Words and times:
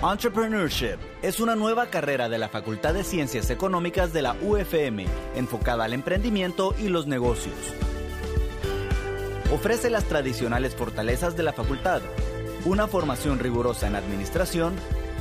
Entrepreneurship 0.00 0.98
es 1.22 1.40
una 1.40 1.56
nueva 1.56 1.86
carrera 1.86 2.28
de 2.28 2.38
la 2.38 2.48
Facultad 2.48 2.94
de 2.94 3.02
Ciencias 3.02 3.50
Económicas 3.50 4.12
de 4.12 4.22
la 4.22 4.36
UFM, 4.40 5.04
enfocada 5.34 5.86
al 5.86 5.92
emprendimiento 5.92 6.72
y 6.78 6.88
los 6.88 7.08
negocios. 7.08 7.56
Ofrece 9.52 9.90
las 9.90 10.04
tradicionales 10.04 10.76
fortalezas 10.76 11.36
de 11.36 11.42
la 11.42 11.52
facultad, 11.52 12.00
una 12.64 12.86
formación 12.86 13.40
rigurosa 13.40 13.88
en 13.88 13.96
administración, 13.96 14.74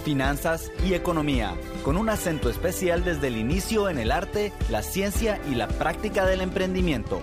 finanzas 0.05 0.71
y 0.88 0.94
economía, 0.94 1.55
con 1.84 1.98
un 1.98 2.09
acento 2.09 2.48
especial 2.48 3.04
desde 3.04 3.30
el 3.30 3.38
inicio 3.38 3.89
en 3.89 3.98
el 3.98 4.12
arte, 4.12 4.54
la 4.70 4.84
ciencia 4.84 5.41
y 5.50 5.55
la 5.55 5.68
práctica 5.70 6.28
del 6.28 6.41
emprendimiento. 6.41 7.20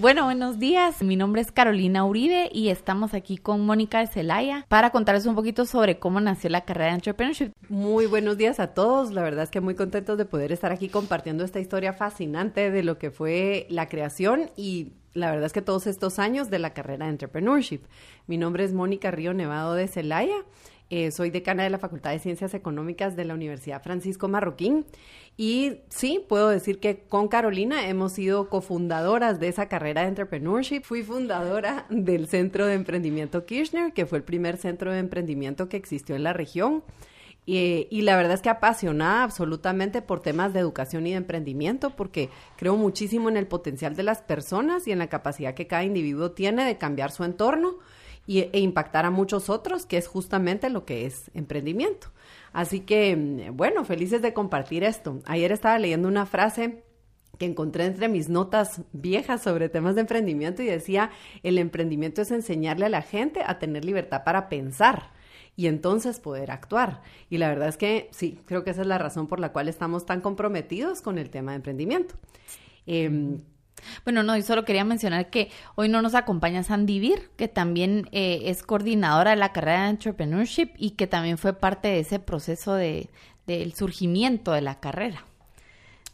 Bueno, 0.00 0.24
buenos 0.24 0.58
días. 0.58 1.02
Mi 1.02 1.14
nombre 1.14 1.42
es 1.42 1.52
Carolina 1.52 2.06
Uribe 2.06 2.48
y 2.54 2.70
estamos 2.70 3.12
aquí 3.12 3.36
con 3.36 3.66
Mónica 3.66 4.00
de 4.00 4.06
Celaya 4.06 4.64
para 4.66 4.88
contarles 4.92 5.26
un 5.26 5.34
poquito 5.34 5.66
sobre 5.66 5.98
cómo 5.98 6.22
nació 6.22 6.48
la 6.48 6.62
carrera 6.62 6.86
de 6.86 6.94
Entrepreneurship. 6.94 7.52
Muy 7.68 8.06
buenos 8.06 8.38
días 8.38 8.60
a 8.60 8.68
todos. 8.68 9.12
La 9.12 9.20
verdad 9.20 9.44
es 9.44 9.50
que 9.50 9.60
muy 9.60 9.74
contentos 9.74 10.16
de 10.16 10.24
poder 10.24 10.52
estar 10.52 10.72
aquí 10.72 10.88
compartiendo 10.88 11.44
esta 11.44 11.60
historia 11.60 11.92
fascinante 11.92 12.70
de 12.70 12.82
lo 12.82 12.96
que 12.96 13.10
fue 13.10 13.66
la 13.68 13.90
creación 13.90 14.50
y 14.56 14.94
la 15.12 15.30
verdad 15.30 15.44
es 15.44 15.52
que 15.52 15.60
todos 15.60 15.86
estos 15.86 16.18
años 16.18 16.48
de 16.48 16.60
la 16.60 16.72
carrera 16.72 17.04
de 17.04 17.10
Entrepreneurship. 17.10 17.82
Mi 18.26 18.38
nombre 18.38 18.64
es 18.64 18.72
Mónica 18.72 19.10
Río 19.10 19.34
Nevado 19.34 19.74
de 19.74 19.86
Celaya. 19.86 20.46
Eh, 20.88 21.10
soy 21.10 21.28
decana 21.28 21.62
de 21.62 21.70
la 21.70 21.78
Facultad 21.78 22.10
de 22.10 22.20
Ciencias 22.20 22.54
Económicas 22.54 23.16
de 23.16 23.26
la 23.26 23.34
Universidad 23.34 23.82
Francisco 23.82 24.28
Marroquín 24.28 24.86
y 25.36 25.80
sí, 25.88 26.22
puedo 26.28 26.50
decir 26.50 26.80
que 26.80 26.98
con 26.98 27.28
Carolina 27.28 27.88
hemos 27.88 28.12
sido 28.12 28.50
cofundadoras 28.50 29.40
de 29.40 29.48
esa 29.48 29.68
carrera 29.68 30.02
de 30.02 30.08
entrepreneurship. 30.08 30.82
Fui 30.82 31.02
fundadora 31.02 31.86
del 31.88 32.28
Centro 32.28 32.66
de 32.66 32.74
Emprendimiento 32.74 33.46
Kirchner, 33.46 33.94
que 33.94 34.04
fue 34.04 34.18
el 34.18 34.24
primer 34.24 34.58
centro 34.58 34.92
de 34.92 34.98
emprendimiento 34.98 35.68
que 35.68 35.78
existió 35.78 36.14
en 36.14 36.24
la 36.24 36.34
región. 36.34 36.82
Y, 37.46 38.02
la 38.02 38.16
verdad 38.16 38.34
es 38.34 38.42
que 38.42 38.50
apasionada 38.50 39.24
absolutamente 39.24 40.02
por 40.02 40.20
temas 40.20 40.52
de 40.52 40.60
educación 40.60 41.06
y 41.06 41.12
de 41.12 41.16
emprendimiento, 41.16 41.96
porque 41.96 42.28
creo 42.56 42.76
muchísimo 42.76 43.28
en 43.28 43.36
el 43.36 43.48
potencial 43.48 43.96
de 43.96 44.04
las 44.04 44.22
personas 44.22 44.86
y 44.86 44.92
en 44.92 45.00
la 45.00 45.08
capacidad 45.08 45.54
que 45.54 45.66
cada 45.66 45.82
individuo 45.82 46.30
tiene 46.30 46.64
de 46.64 46.78
cambiar 46.78 47.10
su 47.10 47.24
entorno 47.24 47.78
e 48.38 48.60
impactar 48.60 49.04
a 49.06 49.10
muchos 49.10 49.50
otros, 49.50 49.86
que 49.86 49.96
es 49.96 50.06
justamente 50.06 50.70
lo 50.70 50.84
que 50.84 51.04
es 51.04 51.30
emprendimiento. 51.34 52.08
Así 52.52 52.80
que, 52.80 53.16
mm, 53.16 53.56
bueno, 53.56 53.84
felices 53.84 54.22
de 54.22 54.32
compartir 54.32 54.84
esto. 54.84 55.20
Ayer 55.26 55.52
estaba 55.52 55.78
leyendo 55.78 56.08
una 56.08 56.26
frase 56.26 56.84
que 57.38 57.46
encontré 57.46 57.86
entre 57.86 58.08
mis 58.08 58.28
notas 58.28 58.82
viejas 58.92 59.42
sobre 59.42 59.68
temas 59.68 59.94
de 59.94 60.02
emprendimiento 60.02 60.62
y 60.62 60.66
decía, 60.66 61.10
el 61.42 61.58
emprendimiento 61.58 62.22
es 62.22 62.30
enseñarle 62.30 62.86
a 62.86 62.90
la 62.90 63.02
gente 63.02 63.40
a 63.44 63.58
tener 63.58 63.84
libertad 63.84 64.24
para 64.24 64.48
pensar 64.48 65.10
y 65.56 65.66
entonces 65.66 66.20
poder 66.20 66.50
actuar. 66.50 67.02
Y 67.30 67.38
la 67.38 67.48
verdad 67.48 67.68
es 67.68 67.76
que 67.76 68.08
sí, 68.12 68.40
creo 68.46 68.62
que 68.62 68.70
esa 68.70 68.82
es 68.82 68.86
la 68.86 68.98
razón 68.98 69.26
por 69.26 69.40
la 69.40 69.52
cual 69.52 69.68
estamos 69.68 70.06
tan 70.06 70.20
comprometidos 70.20 71.02
con 71.02 71.18
el 71.18 71.30
tema 71.30 71.52
de 71.52 71.56
emprendimiento. 71.56 72.14
Eh, 72.86 73.38
bueno, 74.04 74.22
no, 74.22 74.36
y 74.36 74.42
solo 74.42 74.64
quería 74.64 74.84
mencionar 74.84 75.30
que 75.30 75.50
hoy 75.74 75.88
no 75.88 76.02
nos 76.02 76.14
acompaña 76.14 76.62
Sandy 76.62 77.00
Vir, 77.00 77.30
que 77.36 77.48
también 77.48 78.08
eh, 78.12 78.42
es 78.46 78.62
coordinadora 78.62 79.30
de 79.30 79.36
la 79.36 79.52
carrera 79.52 79.84
de 79.84 79.90
Entrepreneurship 79.90 80.70
y 80.76 80.90
que 80.90 81.06
también 81.06 81.38
fue 81.38 81.52
parte 81.52 81.88
de 81.88 82.00
ese 82.00 82.18
proceso 82.18 82.74
de, 82.74 83.10
del 83.46 83.74
surgimiento 83.74 84.52
de 84.52 84.62
la 84.62 84.80
carrera. 84.80 85.24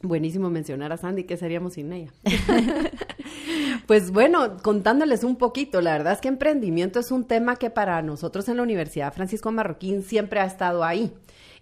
Buenísimo 0.02 0.50
mencionar 0.50 0.92
a 0.92 0.98
Sandy, 0.98 1.24
¿qué 1.24 1.36
seríamos 1.36 1.72
sin 1.74 1.92
ella? 1.92 2.12
pues 3.86 4.10
bueno, 4.10 4.58
contándoles 4.62 5.24
un 5.24 5.36
poquito, 5.36 5.80
la 5.80 5.92
verdad 5.92 6.12
es 6.12 6.20
que 6.20 6.28
emprendimiento 6.28 7.00
es 7.00 7.10
un 7.10 7.24
tema 7.24 7.56
que 7.56 7.70
para 7.70 8.02
nosotros 8.02 8.48
en 8.48 8.58
la 8.58 8.62
Universidad 8.62 9.14
Francisco 9.14 9.50
Marroquín 9.52 10.02
siempre 10.02 10.40
ha 10.40 10.44
estado 10.44 10.84
ahí. 10.84 11.12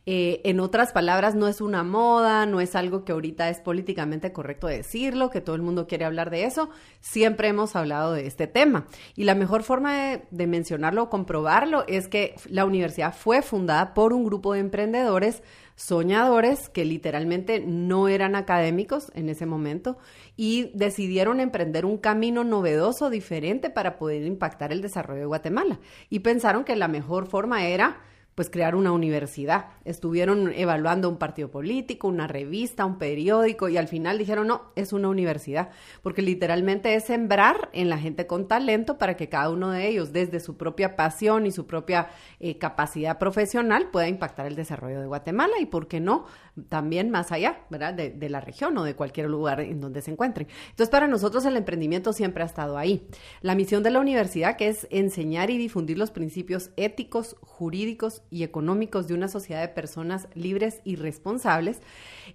Eh, 0.07 0.43
en 0.45 0.61
otras 0.61 0.93
palabras, 0.93 1.35
no 1.35 1.49
es 1.49 1.61
una 1.61 1.83
moda, 1.83 2.45
no 2.45 2.61
es 2.61 2.77
algo 2.77 3.05
que 3.05 3.13
ahorita 3.13 3.49
es 3.49 3.61
políticamente 3.61 4.33
correcto 4.33 4.67
decirlo, 4.67 5.31
que 5.31 5.41
todo 5.41 5.57
el 5.57 5.63
mundo 5.63 5.87
quiere 5.87 6.05
hablar 6.05 6.31
de 6.31 6.45
eso. 6.45 6.69
Siempre 7.01 7.49
hemos 7.49 7.75
hablado 7.75 8.13
de 8.13 8.27
este 8.27 8.47
tema. 8.47 8.87
Y 9.17 9.25
la 9.25 9.35
mejor 9.35 9.63
forma 9.63 9.95
de, 9.95 10.23
de 10.31 10.47
mencionarlo 10.47 11.05
o 11.05 11.11
comprobarlo 11.11 11.85
es 11.89 12.09
que 12.09 12.35
la 12.49 12.65
universidad 12.67 13.15
fue 13.15 13.41
fundada 13.41 13.95
por 13.95 14.13
un 14.13 14.25
grupo 14.25 14.53
de 14.53 14.61
emprendedores 14.61 15.43
soñadores 15.77 16.69
que 16.69 16.85
literalmente 16.85 17.61
no 17.61 18.09
eran 18.09 18.37
académicos 18.37 19.11
en 19.15 19.29
ese 19.29 19.45
momento 19.45 19.97
y 20.37 20.71
decidieron 20.75 21.41
emprender 21.41 21.85
un 21.85 21.99
camino 21.99 22.45
novedoso, 22.45 23.11
diferente 23.11 23.71
para 23.71 23.97
poder 23.97 24.25
impactar 24.25 24.73
el 24.73 24.83
desarrollo 24.83 25.21
de 25.21 25.27
Guatemala. 25.27 25.81
Y 26.11 26.21
pensaron 26.21 26.65
que 26.65 26.77
la 26.77 26.89
mejor 26.89 27.27
forma 27.27 27.67
era 27.67 28.01
pues 28.35 28.51
crear 28.51 28.75
una 28.75 28.93
universidad. 28.93 29.67
Estuvieron 29.85 30.53
evaluando 30.55 31.09
un 31.09 31.19
partido 31.19 31.51
político, 31.51 32.09
una 32.09 32.27
revista, 32.27 32.85
un 32.85 32.99
periódico 32.99 33.69
y 33.69 33.77
al 33.77 33.89
final 33.89 34.19
dijeron, 34.19 34.47
no, 34.47 34.73
es 34.75 34.93
una 34.93 35.09
universidad, 35.09 35.71
porque 36.03 36.23
literalmente 36.23 36.95
es 36.95 37.05
sembrar 37.05 37.71
en 37.73 37.89
la 37.89 37.99
gente 37.99 38.27
con 38.27 38.49
talento 38.49 38.99
para 38.99 39.17
que 39.17 39.29
cada 39.29 39.51
uno 39.51 39.71
de 39.71 39.89
ellos, 39.89 40.13
desde 40.13 40.41
su 40.41 40.57
propia 40.57 40.97
pasión 40.97 41.47
y 41.47 41.53
su 41.53 41.67
propia 41.67 42.09
eh, 42.41 42.59
capacidad 42.59 43.19
profesional, 43.19 43.91
pueda 43.91 44.09
impactar 44.09 44.47
el 44.47 44.57
desarrollo 44.57 45.01
de 45.01 45.07
Guatemala 45.07 45.55
y, 45.61 45.67
¿por 45.67 45.89
qué 45.89 46.01
no?, 46.01 46.27
también 46.69 47.11
más 47.11 47.33
allá, 47.33 47.61
¿verdad?, 47.69 47.95
de, 47.95 48.29
la 48.29 48.41
región 48.41 48.77
o 48.79 48.85
de 48.85 48.95
cualquier 48.95 49.29
lugar 49.29 49.61
en 49.61 49.81
donde 49.81 50.01
se 50.01 50.11
encuentren. 50.11 50.49
Entonces, 50.71 50.89
para 50.89 51.07
nosotros 51.07 51.45
el 51.45 51.57
emprendimiento 51.57 52.13
siempre 52.13 52.43
ha 52.43 52.47
estado 52.47 52.79
ahí. 52.79 53.07
La 53.43 53.55
misión 53.55 53.83
de 53.83 53.91
la 53.91 54.01
universidad, 54.01 54.57
que 54.57 54.69
es 54.69 54.87
enseñar 54.91 55.51
y 55.51 55.59
difundir 55.59 55.99
los 55.99 56.11
principios 56.11 56.71
éticos, 56.77 57.37
jurídicos 57.41 58.23
y 58.31 58.45
económicos 58.45 59.09
de 59.09 59.15
una 59.15 59.29
sociedad 59.29 59.61
de 59.61 59.69
personas 59.69 60.29
libres 60.35 60.81
y 60.85 60.97
responsables, 60.97 61.81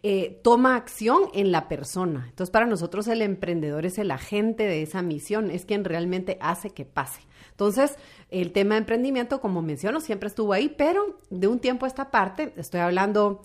eh, 0.04 0.40
toma 0.44 0.76
acción 0.76 1.24
en 1.34 1.52
la 1.52 1.68
persona. 1.68 2.26
Entonces, 2.30 2.52
para 2.52 2.66
nosotros 2.66 3.08
el 3.08 3.22
emprendedor 3.22 3.86
es 3.86 3.98
el 3.98 4.12
agente 4.12 4.64
de 4.64 4.82
esa 4.82 5.02
misión, 5.02 5.50
es 5.50 5.66
quien 5.66 5.86
realmente 5.86 6.38
hace 6.42 6.72
que 6.72 6.86
pase. 6.86 7.22
Entonces, 7.52 7.96
el 8.30 8.52
tema 8.52 8.76
de 8.76 8.80
emprendimiento, 8.80 9.42
como 9.42 9.62
menciono, 9.62 10.02
siempre 10.02 10.28
estuvo 10.28 10.54
ahí, 10.54 10.74
pero 10.78 11.20
de 11.30 11.48
un 11.48 11.60
tiempo 11.60 11.86
a 11.86 11.88
esta 11.88 12.12
parte, 12.12 12.54
estoy 12.58 12.82
hablando 12.82 13.44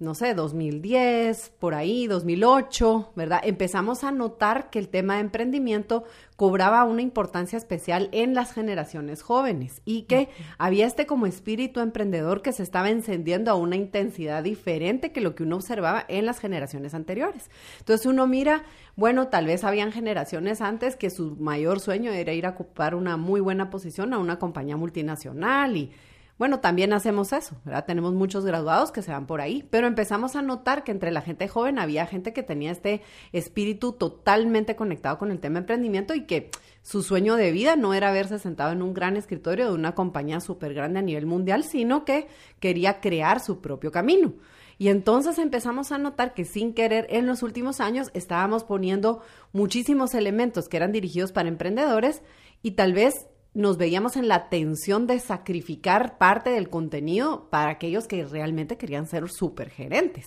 no 0.00 0.14
sé, 0.14 0.34
2010, 0.34 1.52
por 1.60 1.74
ahí, 1.74 2.08
2008, 2.08 3.12
¿verdad? 3.14 3.40
Empezamos 3.44 4.02
a 4.02 4.10
notar 4.10 4.68
que 4.68 4.80
el 4.80 4.88
tema 4.88 5.14
de 5.14 5.20
emprendimiento 5.20 6.02
cobraba 6.36 6.82
una 6.82 7.00
importancia 7.00 7.56
especial 7.56 8.08
en 8.10 8.34
las 8.34 8.52
generaciones 8.52 9.22
jóvenes 9.22 9.82
y 9.84 10.02
que 10.02 10.28
había 10.58 10.86
este 10.86 11.06
como 11.06 11.26
espíritu 11.26 11.78
emprendedor 11.78 12.42
que 12.42 12.52
se 12.52 12.64
estaba 12.64 12.90
encendiendo 12.90 13.52
a 13.52 13.54
una 13.54 13.76
intensidad 13.76 14.42
diferente 14.42 15.12
que 15.12 15.20
lo 15.20 15.36
que 15.36 15.44
uno 15.44 15.56
observaba 15.56 16.04
en 16.08 16.26
las 16.26 16.40
generaciones 16.40 16.92
anteriores. 16.92 17.48
Entonces 17.78 18.04
uno 18.06 18.26
mira, 18.26 18.64
bueno, 18.96 19.28
tal 19.28 19.46
vez 19.46 19.62
habían 19.62 19.92
generaciones 19.92 20.60
antes 20.60 20.96
que 20.96 21.10
su 21.10 21.36
mayor 21.36 21.78
sueño 21.78 22.10
era 22.10 22.32
ir 22.32 22.46
a 22.46 22.50
ocupar 22.50 22.96
una 22.96 23.16
muy 23.16 23.40
buena 23.40 23.70
posición 23.70 24.12
a 24.12 24.18
una 24.18 24.40
compañía 24.40 24.76
multinacional 24.76 25.76
y 25.76 25.92
bueno, 26.36 26.58
también 26.58 26.92
hacemos 26.92 27.32
eso, 27.32 27.56
¿verdad? 27.64 27.84
Tenemos 27.86 28.12
muchos 28.12 28.44
graduados 28.44 28.90
que 28.90 29.02
se 29.02 29.12
van 29.12 29.26
por 29.26 29.40
ahí, 29.40 29.66
pero 29.70 29.86
empezamos 29.86 30.34
a 30.34 30.42
notar 30.42 30.82
que 30.82 30.90
entre 30.90 31.12
la 31.12 31.20
gente 31.20 31.46
joven 31.46 31.78
había 31.78 32.06
gente 32.06 32.32
que 32.32 32.42
tenía 32.42 32.72
este 32.72 33.02
espíritu 33.32 33.92
totalmente 33.92 34.74
conectado 34.74 35.16
con 35.18 35.30
el 35.30 35.38
tema 35.38 35.54
de 35.54 35.60
emprendimiento 35.60 36.14
y 36.14 36.22
que 36.22 36.50
su 36.82 37.04
sueño 37.04 37.36
de 37.36 37.52
vida 37.52 37.76
no 37.76 37.94
era 37.94 38.10
verse 38.10 38.40
sentado 38.40 38.72
en 38.72 38.82
un 38.82 38.94
gran 38.94 39.16
escritorio 39.16 39.68
de 39.68 39.74
una 39.74 39.94
compañía 39.94 40.40
súper 40.40 40.74
grande 40.74 40.98
a 40.98 41.02
nivel 41.02 41.26
mundial, 41.26 41.62
sino 41.62 42.04
que 42.04 42.26
quería 42.58 43.00
crear 43.00 43.38
su 43.38 43.60
propio 43.60 43.92
camino. 43.92 44.34
Y 44.76 44.88
entonces 44.88 45.38
empezamos 45.38 45.92
a 45.92 45.98
notar 45.98 46.34
que 46.34 46.44
sin 46.44 46.74
querer 46.74 47.06
en 47.10 47.26
los 47.26 47.44
últimos 47.44 47.80
años 47.80 48.10
estábamos 48.12 48.64
poniendo 48.64 49.22
muchísimos 49.52 50.14
elementos 50.14 50.68
que 50.68 50.78
eran 50.78 50.90
dirigidos 50.90 51.30
para 51.30 51.48
emprendedores 51.48 52.22
y 52.60 52.72
tal 52.72 52.92
vez 52.92 53.28
nos 53.54 53.78
veíamos 53.78 54.16
en 54.16 54.28
la 54.28 54.48
tensión 54.48 55.06
de 55.06 55.20
sacrificar 55.20 56.18
parte 56.18 56.50
del 56.50 56.68
contenido 56.68 57.48
para 57.50 57.70
aquellos 57.70 58.06
que 58.06 58.24
realmente 58.24 58.76
querían 58.76 59.06
ser 59.06 59.30
super 59.30 59.70
gerentes. 59.70 60.26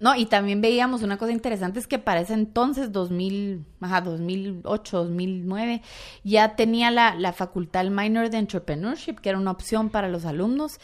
No, 0.00 0.16
y 0.16 0.24
también 0.24 0.62
veíamos 0.62 1.02
una 1.02 1.18
cosa 1.18 1.32
interesante, 1.32 1.78
es 1.78 1.86
que 1.86 1.98
para 1.98 2.20
ese 2.20 2.32
entonces, 2.32 2.90
2000, 2.90 3.66
ajá, 3.82 4.00
2008, 4.00 4.96
2009, 4.96 5.82
ya 6.24 6.56
tenía 6.56 6.90
la, 6.90 7.14
la 7.14 7.34
facultad 7.34 7.82
el 7.82 7.90
minor 7.90 8.30
de 8.30 8.38
entrepreneurship, 8.38 9.16
que 9.16 9.28
era 9.28 9.38
una 9.38 9.50
opción 9.50 9.90
para 9.90 10.08
los 10.08 10.24
alumnos, 10.24 10.80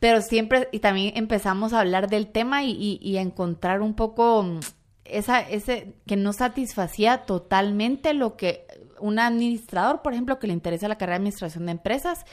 pero 0.00 0.20
siempre, 0.20 0.68
y 0.70 0.80
también 0.80 1.16
empezamos 1.16 1.72
a 1.72 1.80
hablar 1.80 2.10
del 2.10 2.26
tema 2.26 2.62
y, 2.62 2.72
y, 2.72 2.98
y 3.00 3.16
a 3.16 3.22
encontrar 3.22 3.80
un 3.80 3.94
poco 3.94 4.42
mm, 4.42 4.60
esa, 5.06 5.40
ese, 5.40 5.94
que 6.06 6.16
no 6.16 6.34
satisfacía 6.34 7.24
totalmente 7.24 8.12
lo 8.12 8.36
que 8.36 8.66
un 9.00 9.18
administrador, 9.18 10.02
por 10.02 10.12
ejemplo, 10.12 10.38
que 10.38 10.46
le 10.46 10.52
interesa 10.52 10.88
la 10.88 10.98
carrera 10.98 11.14
de 11.14 11.22
administración 11.22 11.66
de 11.66 11.72
empresas, 11.72 12.24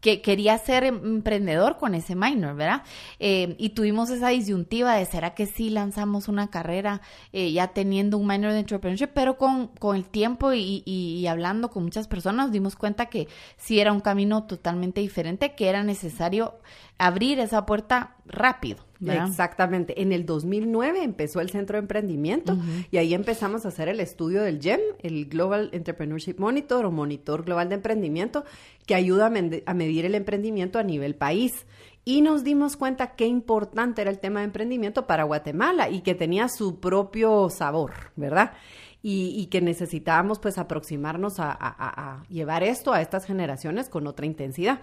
que 0.00 0.22
quería 0.22 0.56
ser 0.58 0.84
emprendedor 0.84 1.76
con 1.76 1.94
ese 1.94 2.14
minor, 2.14 2.56
¿verdad? 2.56 2.82
Eh, 3.18 3.54
y 3.58 3.70
tuvimos 3.70 4.08
esa 4.10 4.30
disyuntiva 4.30 4.94
de, 4.94 5.04
¿será 5.04 5.34
que 5.34 5.46
sí 5.46 5.68
lanzamos 5.70 6.28
una 6.28 6.48
carrera 6.48 7.02
eh, 7.32 7.52
ya 7.52 7.68
teniendo 7.68 8.16
un 8.16 8.26
minor 8.26 8.52
de 8.52 8.60
entrepreneurship? 8.60 9.10
Pero 9.14 9.36
con, 9.36 9.68
con 9.68 9.96
el 9.96 10.06
tiempo 10.06 10.52
y, 10.52 10.82
y, 10.86 11.26
hablando 11.26 11.70
con 11.70 11.84
muchas 11.84 12.08
personas 12.08 12.46
nos 12.46 12.52
dimos 12.52 12.76
cuenta 12.76 13.06
que 13.06 13.28
sí 13.58 13.78
era 13.78 13.92
un 13.92 14.00
camino 14.00 14.44
totalmente 14.44 15.02
diferente, 15.02 15.54
que 15.54 15.68
era 15.68 15.82
necesario 15.82 16.54
abrir 17.00 17.40
esa 17.40 17.64
puerta 17.64 18.16
rápido. 18.26 18.84
Exactamente. 19.08 20.02
En 20.02 20.12
el 20.12 20.26
2009 20.26 21.02
empezó 21.02 21.40
el 21.40 21.48
Centro 21.48 21.76
de 21.76 21.80
Emprendimiento 21.80 22.58
y 22.90 22.98
ahí 22.98 23.14
empezamos 23.14 23.64
a 23.64 23.68
hacer 23.68 23.88
el 23.88 23.98
estudio 24.00 24.42
del 24.42 24.60
GEM, 24.60 24.80
el 25.02 25.26
Global 25.26 25.70
Entrepreneurship 25.72 26.34
Monitor 26.38 26.84
o 26.84 26.90
Monitor 26.90 27.44
Global 27.44 27.70
de 27.70 27.76
Emprendimiento, 27.76 28.44
que 28.86 28.94
ayuda 28.94 29.32
a, 29.66 29.74
medir 29.74 30.04
el 30.04 30.14
emprendimiento 30.14 30.78
a 30.78 30.82
nivel 30.82 31.14
país. 31.14 31.66
Y 32.04 32.20
nos 32.20 32.44
dimos 32.44 32.76
cuenta 32.76 33.14
qué 33.14 33.26
importante 33.26 34.02
era 34.02 34.10
el 34.10 34.18
tema 34.18 34.40
de 34.40 34.46
emprendimiento 34.46 35.06
para 35.06 35.24
Guatemala 35.24 35.88
y 35.88 36.02
que 36.02 36.14
tenía 36.14 36.48
su 36.48 36.80
propio 36.80 37.48
sabor, 37.48 37.92
¿verdad? 38.16 38.52
Y, 39.02 39.46
que 39.46 39.60
necesitábamos 39.62 40.38
pues 40.38 40.58
aproximarnos 40.58 41.36
a, 41.38 42.22
llevar 42.28 42.62
esto 42.62 42.92
a 42.92 43.00
estas 43.00 43.24
generaciones 43.24 43.88
con 43.88 44.06
otra 44.06 44.26
intensidad. 44.26 44.80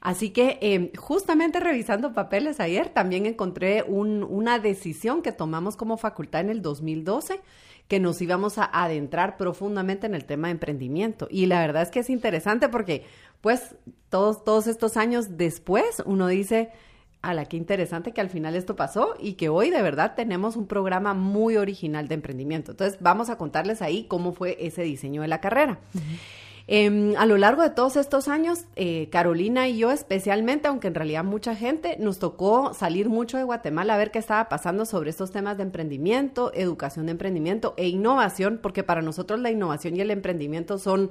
Así 0.00 0.30
que 0.30 0.58
em, 0.60 0.90
justamente 0.96 1.60
revisando 1.60 2.12
papeles 2.12 2.58
ayer 2.58 2.88
también 2.88 3.26
encontré 3.26 3.84
una 3.84 4.58
decisión 4.58 5.22
que 5.22 5.32
tomamos 5.32 5.76
como 5.76 5.96
facultad 5.96 6.40
en 6.40 6.50
el 6.50 6.62
2012 6.62 7.40
que 7.86 7.98
nos 7.98 8.22
íbamos 8.22 8.56
a 8.58 8.70
adentrar 8.72 9.36
profundamente 9.36 10.06
en 10.06 10.14
el 10.14 10.24
tema 10.24 10.46
de 10.46 10.52
emprendimiento. 10.52 11.26
Y 11.28 11.46
la 11.46 11.60
verdad 11.60 11.82
es 11.82 11.90
que 11.90 12.00
es 12.00 12.10
interesante 12.10 12.68
porque 12.68 13.04
pues 13.40 13.74
todos, 14.08 14.44
todos 14.44 14.68
estos 14.68 14.96
años 14.96 15.36
después 15.36 16.00
uno 16.06 16.28
dice, 16.28 16.70
a 17.22 17.34
la 17.34 17.44
que 17.44 17.56
interesante 17.56 18.12
que 18.12 18.20
al 18.20 18.30
final 18.30 18.56
esto 18.56 18.76
pasó 18.76 19.14
y 19.18 19.34
que 19.34 19.48
hoy 19.48 19.70
de 19.70 19.82
verdad 19.82 20.14
tenemos 20.16 20.56
un 20.56 20.66
programa 20.66 21.12
muy 21.14 21.56
original 21.56 22.08
de 22.08 22.14
emprendimiento. 22.14 22.70
Entonces 22.70 22.98
vamos 23.00 23.28
a 23.28 23.36
contarles 23.36 23.82
ahí 23.82 24.04
cómo 24.04 24.32
fue 24.32 24.56
ese 24.60 24.82
diseño 24.82 25.22
de 25.22 25.28
la 25.28 25.40
carrera. 25.40 25.78
Em, 26.66 27.16
a 27.16 27.26
lo 27.26 27.36
largo 27.36 27.62
de 27.62 27.70
todos 27.70 27.96
estos 27.96 28.28
años, 28.28 28.66
eh, 28.76 29.08
Carolina 29.10 29.68
y 29.68 29.78
yo 29.78 29.90
especialmente, 29.90 30.68
aunque 30.68 30.88
en 30.88 30.94
realidad 30.94 31.24
mucha 31.24 31.54
gente, 31.54 31.96
nos 31.98 32.18
tocó 32.18 32.74
salir 32.74 33.08
mucho 33.08 33.36
de 33.36 33.44
Guatemala 33.44 33.94
a 33.94 33.98
ver 33.98 34.10
qué 34.10 34.18
estaba 34.18 34.48
pasando 34.48 34.84
sobre 34.84 35.10
estos 35.10 35.30
temas 35.30 35.56
de 35.56 35.64
emprendimiento, 35.64 36.52
educación 36.54 37.06
de 37.06 37.12
emprendimiento 37.12 37.74
e 37.76 37.88
innovación, 37.88 38.60
porque 38.62 38.82
para 38.82 39.02
nosotros 39.02 39.40
la 39.40 39.50
innovación 39.50 39.96
y 39.96 40.00
el 40.00 40.10
emprendimiento 40.10 40.78
son, 40.78 41.10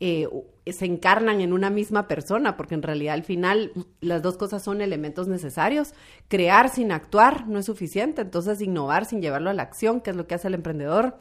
eh, 0.00 0.28
se 0.66 0.84
encarnan 0.84 1.40
en 1.40 1.52
una 1.52 1.70
misma 1.70 2.08
persona, 2.08 2.56
porque 2.56 2.74
en 2.74 2.82
realidad 2.82 3.14
al 3.14 3.24
final 3.24 3.72
las 4.00 4.22
dos 4.22 4.36
cosas 4.36 4.62
son 4.62 4.80
elementos 4.80 5.28
necesarios. 5.28 5.94
Crear 6.28 6.68
sin 6.68 6.92
actuar 6.92 7.46
no 7.48 7.58
es 7.58 7.66
suficiente, 7.66 8.22
entonces 8.22 8.60
innovar 8.60 9.04
sin 9.04 9.22
llevarlo 9.22 9.50
a 9.50 9.54
la 9.54 9.62
acción, 9.62 10.00
que 10.00 10.10
es 10.10 10.16
lo 10.16 10.26
que 10.26 10.34
hace 10.34 10.48
el 10.48 10.54
emprendedor 10.54 11.16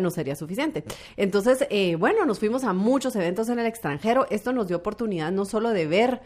no 0.00 0.10
sería 0.10 0.36
suficiente. 0.36 0.84
Entonces, 1.16 1.66
eh, 1.70 1.96
bueno, 1.96 2.26
nos 2.26 2.38
fuimos 2.38 2.64
a 2.64 2.72
muchos 2.72 3.14
eventos 3.16 3.48
en 3.48 3.58
el 3.58 3.66
extranjero. 3.66 4.26
Esto 4.30 4.52
nos 4.52 4.68
dio 4.68 4.76
oportunidad 4.76 5.32
no 5.32 5.44
solo 5.44 5.70
de 5.70 5.86
ver 5.86 6.20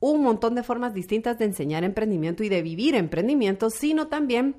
un 0.00 0.22
montón 0.22 0.54
de 0.54 0.62
formas 0.62 0.94
distintas 0.94 1.38
de 1.38 1.46
enseñar 1.46 1.84
emprendimiento 1.84 2.44
y 2.44 2.48
de 2.48 2.62
vivir 2.62 2.94
emprendimiento, 2.94 3.70
sino 3.70 4.08
también 4.08 4.56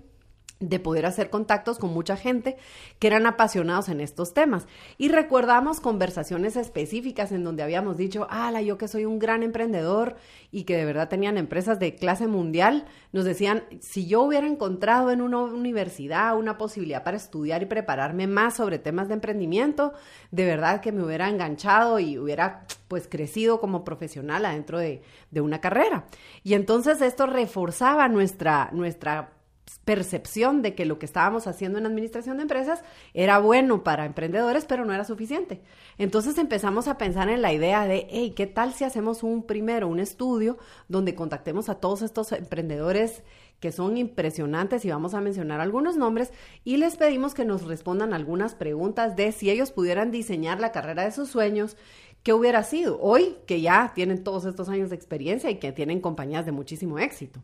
de 0.59 0.79
poder 0.79 1.05
hacer 1.05 1.29
contactos 1.29 1.79
con 1.79 1.93
mucha 1.93 2.17
gente 2.17 2.57
que 2.99 3.07
eran 3.07 3.25
apasionados 3.25 3.87
en 3.87 4.01
estos 4.01 4.33
temas. 4.33 4.67
Y 4.97 5.07
recordamos 5.07 5.79
conversaciones 5.79 6.57
específicas 6.57 7.31
en 7.31 7.45
donde 7.45 7.63
habíamos 7.63 7.95
dicho, 7.95 8.27
ala, 8.29 8.61
yo 8.61 8.77
que 8.77 8.89
soy 8.89 9.05
un 9.05 9.19
gran 9.19 9.41
emprendedor 9.43 10.17
y 10.51 10.63
que 10.63 10.75
de 10.75 10.83
verdad 10.83 11.07
tenían 11.07 11.37
empresas 11.37 11.79
de 11.79 11.95
clase 11.95 12.27
mundial, 12.27 12.85
nos 13.13 13.23
decían, 13.23 13.63
si 13.79 14.07
yo 14.07 14.21
hubiera 14.21 14.47
encontrado 14.47 15.11
en 15.11 15.21
una 15.21 15.39
universidad 15.39 16.37
una 16.37 16.57
posibilidad 16.57 17.03
para 17.03 17.17
estudiar 17.17 17.61
y 17.61 17.67
prepararme 17.67 18.27
más 18.27 18.55
sobre 18.55 18.79
temas 18.79 19.07
de 19.07 19.13
emprendimiento, 19.13 19.93
de 20.31 20.45
verdad 20.45 20.81
que 20.81 20.91
me 20.91 21.03
hubiera 21.03 21.29
enganchado 21.29 21.99
y 21.99 22.17
hubiera 22.17 22.65
pues 22.89 23.07
crecido 23.07 23.61
como 23.61 23.85
profesional 23.85 24.45
adentro 24.45 24.79
de, 24.79 25.03
de 25.31 25.41
una 25.41 25.61
carrera. 25.61 26.05
Y 26.43 26.55
entonces 26.55 27.01
esto 27.01 27.27
reforzaba 27.27 28.09
nuestra, 28.09 28.69
nuestra 28.73 29.38
percepción 29.85 30.61
de 30.61 30.73
que 30.73 30.85
lo 30.85 30.99
que 30.99 31.05
estábamos 31.05 31.47
haciendo 31.47 31.77
en 31.77 31.85
administración 31.85 32.37
de 32.37 32.43
empresas 32.43 32.83
era 33.13 33.39
bueno 33.39 33.83
para 33.83 34.05
emprendedores, 34.05 34.65
pero 34.65 34.85
no 34.85 34.93
era 34.93 35.03
suficiente. 35.03 35.61
Entonces 35.97 36.37
empezamos 36.37 36.87
a 36.87 36.97
pensar 36.97 37.29
en 37.29 37.41
la 37.41 37.53
idea 37.53 37.85
de, 37.85 38.07
hey, 38.09 38.33
¿qué 38.35 38.47
tal 38.47 38.73
si 38.73 38.83
hacemos 38.83 39.23
un 39.23 39.43
primero, 39.43 39.87
un 39.87 39.99
estudio 39.99 40.57
donde 40.87 41.15
contactemos 41.15 41.69
a 41.69 41.75
todos 41.75 42.01
estos 42.01 42.31
emprendedores 42.31 43.23
que 43.59 43.71
son 43.71 43.97
impresionantes 43.97 44.85
y 44.85 44.89
vamos 44.89 45.13
a 45.13 45.21
mencionar 45.21 45.59
algunos 45.59 45.97
nombres 45.97 46.31
y 46.63 46.77
les 46.77 46.95
pedimos 46.95 47.33
que 47.33 47.45
nos 47.45 47.65
respondan 47.65 48.13
algunas 48.13 48.55
preguntas 48.55 49.15
de 49.15 49.31
si 49.31 49.49
ellos 49.49 49.71
pudieran 49.71 50.11
diseñar 50.11 50.59
la 50.59 50.71
carrera 50.71 51.03
de 51.03 51.11
sus 51.11 51.29
sueños, 51.29 51.75
¿qué 52.23 52.33
hubiera 52.33 52.63
sido? 52.63 52.99
Hoy 53.01 53.35
que 53.45 53.61
ya 53.61 53.91
tienen 53.93 54.23
todos 54.23 54.45
estos 54.45 54.69
años 54.69 54.89
de 54.89 54.95
experiencia 54.95 55.49
y 55.49 55.59
que 55.59 55.71
tienen 55.71 55.99
compañías 55.99 56.45
de 56.45 56.51
muchísimo 56.51 56.99
éxito. 56.99 57.41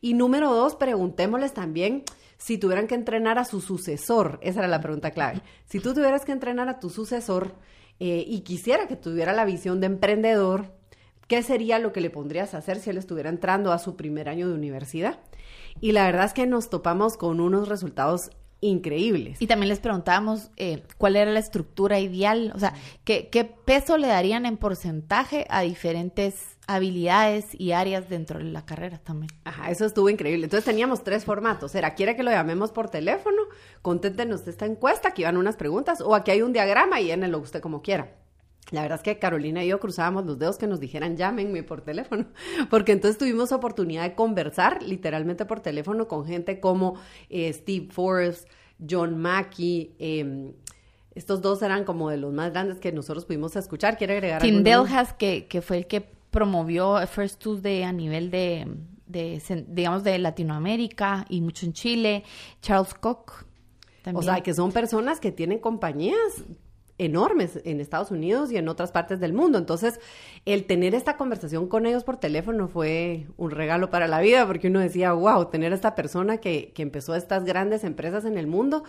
Y 0.00 0.14
número 0.14 0.52
dos, 0.52 0.76
preguntémosles 0.76 1.52
también 1.52 2.04
si 2.38 2.56
tuvieran 2.56 2.86
que 2.86 2.94
entrenar 2.94 3.38
a 3.38 3.44
su 3.44 3.60
sucesor. 3.60 4.38
Esa 4.42 4.60
era 4.60 4.68
la 4.68 4.80
pregunta 4.80 5.10
clave. 5.10 5.42
Si 5.66 5.78
tú 5.78 5.92
tuvieras 5.92 6.24
que 6.24 6.32
entrenar 6.32 6.68
a 6.68 6.80
tu 6.80 6.88
sucesor 6.88 7.54
eh, 7.98 8.24
y 8.26 8.40
quisiera 8.40 8.88
que 8.88 8.96
tuviera 8.96 9.32
la 9.34 9.44
visión 9.44 9.80
de 9.80 9.86
emprendedor, 9.86 10.72
¿qué 11.28 11.42
sería 11.42 11.78
lo 11.78 11.92
que 11.92 12.00
le 12.00 12.08
pondrías 12.08 12.54
a 12.54 12.58
hacer 12.58 12.78
si 12.78 12.90
él 12.90 12.96
estuviera 12.96 13.28
entrando 13.28 13.72
a 13.72 13.78
su 13.78 13.94
primer 13.94 14.28
año 14.28 14.48
de 14.48 14.54
universidad? 14.54 15.20
Y 15.80 15.92
la 15.92 16.04
verdad 16.04 16.24
es 16.24 16.32
que 16.32 16.46
nos 16.46 16.70
topamos 16.70 17.16
con 17.16 17.40
unos 17.40 17.68
resultados 17.68 18.30
increíbles. 18.60 19.40
Y 19.40 19.46
también 19.46 19.68
les 19.68 19.80
preguntábamos 19.80 20.50
eh, 20.56 20.82
cuál 20.98 21.16
era 21.16 21.30
la 21.30 21.40
estructura 21.40 21.98
ideal, 21.98 22.52
o 22.54 22.58
sea, 22.58 22.74
¿qué, 23.04 23.28
¿qué, 23.28 23.44
peso 23.44 23.96
le 23.98 24.08
darían 24.08 24.46
en 24.46 24.56
porcentaje 24.56 25.46
a 25.48 25.60
diferentes 25.62 26.58
habilidades 26.70 27.46
y 27.58 27.72
áreas 27.72 28.08
dentro 28.08 28.38
de 28.38 28.44
la 28.44 28.64
carrera 28.64 28.98
también. 28.98 29.30
Ajá, 29.44 29.70
eso 29.70 29.84
estuvo 29.84 30.08
increíble. 30.08 30.44
Entonces 30.44 30.64
teníamos 30.64 31.02
tres 31.02 31.24
formatos. 31.24 31.74
Era, 31.74 31.94
¿quiere 31.94 32.14
que 32.14 32.22
lo 32.22 32.30
llamemos 32.30 32.70
por 32.70 32.88
teléfono? 32.88 33.42
Conténtenos 33.82 34.46
esta 34.46 34.66
encuesta, 34.66 35.08
aquí 35.08 35.24
van 35.24 35.36
unas 35.36 35.56
preguntas, 35.56 36.00
o 36.00 36.14
aquí 36.14 36.30
hay 36.30 36.42
un 36.42 36.52
diagrama 36.52 37.00
y 37.00 37.06
llénelo 37.06 37.38
usted 37.38 37.60
como 37.60 37.82
quiera. 37.82 38.19
La 38.70 38.82
verdad 38.82 38.98
es 38.98 39.02
que 39.02 39.18
Carolina 39.18 39.64
y 39.64 39.68
yo 39.68 39.80
cruzábamos 39.80 40.26
los 40.26 40.38
dedos 40.38 40.58
que 40.58 40.66
nos 40.66 40.80
dijeran 40.80 41.16
llámenme 41.16 41.62
por 41.62 41.82
teléfono, 41.82 42.26
porque 42.70 42.92
entonces 42.92 43.18
tuvimos 43.18 43.52
oportunidad 43.52 44.04
de 44.04 44.14
conversar 44.14 44.82
literalmente 44.82 45.44
por 45.44 45.60
teléfono 45.60 46.08
con 46.08 46.24
gente 46.26 46.60
como 46.60 46.94
eh, 47.28 47.52
Steve 47.52 47.88
Forbes, 47.90 48.46
John 48.88 49.18
Mackey, 49.18 49.94
em, 49.98 50.52
estos 51.14 51.42
dos 51.42 51.60
eran 51.62 51.84
como 51.84 52.08
de 52.08 52.16
los 52.16 52.32
más 52.32 52.52
grandes 52.52 52.78
que 52.78 52.92
nosotros 52.92 53.24
pudimos 53.24 53.56
escuchar. 53.56 53.98
¿Quiere 53.98 54.14
agregar 54.14 54.40
Tim 54.40 54.62
Delhas, 54.62 55.12
que, 55.12 55.46
que 55.46 55.60
fue 55.60 55.78
el 55.78 55.86
que 55.86 56.00
promovió 56.30 57.04
First 57.06 57.42
Tuesday 57.42 57.82
a 57.82 57.92
nivel 57.92 58.30
de, 58.30 58.66
de, 59.06 59.66
digamos, 59.68 60.04
de 60.04 60.18
Latinoamérica 60.18 61.26
y 61.28 61.40
mucho 61.40 61.66
en 61.66 61.72
Chile. 61.72 62.24
Charles 62.62 62.94
Koch. 62.94 63.44
También. 64.02 64.16
O 64.16 64.22
sea, 64.22 64.42
que 64.42 64.54
son 64.54 64.72
personas 64.72 65.20
que 65.20 65.32
tienen 65.32 65.58
compañías 65.58 66.44
enormes 67.00 67.58
en 67.64 67.80
Estados 67.80 68.10
Unidos 68.10 68.52
y 68.52 68.58
en 68.58 68.68
otras 68.68 68.92
partes 68.92 69.20
del 69.20 69.32
mundo. 69.32 69.56
Entonces, 69.56 69.98
el 70.44 70.66
tener 70.66 70.94
esta 70.94 71.16
conversación 71.16 71.66
con 71.66 71.86
ellos 71.86 72.04
por 72.04 72.18
teléfono 72.18 72.68
fue 72.68 73.26
un 73.38 73.50
regalo 73.50 73.88
para 73.88 74.06
la 74.06 74.20
vida, 74.20 74.46
porque 74.46 74.68
uno 74.68 74.80
decía, 74.80 75.12
wow, 75.14 75.46
tener 75.46 75.72
a 75.72 75.76
esta 75.76 75.94
persona 75.94 76.38
que, 76.38 76.72
que 76.74 76.82
empezó 76.82 77.14
estas 77.14 77.44
grandes 77.44 77.84
empresas 77.84 78.26
en 78.26 78.36
el 78.36 78.46
mundo, 78.46 78.84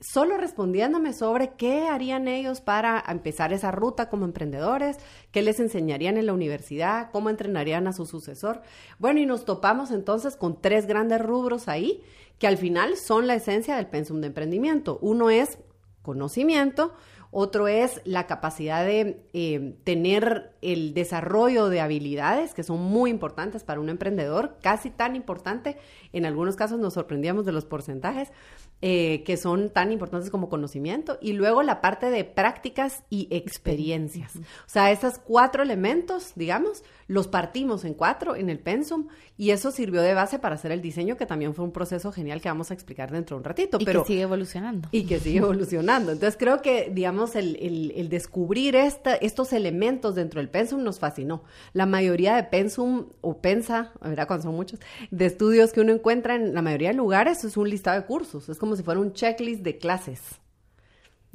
solo 0.00 0.36
respondiéndome 0.36 1.14
sobre 1.14 1.54
qué 1.54 1.88
harían 1.88 2.28
ellos 2.28 2.60
para 2.60 3.02
empezar 3.08 3.54
esa 3.54 3.70
ruta 3.70 4.10
como 4.10 4.26
emprendedores, 4.26 4.98
qué 5.30 5.40
les 5.40 5.58
enseñarían 5.58 6.18
en 6.18 6.26
la 6.26 6.34
universidad, 6.34 7.10
cómo 7.12 7.30
entrenarían 7.30 7.86
a 7.86 7.94
su 7.94 8.04
sucesor. 8.04 8.60
Bueno, 8.98 9.20
y 9.20 9.26
nos 9.26 9.46
topamos 9.46 9.90
entonces 9.90 10.36
con 10.36 10.60
tres 10.60 10.86
grandes 10.86 11.22
rubros 11.22 11.66
ahí, 11.68 12.02
que 12.38 12.46
al 12.46 12.58
final 12.58 12.96
son 12.98 13.26
la 13.26 13.36
esencia 13.36 13.76
del 13.76 13.86
pensum 13.86 14.20
de 14.20 14.26
emprendimiento. 14.26 14.98
Uno 15.00 15.30
es 15.30 15.58
conocimiento, 16.02 16.92
otro 17.36 17.66
es 17.66 18.00
la 18.04 18.28
capacidad 18.28 18.86
de 18.86 19.26
eh, 19.32 19.74
tener 19.82 20.52
el 20.62 20.94
desarrollo 20.94 21.68
de 21.68 21.80
habilidades 21.80 22.54
que 22.54 22.62
son 22.62 22.80
muy 22.80 23.10
importantes 23.10 23.64
para 23.64 23.80
un 23.80 23.88
emprendedor, 23.88 24.56
casi 24.62 24.88
tan 24.88 25.16
importante, 25.16 25.76
en 26.12 26.26
algunos 26.26 26.54
casos 26.54 26.78
nos 26.78 26.94
sorprendíamos 26.94 27.44
de 27.44 27.50
los 27.50 27.64
porcentajes, 27.64 28.30
eh, 28.82 29.22
que 29.24 29.36
son 29.36 29.70
tan 29.70 29.92
importantes 29.92 30.30
como 30.30 30.48
conocimiento, 30.48 31.18
y 31.20 31.32
luego 31.32 31.62
la 31.62 31.80
parte 31.80 32.10
de 32.10 32.22
prácticas 32.24 33.02
y 33.08 33.28
experiencias. 33.30 34.36
O 34.36 34.68
sea, 34.68 34.92
esos 34.92 35.18
cuatro 35.18 35.62
elementos, 35.62 36.32
digamos, 36.36 36.84
los 37.06 37.26
partimos 37.26 37.84
en 37.84 37.94
cuatro 37.94 38.36
en 38.36 38.50
el 38.50 38.58
pensum, 38.58 39.08
y 39.36 39.50
eso 39.50 39.70
sirvió 39.70 40.02
de 40.02 40.14
base 40.14 40.38
para 40.38 40.56
hacer 40.56 40.70
el 40.70 40.82
diseño, 40.82 41.16
que 41.16 41.26
también 41.26 41.54
fue 41.54 41.64
un 41.64 41.72
proceso 41.72 42.12
genial 42.12 42.40
que 42.40 42.48
vamos 42.48 42.70
a 42.70 42.74
explicar 42.74 43.10
dentro 43.10 43.36
de 43.36 43.38
un 43.38 43.44
ratito. 43.44 43.78
Y 43.80 43.84
pero, 43.86 44.02
que 44.02 44.08
sigue 44.08 44.22
evolucionando. 44.22 44.88
Y 44.92 45.06
que 45.06 45.18
sigue 45.18 45.38
evolucionando. 45.38 46.12
Entonces 46.12 46.36
creo 46.38 46.60
que, 46.60 46.90
digamos, 46.92 47.23
digamos, 47.32 47.36
el, 47.36 47.92
el, 47.94 48.08
descubrir 48.08 48.76
estos 48.76 49.52
elementos 49.52 50.14
dentro 50.14 50.40
del 50.40 50.48
pensum 50.48 50.82
nos 50.82 50.98
fascinó. 50.98 51.44
La 51.72 51.86
mayoría 51.86 52.36
de 52.36 52.44
pensum 52.44 53.06
o 53.20 53.38
pensa, 53.38 53.92
¿verdad? 54.02 54.26
Cuando 54.26 54.44
son 54.44 54.54
muchos, 54.54 54.80
de 55.10 55.26
estudios 55.26 55.72
que 55.72 55.80
uno 55.80 55.92
encuentra 55.92 56.34
en 56.34 56.54
la 56.54 56.62
mayoría 56.62 56.88
de 56.88 56.94
lugares 56.94 57.44
es 57.44 57.56
un 57.56 57.68
listado 57.68 58.00
de 58.00 58.06
cursos. 58.06 58.48
Es 58.48 58.58
como 58.58 58.76
si 58.76 58.82
fuera 58.82 59.00
un 59.00 59.12
checklist 59.12 59.62
de 59.62 59.78
clases. 59.78 60.20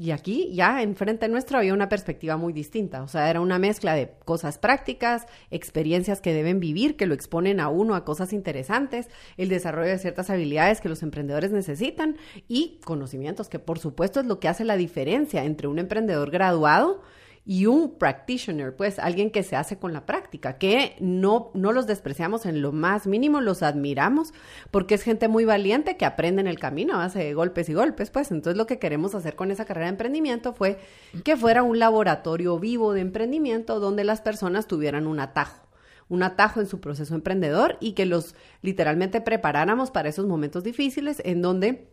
Y 0.01 0.11
aquí 0.11 0.49
ya 0.53 0.81
enfrente 0.81 1.27
nuestro 1.27 1.57
había 1.57 1.73
una 1.73 1.89
perspectiva 1.89 2.37
muy 2.37 2.53
distinta, 2.53 3.03
o 3.03 3.09
sea, 3.09 3.29
era 3.29 3.41
una 3.41 3.59
mezcla 3.59 3.95
de 3.95 4.13
cosas 4.23 4.57
prácticas, 4.57 5.25
experiencias 5.51 6.21
que 6.21 6.31
deben 6.31 6.61
vivir, 6.61 6.95
que 6.95 7.05
lo 7.05 7.13
exponen 7.13 7.59
a 7.59 7.67
uno 7.67 7.95
a 7.95 8.05
cosas 8.05 8.31
interesantes, 8.31 9.09
el 9.35 9.49
desarrollo 9.49 9.89
de 9.89 9.99
ciertas 9.99 10.29
habilidades 10.29 10.79
que 10.79 10.87
los 10.87 11.03
emprendedores 11.03 11.51
necesitan 11.51 12.15
y 12.47 12.79
conocimientos, 12.85 13.49
que 13.49 13.59
por 13.59 13.77
supuesto 13.77 14.21
es 14.21 14.25
lo 14.25 14.39
que 14.39 14.47
hace 14.47 14.63
la 14.63 14.77
diferencia 14.77 15.43
entre 15.43 15.67
un 15.67 15.79
emprendedor 15.79 16.31
graduado 16.31 17.01
y 17.45 17.65
un 17.65 17.97
practitioner, 17.97 18.75
pues 18.75 18.99
alguien 18.99 19.31
que 19.31 19.43
se 19.43 19.55
hace 19.55 19.77
con 19.77 19.93
la 19.93 20.05
práctica, 20.05 20.57
que 20.57 20.95
no, 20.99 21.51
no 21.53 21.71
los 21.71 21.87
despreciamos 21.87 22.45
en 22.45 22.61
lo 22.61 22.71
más 22.71 23.07
mínimo, 23.07 23.41
los 23.41 23.63
admiramos, 23.63 24.33
porque 24.71 24.95
es 24.95 25.03
gente 25.03 25.27
muy 25.27 25.45
valiente 25.45 25.97
que 25.97 26.05
aprende 26.05 26.41
en 26.41 26.47
el 26.47 26.59
camino 26.59 26.93
a 26.95 26.97
base 26.97 27.19
de 27.19 27.33
golpes 27.33 27.69
y 27.69 27.73
golpes, 27.73 28.09
pues. 28.09 28.31
Entonces 28.31 28.57
lo 28.57 28.67
que 28.67 28.79
queremos 28.79 29.15
hacer 29.15 29.35
con 29.35 29.51
esa 29.51 29.65
carrera 29.65 29.87
de 29.87 29.91
emprendimiento 29.91 30.53
fue 30.53 30.79
que 31.23 31.37
fuera 31.37 31.63
un 31.63 31.79
laboratorio 31.79 32.59
vivo 32.59 32.93
de 32.93 33.01
emprendimiento 33.01 33.79
donde 33.79 34.03
las 34.03 34.21
personas 34.21 34.67
tuvieran 34.67 35.07
un 35.07 35.19
atajo 35.19 35.69
un 36.09 36.23
atajo 36.23 36.59
en 36.59 36.67
su 36.67 36.81
proceso 36.81 37.15
emprendedor 37.15 37.77
y 37.79 37.93
que 37.93 38.05
los 38.05 38.35
literalmente 38.61 39.21
preparáramos 39.21 39.91
para 39.91 40.09
esos 40.09 40.25
momentos 40.25 40.63
difíciles 40.63 41.21
en 41.23 41.41
donde 41.43 41.87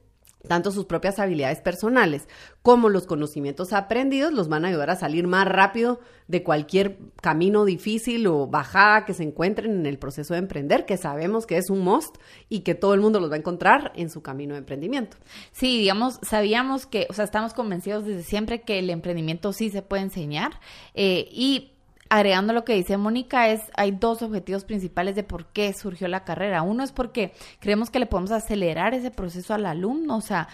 tanto 0.47 0.71
sus 0.71 0.85
propias 0.85 1.19
habilidades 1.19 1.61
personales 1.61 2.29
como 2.63 2.89
los 2.89 3.07
conocimientos 3.07 3.73
aprendidos 3.73 4.33
los 4.33 4.49
van 4.49 4.65
a 4.65 4.69
ayudar 4.69 4.91
a 4.91 4.97
salir 4.97 5.27
más 5.27 5.47
rápido 5.47 6.01
de 6.29 6.43
cualquier 6.43 6.99
camino 7.21 7.65
difícil 7.65 8.27
o 8.27 8.47
bajada 8.47 9.05
que 9.05 9.15
se 9.15 9.23
encuentren 9.23 9.73
en 9.73 9.87
el 9.87 9.99
proceso 9.99 10.35
de 10.35 10.41
emprender, 10.41 10.87
que 10.87 10.97
sabemos 10.97 11.47
que 11.47 11.57
es 11.57 11.71
un 11.71 11.81
must 11.81 12.17
y 12.49 12.61
que 12.61 12.75
todo 12.75 12.95
el 12.95 13.01
mundo 13.01 13.21
los 13.21 13.31
va 13.31 13.35
a 13.35 13.39
encontrar 13.39 13.93
en 13.95 14.11
su 14.11 14.23
camino 14.23 14.55
de 14.55 14.59
emprendimiento. 14.59 15.17
Sí, 15.53 15.79
digamos, 15.79 16.19
sabíamos 16.23 16.87
que, 16.87 17.07
o 17.11 17.13
sea, 17.13 17.25
estamos 17.25 17.55
convencidos 17.55 18.05
desde 18.05 18.23
siempre 18.23 18.63
que 18.63 18.79
el 18.79 18.91
emprendimiento 18.91 19.53
sí 19.53 19.71
se 19.71 19.83
puede 19.83 20.03
enseñar 20.03 20.61
eh, 20.95 21.29
y 21.31 21.76
agregando 22.09 22.53
lo 22.53 22.65
que 22.65 22.75
dice 22.75 22.97
Mónica, 22.97 23.49
es 23.49 23.63
hay 23.77 23.93
dos 23.93 24.23
objetivos 24.23 24.65
principales 24.65 25.15
de 25.15 25.23
por 25.23 25.47
qué 25.47 25.73
surgió 25.73 26.09
la 26.09 26.25
carrera. 26.25 26.63
Uno 26.63 26.85
es 26.85 26.93
porque 26.93 27.33
creemos 27.61 27.91
que 27.91 27.99
le 27.99 28.07
podemos 28.07 28.31
acelerar 28.31 28.95
ese 28.95 29.11
proceso 29.11 29.55
al 29.55 29.67
alumno, 29.67 30.17
o 30.17 30.21
sea, 30.21 30.49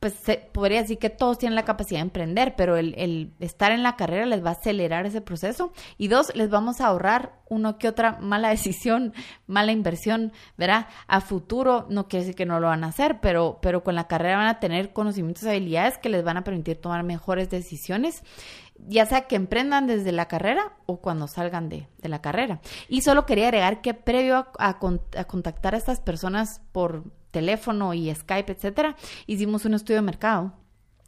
pues 0.00 0.14
se, 0.14 0.38
podría 0.52 0.80
decir 0.80 0.98
que 0.98 1.10
todos 1.10 1.36
tienen 1.36 1.54
la 1.54 1.66
capacidad 1.66 2.00
de 2.00 2.04
emprender, 2.04 2.54
pero 2.56 2.78
el, 2.78 2.94
el, 2.96 3.34
estar 3.38 3.70
en 3.70 3.82
la 3.82 3.96
carrera 3.96 4.24
les 4.24 4.42
va 4.42 4.48
a 4.48 4.52
acelerar 4.52 5.04
ese 5.04 5.20
proceso. 5.20 5.72
Y 5.98 6.08
dos, 6.08 6.34
les 6.34 6.48
vamos 6.48 6.80
a 6.80 6.86
ahorrar 6.86 7.34
uno 7.50 7.76
que 7.76 7.86
otra 7.86 8.16
mala 8.18 8.48
decisión, 8.48 9.12
mala 9.46 9.72
inversión, 9.72 10.32
¿verdad? 10.56 10.86
A 11.06 11.20
futuro 11.20 11.86
no 11.90 12.08
quiere 12.08 12.24
decir 12.24 12.34
que 12.34 12.46
no 12.46 12.60
lo 12.60 12.68
van 12.68 12.82
a 12.82 12.88
hacer, 12.88 13.20
pero, 13.20 13.58
pero 13.60 13.84
con 13.84 13.94
la 13.94 14.08
carrera 14.08 14.38
van 14.38 14.48
a 14.48 14.58
tener 14.58 14.94
conocimientos 14.94 15.42
y 15.42 15.50
habilidades 15.50 15.98
que 15.98 16.08
les 16.08 16.24
van 16.24 16.38
a 16.38 16.44
permitir 16.44 16.80
tomar 16.80 17.02
mejores 17.02 17.50
decisiones 17.50 18.22
ya 18.88 19.06
sea 19.06 19.22
que 19.22 19.36
emprendan 19.36 19.86
desde 19.86 20.12
la 20.12 20.28
carrera 20.28 20.72
o 20.86 21.00
cuando 21.00 21.28
salgan 21.28 21.68
de, 21.68 21.86
la 22.02 22.20
carrera. 22.20 22.60
Y 22.88 23.02
solo 23.02 23.26
quería 23.26 23.46
agregar 23.46 23.80
que 23.80 23.94
previo 23.94 24.46
a, 24.58 24.78
contactar 24.78 25.74
a 25.74 25.78
estas 25.78 26.00
personas 26.00 26.60
por 26.72 27.04
teléfono 27.30 27.94
y 27.94 28.14
Skype, 28.14 28.52
etcétera, 28.52 28.96
hicimos 29.26 29.64
un 29.64 29.74
estudio 29.74 29.96
de 29.96 30.02
mercado. 30.02 30.52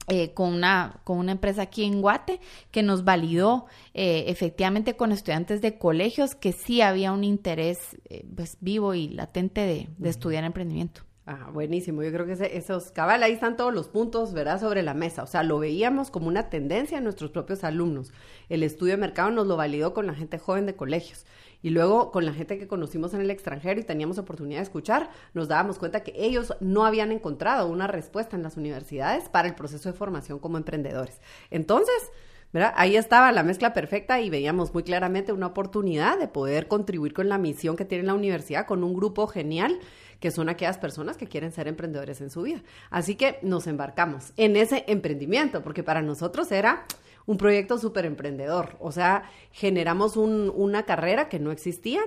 Eh, 0.09 0.35
con, 0.35 0.53
una, 0.53 1.01
con 1.05 1.19
una 1.19 1.31
empresa 1.31 1.63
aquí 1.63 1.85
en 1.85 2.03
Guate 2.03 2.41
que 2.73 2.83
nos 2.83 3.05
validó 3.05 3.67
eh, 3.95 4.25
efectivamente 4.27 4.97
con 4.97 5.13
estudiantes 5.13 5.61
de 5.61 5.79
colegios 5.79 6.35
que 6.35 6.51
sí 6.51 6.81
había 6.81 7.13
un 7.13 7.23
interés 7.23 7.79
eh, 8.11 8.27
pues, 8.35 8.57
vivo 8.61 8.95
y 8.95 9.11
latente 9.11 9.61
de, 9.61 9.89
de 9.99 10.11
estudiar 10.11 10.43
emprendimiento. 10.43 11.03
Ah, 11.25 11.51
buenísimo. 11.53 12.03
Yo 12.03 12.11
creo 12.11 12.27
que 12.27 12.33
esos 12.57 12.91
cabal, 12.91 13.23
ahí 13.23 13.33
están 13.33 13.57
todos 13.57 13.73
los 13.73 13.87
puntos, 13.87 14.33
¿verdad? 14.33 14.59
Sobre 14.59 14.83
la 14.83 14.93
mesa. 14.93 15.23
O 15.23 15.29
sea, 15.29 15.45
lo 15.45 15.61
veíamos 15.61 16.11
como 16.11 16.27
una 16.27 16.51
tendencia 16.51 16.99
en 16.99 17.05
nuestros 17.05 17.31
propios 17.31 17.63
alumnos. 17.63 18.13
El 18.49 18.65
estudio 18.65 18.95
de 18.95 18.97
mercado 18.97 19.31
nos 19.31 19.47
lo 19.47 19.57
validó 19.57 19.95
con 19.95 20.09
la 20.09 20.15
gente 20.15 20.39
joven 20.39 20.67
de 20.67 20.75
colegios. 20.75 21.25
Y 21.63 21.71
luego 21.71 22.11
con 22.11 22.27
la 22.27 22.33
gente 22.33 22.59
que 22.59 22.67
conocimos 22.67 23.15
en 23.15 23.21
el 23.21 23.31
extranjero 23.31 23.79
y 23.81 23.85
teníamos 23.85 24.19
oportunidad 24.19 24.59
de 24.59 24.65
escuchar, 24.65 25.11
nos 25.33 25.47
dábamos 25.47 25.79
cuenta 25.79 26.03
que 26.03 26.13
ellos 26.17 26.55
no 26.59 26.85
habían 26.85 27.13
encontrado 27.13 27.69
una 27.69 27.87
respuesta 27.87 28.35
en 28.35 28.43
las 28.43 28.57
universidades 28.57 29.29
para 29.29 29.47
el 29.47 29.55
proceso 29.55 29.89
de 29.89 29.97
formación 29.97 30.41
como 30.41 30.57
emprendedores. 30.57 31.21
Entonces, 31.51 32.11
¿verdad? 32.53 32.75
Ahí 32.77 32.97
estaba 32.97 33.31
la 33.31 33.45
mezcla 33.45 33.73
perfecta 33.75 34.21
y 34.21 34.29
veíamos 34.29 34.75
muy 34.75 34.83
claramente 34.83 35.33
una 35.33 35.47
oportunidad 35.47 36.19
de 36.19 36.27
poder 36.27 36.67
contribuir 36.67 37.15
con 37.15 37.29
la 37.29 37.39
misión 37.39 37.77
que 37.77 37.85
tiene 37.85 38.03
la 38.03 38.15
universidad, 38.15 38.67
con 38.67 38.83
un 38.83 38.93
grupo 38.93 39.29
genial 39.29 39.79
que 40.23 40.31
son 40.31 40.49
aquellas 40.49 40.79
personas 40.79 41.17
que 41.17 41.27
quieren 41.27 41.51
ser 41.51 41.67
emprendedores 41.67 42.21
en 42.21 42.31
su 42.31 42.43
vida. 42.43 42.63
Así 42.91 43.17
que 43.17 43.41
nos 43.43 43.67
embarcamos 43.67 44.33
en 44.37 44.55
ese 44.55 44.85
emprendimiento, 44.87 45.65
porque 45.65 45.83
para 45.83 46.01
nosotros 46.01 46.53
era 46.53 46.87
un 47.27 47.39
proyecto 47.39 47.77
súper 47.77 48.05
emprendedor. 48.07 48.77
O 48.79 48.93
sea, 48.93 49.25
generamos 49.51 50.17
una 50.17 50.85
carrera 50.85 51.29
que 51.29 51.41
no 51.41 51.51
existía. 51.51 52.03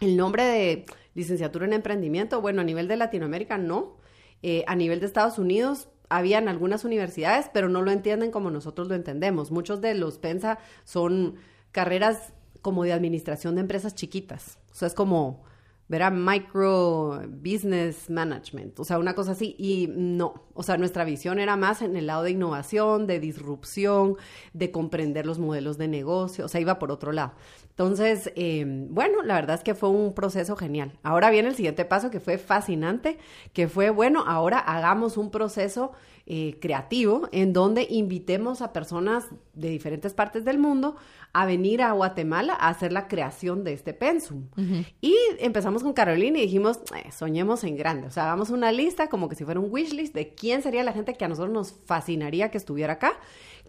El 0.00 0.16
nombre 0.16 0.44
de 0.44 0.86
licenciatura 1.12 1.66
en 1.66 1.74
emprendimiento, 1.74 2.40
bueno, 2.40 2.62
a 2.62 2.64
nivel 2.64 2.88
de 2.88 2.96
Latinoamérica 2.96 3.58
no. 3.58 3.98
Eh, 4.42 4.64
a 4.66 4.74
nivel 4.74 5.00
de 5.00 5.06
Estados 5.06 5.38
Unidos, 5.38 5.88
habían 6.08 6.48
algunas 6.48 6.86
universidades, 6.86 7.50
pero 7.52 7.68
no 7.68 7.82
lo 7.82 7.90
entienden 7.90 8.30
como 8.30 8.50
nosotros 8.50 8.88
lo 8.88 8.94
entendemos. 8.94 9.50
Muchos 9.50 9.82
de 9.82 9.92
los 9.92 10.16
PENSA 10.16 10.58
son 10.84 11.34
carreras 11.70 12.32
como 12.62 12.84
de 12.84 12.94
administración 12.94 13.56
de 13.56 13.60
empresas 13.60 13.94
chiquitas. 13.94 14.58
O 14.70 14.74
sea, 14.74 14.88
es 14.88 14.94
como 14.94 15.44
verá 15.92 16.10
micro 16.10 17.20
business 17.28 18.08
management, 18.08 18.80
o 18.80 18.84
sea, 18.84 18.98
una 18.98 19.14
cosa 19.14 19.32
así. 19.32 19.54
Y 19.58 19.90
no, 19.94 20.32
o 20.54 20.62
sea, 20.62 20.78
nuestra 20.78 21.04
visión 21.04 21.38
era 21.38 21.54
más 21.54 21.82
en 21.82 21.96
el 21.96 22.06
lado 22.06 22.22
de 22.22 22.30
innovación, 22.30 23.06
de 23.06 23.20
disrupción, 23.20 24.16
de 24.54 24.70
comprender 24.70 25.26
los 25.26 25.38
modelos 25.38 25.76
de 25.76 25.88
negocio, 25.88 26.46
o 26.46 26.48
sea, 26.48 26.62
iba 26.62 26.78
por 26.78 26.90
otro 26.90 27.12
lado. 27.12 27.32
Entonces, 27.68 28.32
eh, 28.36 28.64
bueno, 28.88 29.22
la 29.22 29.34
verdad 29.34 29.56
es 29.56 29.62
que 29.62 29.74
fue 29.74 29.90
un 29.90 30.14
proceso 30.14 30.56
genial. 30.56 30.98
Ahora 31.02 31.28
viene 31.28 31.50
el 31.50 31.56
siguiente 31.56 31.84
paso 31.84 32.10
que 32.10 32.20
fue 32.20 32.38
fascinante, 32.38 33.18
que 33.52 33.68
fue, 33.68 33.90
bueno, 33.90 34.24
ahora 34.26 34.60
hagamos 34.60 35.18
un 35.18 35.30
proceso 35.30 35.92
eh, 36.34 36.56
creativo 36.62 37.28
en 37.30 37.52
donde 37.52 37.86
invitemos 37.90 38.62
a 38.62 38.72
personas 38.72 39.26
de 39.52 39.68
diferentes 39.68 40.14
partes 40.14 40.46
del 40.46 40.56
mundo 40.56 40.96
a 41.34 41.44
venir 41.44 41.82
a 41.82 41.92
Guatemala 41.92 42.54
a 42.58 42.70
hacer 42.70 42.90
la 42.90 43.06
creación 43.06 43.64
de 43.64 43.74
este 43.74 43.92
pensum. 43.92 44.46
Y 45.02 45.14
empezamos 45.40 45.82
con 45.82 45.92
Carolina 45.92 46.38
y 46.38 46.42
dijimos, 46.46 46.78
eh, 46.96 47.12
soñemos 47.12 47.64
en 47.64 47.76
grande, 47.76 48.06
o 48.06 48.10
sea, 48.10 48.24
hagamos 48.24 48.48
una 48.48 48.72
lista 48.72 49.10
como 49.10 49.28
que 49.28 49.36
si 49.36 49.44
fuera 49.44 49.60
un 49.60 49.70
wish 49.70 49.92
list 49.92 50.14
de 50.14 50.34
quién 50.34 50.62
sería 50.62 50.82
la 50.84 50.94
gente 50.94 51.12
que 51.12 51.24
a 51.26 51.28
nosotros 51.28 51.52
nos 51.52 51.74
fascinaría 51.84 52.50
que 52.50 52.56
estuviera 52.56 52.94
acá 52.94 53.18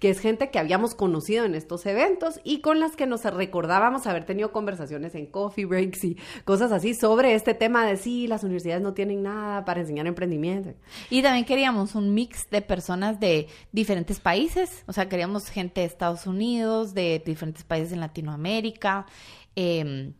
que 0.03 0.09
es 0.09 0.19
gente 0.19 0.49
que 0.49 0.59
habíamos 0.59 0.95
conocido 0.95 1.45
en 1.45 1.55
estos 1.55 1.85
eventos 1.85 2.41
y 2.43 2.59
con 2.59 2.81
las 2.81 2.97
que 2.97 3.07
nos 3.07 3.23
recordábamos 3.23 4.05
haber 4.05 4.25
tenido 4.25 4.51
conversaciones 4.51 5.15
en 5.15 5.27
coffee 5.27 5.63
breaks 5.63 6.03
y 6.03 6.17
cosas 6.43 6.73
así 6.73 6.93
sobre 6.93 7.35
este 7.35 7.53
tema 7.53 7.85
de 7.85 7.95
sí, 7.95 8.27
las 8.27 8.43
universidades 8.43 8.83
no 8.83 8.93
tienen 8.93 9.23
nada 9.23 9.63
para 9.63 9.79
enseñar 9.79 10.05
emprendimiento. 10.05 10.73
Y 11.09 11.21
también 11.21 11.45
queríamos 11.45 11.95
un 11.95 12.13
mix 12.13 12.47
de 12.53 12.61
personas 12.61 13.19
de 13.19 13.47
diferentes 13.71 14.19
países, 14.19 14.83
o 14.87 14.93
sea, 14.93 15.09
queríamos 15.09 15.49
gente 15.49 15.81
de 15.81 15.87
Estados 15.87 16.25
Unidos, 16.27 16.93
de 16.93 17.21
diferentes 17.25 17.63
países 17.63 17.91
en 17.91 17.99
Latinoamérica. 17.99 19.05
Eh, 19.55 20.13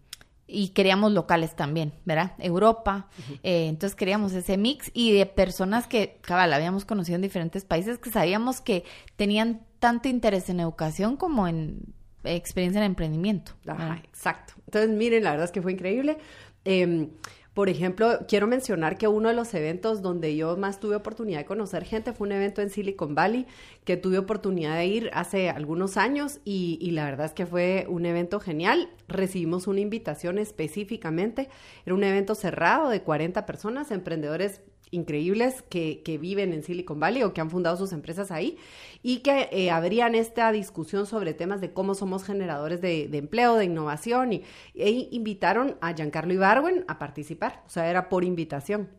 y 0.46 0.70
queríamos 0.70 1.12
locales 1.14 1.56
también, 1.56 1.94
¿verdad? 2.06 2.34
Europa. 2.38 3.08
Eh, 3.44 3.68
entonces 3.68 3.96
queríamos 3.96 4.34
ese 4.34 4.58
mix 4.58 4.92
y 4.94 5.12
de 5.12 5.26
personas 5.26 5.88
que, 5.88 6.20
cabal, 6.22 6.54
habíamos 6.54 6.86
conocido 6.86 7.16
en 7.16 7.22
diferentes 7.22 7.64
países 7.64 7.98
que 7.98 8.12
sabíamos 8.12 8.62
que 8.62 8.84
tenían 9.16 9.66
tanto 9.80 10.10
interés 10.10 10.50
en 10.50 10.60
educación 10.60 11.18
como 11.18 11.48
en 11.48 11.94
experiencia 12.24 12.80
en 12.80 12.86
emprendimiento. 12.86 13.54
Ajá, 13.66 14.02
exacto. 14.04 14.54
Entonces, 14.66 14.92
miren, 14.92 15.24
la 15.24 15.32
verdad 15.32 15.46
es 15.46 15.52
que 15.52 15.62
fue 15.62 15.74
increíble. 15.74 16.18
Eh, 16.66 17.10
por 17.54 17.70
ejemplo, 17.70 18.20
quiero 18.28 18.48
mencionar 18.48 18.98
que 18.98 19.08
uno 19.08 19.30
de 19.30 19.36
los 19.36 19.54
eventos 19.54 20.02
donde 20.02 20.36
yo 20.36 20.58
más 20.58 20.80
tuve 20.80 20.96
oportunidad 20.96 21.40
de 21.40 21.46
conocer 21.46 21.86
gente 21.86 22.12
fue 22.12 22.26
un 22.26 22.32
evento 22.32 22.62
en 22.62 22.72
Silicon 22.72 23.14
Valley 23.14 23.46
que 23.84 23.96
tuve 23.96 24.18
oportunidad 24.18 24.76
de 24.76 24.88
ir 24.88 25.12
hace 25.14 25.50
algunos 25.50 25.98
años 25.98 26.40
y, 26.46 26.90
la 26.92 27.06
verdad 27.06 27.28
es 27.28 27.34
que 27.34 27.46
fue 27.46 27.86
un 27.90 28.08
evento 28.08 28.40
genial. 28.40 28.90
Recibimos 29.08 29.68
una 29.68 29.82
invitación 29.82 30.40
específicamente. 30.40 31.48
Era 31.86 31.94
un 31.94 32.04
evento 32.04 32.34
cerrado 32.34 32.90
de 32.90 33.02
40 33.02 33.46
personas, 33.46 33.92
emprendedores 33.92 34.62
increíbles 34.94 35.64
que, 35.64 36.02
que, 36.04 36.18
viven 36.18 36.54
en 36.54 36.64
Silicon 36.64 37.00
Valley 37.00 37.24
o 37.24 37.34
que 37.34 37.42
han 37.42 37.50
fundado 37.50 37.76
sus 37.78 37.92
empresas 37.92 38.32
ahí 38.32 38.58
y 39.02 39.20
que 39.20 39.50
eh, 39.52 39.72
habrían 39.72 40.16
esta 40.16 40.52
discusión 40.52 41.06
sobre 41.06 41.34
temas 41.34 41.60
de 41.62 41.74
cómo 41.74 41.96
somos 41.96 42.24
generadores 42.24 42.80
de, 42.82 43.10
empleo, 43.12 43.56
de 43.56 43.66
innovación 43.66 44.34
y 44.34 44.44
e 44.76 45.10
invitaron 45.12 45.78
a 45.82 45.94
Giancarlo 45.94 46.34
Ibarwen 46.34 46.86
a 46.88 47.00
participar, 47.00 47.64
o 47.66 47.70
sea, 47.70 47.90
era 47.90 48.10
por 48.10 48.24
invitación. 48.24 48.90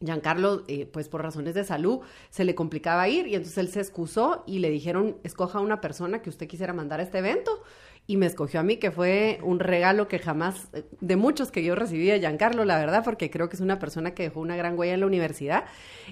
Giancarlo, 0.00 0.64
eh, 0.68 0.86
pues 0.86 1.08
por 1.08 1.22
razones 1.22 1.54
de 1.54 1.64
salud, 1.64 2.00
se 2.28 2.44
le 2.44 2.54
complicaba 2.54 3.08
ir 3.08 3.26
y 3.26 3.36
entonces 3.36 3.58
él 3.58 3.68
se 3.68 3.80
excusó 3.80 4.44
y 4.46 4.58
le 4.58 4.70
dijeron, 4.70 5.16
escoja 5.22 5.60
una 5.60 5.80
persona 5.80 6.20
que 6.20 6.30
usted 6.30 6.46
quisiera 6.46 6.72
mandar 6.72 7.00
a 7.00 7.04
este 7.04 7.18
evento 7.18 7.62
y 8.06 8.18
me 8.18 8.26
escogió 8.26 8.60
a 8.60 8.62
mí, 8.62 8.76
que 8.76 8.90
fue 8.90 9.38
un 9.42 9.60
regalo 9.60 10.08
que 10.08 10.18
jamás, 10.18 10.68
eh, 10.74 10.84
de 11.00 11.16
muchos 11.16 11.50
que 11.50 11.64
yo 11.64 11.74
recibí 11.74 12.06
de 12.06 12.20
Giancarlo, 12.20 12.64
la 12.64 12.78
verdad, 12.78 13.02
porque 13.02 13.30
creo 13.30 13.48
que 13.48 13.56
es 13.56 13.60
una 13.60 13.78
persona 13.78 14.12
que 14.12 14.24
dejó 14.24 14.40
una 14.40 14.56
gran 14.56 14.78
huella 14.78 14.94
en 14.94 15.00
la 15.00 15.06
universidad. 15.06 15.64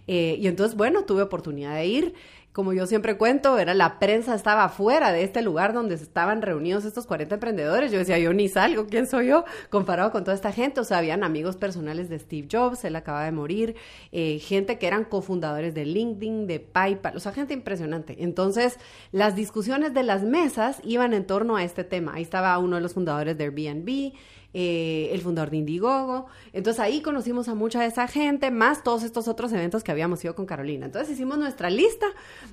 Eh, 0.06 0.36
y 0.38 0.46
entonces, 0.46 0.76
bueno, 0.76 1.04
tuve 1.04 1.22
oportunidad 1.22 1.74
de 1.74 1.86
ir 1.86 2.14
como 2.52 2.74
yo 2.74 2.86
siempre 2.86 3.16
cuento, 3.16 3.58
era 3.58 3.72
la 3.72 3.98
prensa 3.98 4.34
estaba 4.34 4.68
fuera 4.68 5.10
de 5.10 5.24
este 5.24 5.40
lugar 5.40 5.72
donde 5.72 5.94
estaban 5.94 6.42
reunidos 6.42 6.84
estos 6.84 7.06
40 7.06 7.36
emprendedores. 7.36 7.90
Yo 7.90 7.98
decía, 7.98 8.18
yo 8.18 8.34
ni 8.34 8.48
salgo, 8.48 8.86
¿quién 8.86 9.06
soy 9.06 9.28
yo? 9.28 9.44
Comparado 9.70 10.12
con 10.12 10.22
toda 10.24 10.34
esta 10.34 10.52
gente. 10.52 10.80
O 10.80 10.84
sea, 10.84 10.98
habían 10.98 11.24
amigos 11.24 11.56
personales 11.56 12.10
de 12.10 12.18
Steve 12.18 12.48
Jobs, 12.50 12.84
él 12.84 12.94
acaba 12.96 13.24
de 13.24 13.32
morir, 13.32 13.74
eh, 14.12 14.38
gente 14.38 14.78
que 14.78 14.86
eran 14.86 15.04
cofundadores 15.04 15.74
de 15.74 15.86
LinkedIn, 15.86 16.46
de 16.46 16.60
PayPal, 16.60 17.16
o 17.16 17.20
sea, 17.20 17.32
gente 17.32 17.54
impresionante. 17.54 18.16
Entonces, 18.22 18.78
las 19.12 19.34
discusiones 19.34 19.94
de 19.94 20.02
las 20.02 20.22
mesas 20.22 20.80
iban 20.84 21.14
en 21.14 21.26
torno 21.26 21.56
a 21.56 21.64
este 21.64 21.84
tema. 21.84 22.14
Ahí 22.14 22.22
estaba 22.22 22.58
uno 22.58 22.76
de 22.76 22.82
los 22.82 22.92
fundadores 22.92 23.38
de 23.38 23.44
Airbnb, 23.44 24.12
eh, 24.54 25.10
el 25.12 25.20
fundador 25.20 25.50
de 25.50 25.58
Indiegogo. 25.58 26.26
Entonces 26.52 26.80
ahí 26.80 27.02
conocimos 27.02 27.48
a 27.48 27.54
mucha 27.54 27.80
de 27.80 27.86
esa 27.86 28.06
gente, 28.08 28.50
más 28.50 28.82
todos 28.82 29.02
estos 29.02 29.28
otros 29.28 29.52
eventos 29.52 29.82
que 29.82 29.92
habíamos 29.92 30.22
ido 30.24 30.34
con 30.34 30.46
Carolina. 30.46 30.86
Entonces 30.86 31.14
hicimos 31.14 31.38
nuestra 31.38 31.70
lista 31.70 32.06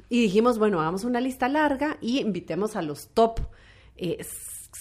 y 0.09 0.21
dijimos, 0.21 0.59
bueno, 0.59 0.79
hagamos 0.79 1.03
una 1.03 1.19
lista 1.21 1.49
larga 1.49 1.97
y 2.01 2.19
invitemos 2.19 2.75
a 2.75 2.81
los 2.81 3.09
top. 3.09 3.41
Eh, 3.97 4.25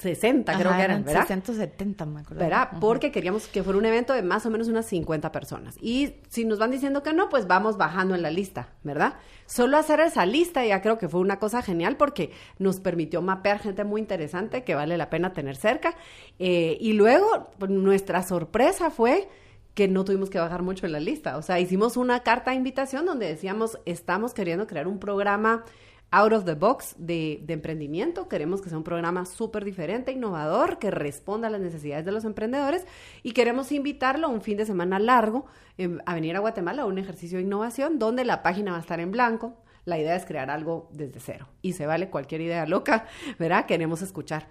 60 0.01 0.57
creo 0.57 0.77
que 0.77 0.83
eran, 0.83 1.05
¿verdad? 1.05 1.27
670, 1.27 2.07
me 2.07 2.21
acuerdo. 2.21 2.45
¿Verdad? 2.45 2.69
Porque 2.81 3.11
queríamos 3.11 3.49
que 3.49 3.65
fuera 3.65 3.79
un 3.79 3.85
evento 3.85 4.13
de 4.13 4.23
más 4.23 4.47
o 4.47 4.51
menos 4.51 4.69
unas 4.69 4.87
50 4.87 5.33
personas. 5.33 5.77
Y 5.81 6.15
si 6.29 6.45
nos 6.45 6.61
van 6.61 6.71
diciendo 6.71 7.03
que 7.03 7.13
no, 7.13 7.29
pues 7.29 7.49
vamos 7.49 7.77
bajando 7.77 8.15
en 8.15 8.23
la 8.23 8.31
lista, 8.31 8.69
¿verdad? 8.85 9.15
Solo 9.47 9.77
hacer 9.77 9.99
esa 10.01 10.25
lista 10.25 10.65
ya 10.65 10.81
creo 10.83 10.99
que 10.99 11.09
fue 11.09 11.21
una 11.21 11.41
cosa 11.41 11.63
genial 11.63 11.97
porque 11.97 12.31
nos 12.59 12.79
permitió 12.79 13.23
mapear 13.23 13.59
gente 13.59 13.83
muy 13.83 14.01
interesante 14.01 14.63
que 14.63 14.77
vale 14.77 14.97
la 14.97 15.11
pena 15.11 15.33
tener 15.33 15.57
cerca. 15.57 15.97
Eh, 16.39 16.79
y 16.81 16.93
luego, 16.93 17.51
pues, 17.59 17.71
nuestra 17.71 18.23
sorpresa 18.23 18.91
fue 18.91 19.29
que 19.75 19.89
no 19.89 20.05
tuvimos 20.05 20.31
que 20.31 20.39
bajar 20.39 20.63
mucho 20.63 20.87
en 20.87 20.93
la 20.93 21.01
lista. 21.01 21.37
O 21.37 21.43
sea, 21.43 21.59
hicimos 21.59 21.97
una 21.97 22.21
carta 22.21 22.53
de 22.53 22.57
invitación 22.57 23.05
donde 23.05 23.27
decíamos, 23.27 23.79
estamos 23.85 24.33
queriendo 24.33 24.67
crear 24.69 24.87
un 24.87 25.01
programa 25.01 25.65
out 26.11 26.33
of 26.33 26.45
the 26.45 26.55
box 26.55 26.95
de, 26.99 27.45
emprendimiento. 27.49 28.29
Queremos 28.29 28.61
que 28.61 28.69
sea 28.69 28.79
un 28.79 28.85
programa 28.85 29.27
súper 29.27 29.65
diferente, 29.65 30.13
innovador, 30.13 30.79
que 30.79 30.91
responda 30.91 31.49
a 31.49 31.51
las 31.51 31.61
necesidades 31.61 32.05
de 32.05 32.13
los 32.13 32.25
emprendedores 32.25 32.87
y 33.23 33.33
queremos 33.33 33.73
invitarlo 33.73 34.27
a 34.27 34.31
un 34.31 34.41
fin 34.41 34.57
de 34.57 34.67
semana 34.67 34.99
largo 34.99 35.47
em, 35.77 35.99
a 36.07 36.15
venir 36.15 36.37
a 36.37 36.41
Guatemala 36.41 36.83
a 36.83 36.87
un 36.87 36.99
ejercicio 36.99 37.39
de 37.39 37.45
innovación 37.45 37.99
donde 37.99 38.25
la 38.25 38.43
página 38.43 38.73
va 38.73 38.79
a 38.79 38.81
estar 38.81 39.01
en 39.01 39.11
blanco. 39.11 39.57
La 39.85 39.99
idea 39.99 40.17
es 40.17 40.27
crear 40.27 40.51
algo 40.51 40.89
desde 40.93 41.21
cero 41.21 41.49
y 41.63 41.73
se 41.73 41.87
vale 41.87 42.11
cualquier 42.11 42.41
idea 42.43 42.67
loca, 42.67 43.07
¿verdad? 43.39 43.67
Queremos 43.67 44.03
escuchar. 44.03 44.49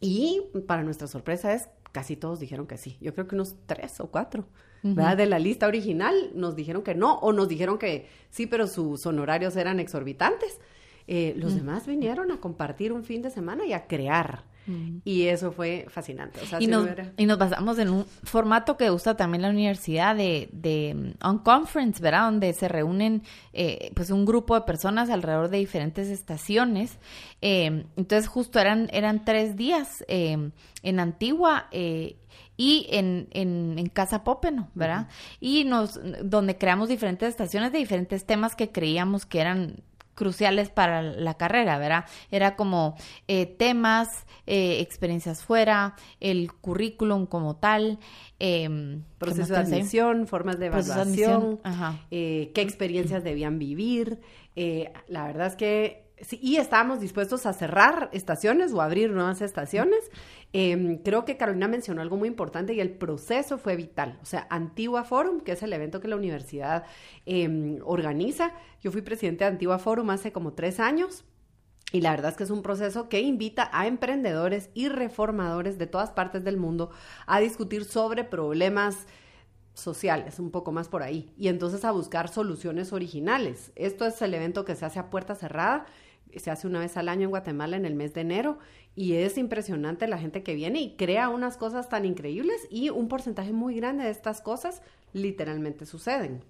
Y 0.00 0.42
para 0.66 0.82
nuestra 0.82 1.08
sorpresa 1.08 1.52
es, 1.54 1.68
casi 1.92 2.16
todos 2.16 2.38
dijeron 2.38 2.66
que 2.66 2.76
sí. 2.76 2.96
Yo 3.00 3.14
creo 3.14 3.26
que 3.26 3.34
unos 3.34 3.56
tres 3.66 4.00
o 4.00 4.10
cuatro. 4.10 4.46
¿verdad? 4.80 5.16
De 5.16 5.26
la 5.26 5.40
lista 5.40 5.66
original 5.66 6.30
nos 6.34 6.54
dijeron 6.54 6.82
que 6.82 6.94
no, 6.94 7.18
o 7.18 7.32
nos 7.32 7.48
dijeron 7.48 7.78
que 7.78 8.08
sí, 8.30 8.46
pero 8.46 8.68
sus 8.68 9.04
honorarios 9.06 9.56
eran 9.56 9.80
exorbitantes. 9.80 10.60
Eh, 11.10 11.32
los 11.38 11.54
demás 11.54 11.86
vinieron 11.86 12.30
a 12.30 12.36
compartir 12.36 12.92
un 12.92 13.02
fin 13.02 13.22
de 13.22 13.30
semana 13.30 13.64
y 13.64 13.72
a 13.72 13.86
crear. 13.86 14.44
Y 15.02 15.28
eso 15.28 15.50
fue 15.50 15.86
fascinante. 15.88 16.40
y, 16.60 16.66
nos, 16.66 16.86
y, 17.16 17.24
nos, 17.24 17.38
basamos 17.38 17.78
en 17.78 17.88
un 17.88 18.04
formato 18.04 18.76
que 18.76 18.90
usa 18.90 19.16
también 19.16 19.40
la 19.40 19.48
universidad 19.48 20.14
de, 20.14 20.50
de 20.52 21.14
On 21.22 21.38
Conference, 21.38 22.02
¿verdad? 22.02 22.24
Donde 22.24 22.52
se 22.52 22.68
reúnen 22.68 23.22
eh, 23.54 23.90
pues 23.94 24.10
un 24.10 24.26
grupo 24.26 24.54
de 24.54 24.66
personas 24.66 25.08
alrededor 25.08 25.48
de 25.48 25.56
diferentes 25.56 26.08
estaciones. 26.08 26.98
Eh, 27.40 27.86
entonces 27.96 28.28
justo 28.28 28.58
eran, 28.58 28.90
eran 28.92 29.24
tres 29.24 29.56
días 29.56 30.04
en 30.06 30.52
Antigua 31.00 31.70
y 32.58 32.86
en, 32.90 33.28
en, 33.30 33.78
en, 33.78 33.88
Casa 33.88 34.22
Popeno, 34.22 34.68
¿verdad? 34.74 35.08
Y 35.40 35.64
nos, 35.64 35.98
donde 36.22 36.58
creamos 36.58 36.90
diferentes 36.90 37.30
estaciones 37.30 37.72
de 37.72 37.78
diferentes 37.78 38.26
temas 38.26 38.54
que 38.54 38.70
creíamos 38.70 39.24
que 39.24 39.40
eran 39.40 39.76
cruciales 40.18 40.68
para 40.68 41.00
la 41.00 41.34
carrera, 41.34 41.78
¿verdad? 41.78 42.04
Era 42.32 42.56
como 42.56 42.96
eh, 43.28 43.46
temas, 43.46 44.26
eh, 44.46 44.80
experiencias 44.80 45.44
fuera, 45.44 45.94
el 46.18 46.52
currículum 46.52 47.26
como 47.26 47.54
tal. 47.54 48.00
Eh, 48.40 48.98
proceso 49.18 49.52
de 49.54 49.60
admisión, 49.60 50.26
formas 50.26 50.58
de 50.58 50.66
evaluación, 50.66 51.60
eh, 52.10 52.50
qué 52.52 52.62
experiencias 52.62 53.22
debían 53.22 53.60
vivir. 53.60 54.18
la 55.06 55.24
verdad 55.24 55.46
es 55.46 55.54
que 55.54 56.07
sí, 56.22 56.38
y 56.42 56.56
estábamos 56.56 57.00
dispuestos 57.00 57.46
a 57.46 57.52
cerrar 57.52 58.10
estaciones 58.12 58.72
o 58.72 58.80
abrir 58.80 59.10
nuevas 59.10 59.40
estaciones. 59.40 60.10
Em, 60.52 60.98
creo 60.98 61.24
que 61.24 61.36
Carolina 61.36 61.68
mencionó 61.68 62.00
algo 62.00 62.16
muy 62.16 62.28
importante 62.28 62.74
y 62.74 62.80
el 62.80 62.90
proceso 62.90 63.58
fue 63.58 63.76
vital. 63.76 64.18
O 64.22 64.24
sea, 64.24 64.46
Antigua 64.50 65.04
Forum, 65.04 65.40
que 65.40 65.52
es 65.52 65.62
el 65.62 65.72
evento 65.72 66.00
que 66.00 66.08
la 66.08 66.16
universidad 66.16 66.84
em, 67.26 67.80
organiza. 67.84 68.52
Yo 68.82 68.90
fui 68.90 69.02
presidente 69.02 69.44
de 69.44 69.50
Antigua 69.50 69.78
Forum 69.78 70.10
hace 70.10 70.32
como 70.32 70.52
tres 70.52 70.80
años. 70.80 71.24
Y 71.90 72.02
la 72.02 72.10
verdad 72.10 72.32
es 72.32 72.36
que 72.36 72.44
es 72.44 72.50
un 72.50 72.62
proceso 72.62 73.08
que 73.08 73.20
invita 73.20 73.70
a 73.72 73.86
emprendedores 73.86 74.68
y 74.74 74.88
reformadores 74.88 75.78
de 75.78 75.86
todas 75.86 76.10
partes 76.10 76.44
del 76.44 76.58
mundo 76.58 76.90
a 77.26 77.40
discutir 77.40 77.84
sobre 77.84 78.24
problemas 78.24 79.06
sociales, 79.78 80.38
un 80.38 80.50
poco 80.50 80.72
más 80.72 80.88
por 80.88 81.02
ahí, 81.02 81.32
y 81.38 81.48
entonces 81.48 81.84
a 81.84 81.92
buscar 81.92 82.28
soluciones 82.28 82.92
originales. 82.92 83.72
Esto 83.76 84.06
es 84.06 84.20
el 84.22 84.34
evento 84.34 84.64
que 84.64 84.74
se 84.74 84.84
hace 84.84 84.98
a 84.98 85.08
puerta 85.08 85.34
cerrada, 85.34 85.86
se 86.36 86.50
hace 86.50 86.66
una 86.66 86.80
vez 86.80 86.96
al 86.96 87.08
año 87.08 87.24
en 87.24 87.30
Guatemala 87.30 87.76
en 87.76 87.84
el 87.84 87.94
mes 87.94 88.14
de 88.14 88.22
enero 88.22 88.58
y 88.94 89.14
es 89.14 89.38
impresionante 89.38 90.08
la 90.08 90.18
gente 90.18 90.42
que 90.42 90.54
viene 90.54 90.80
y 90.80 90.96
crea 90.96 91.28
unas 91.28 91.56
cosas 91.56 91.88
tan 91.88 92.04
increíbles 92.04 92.66
y 92.70 92.90
un 92.90 93.08
porcentaje 93.08 93.52
muy 93.52 93.76
grande 93.76 94.04
de 94.04 94.10
estas 94.10 94.40
cosas 94.40 94.82
literalmente 95.12 95.86
suceden. 95.86 96.42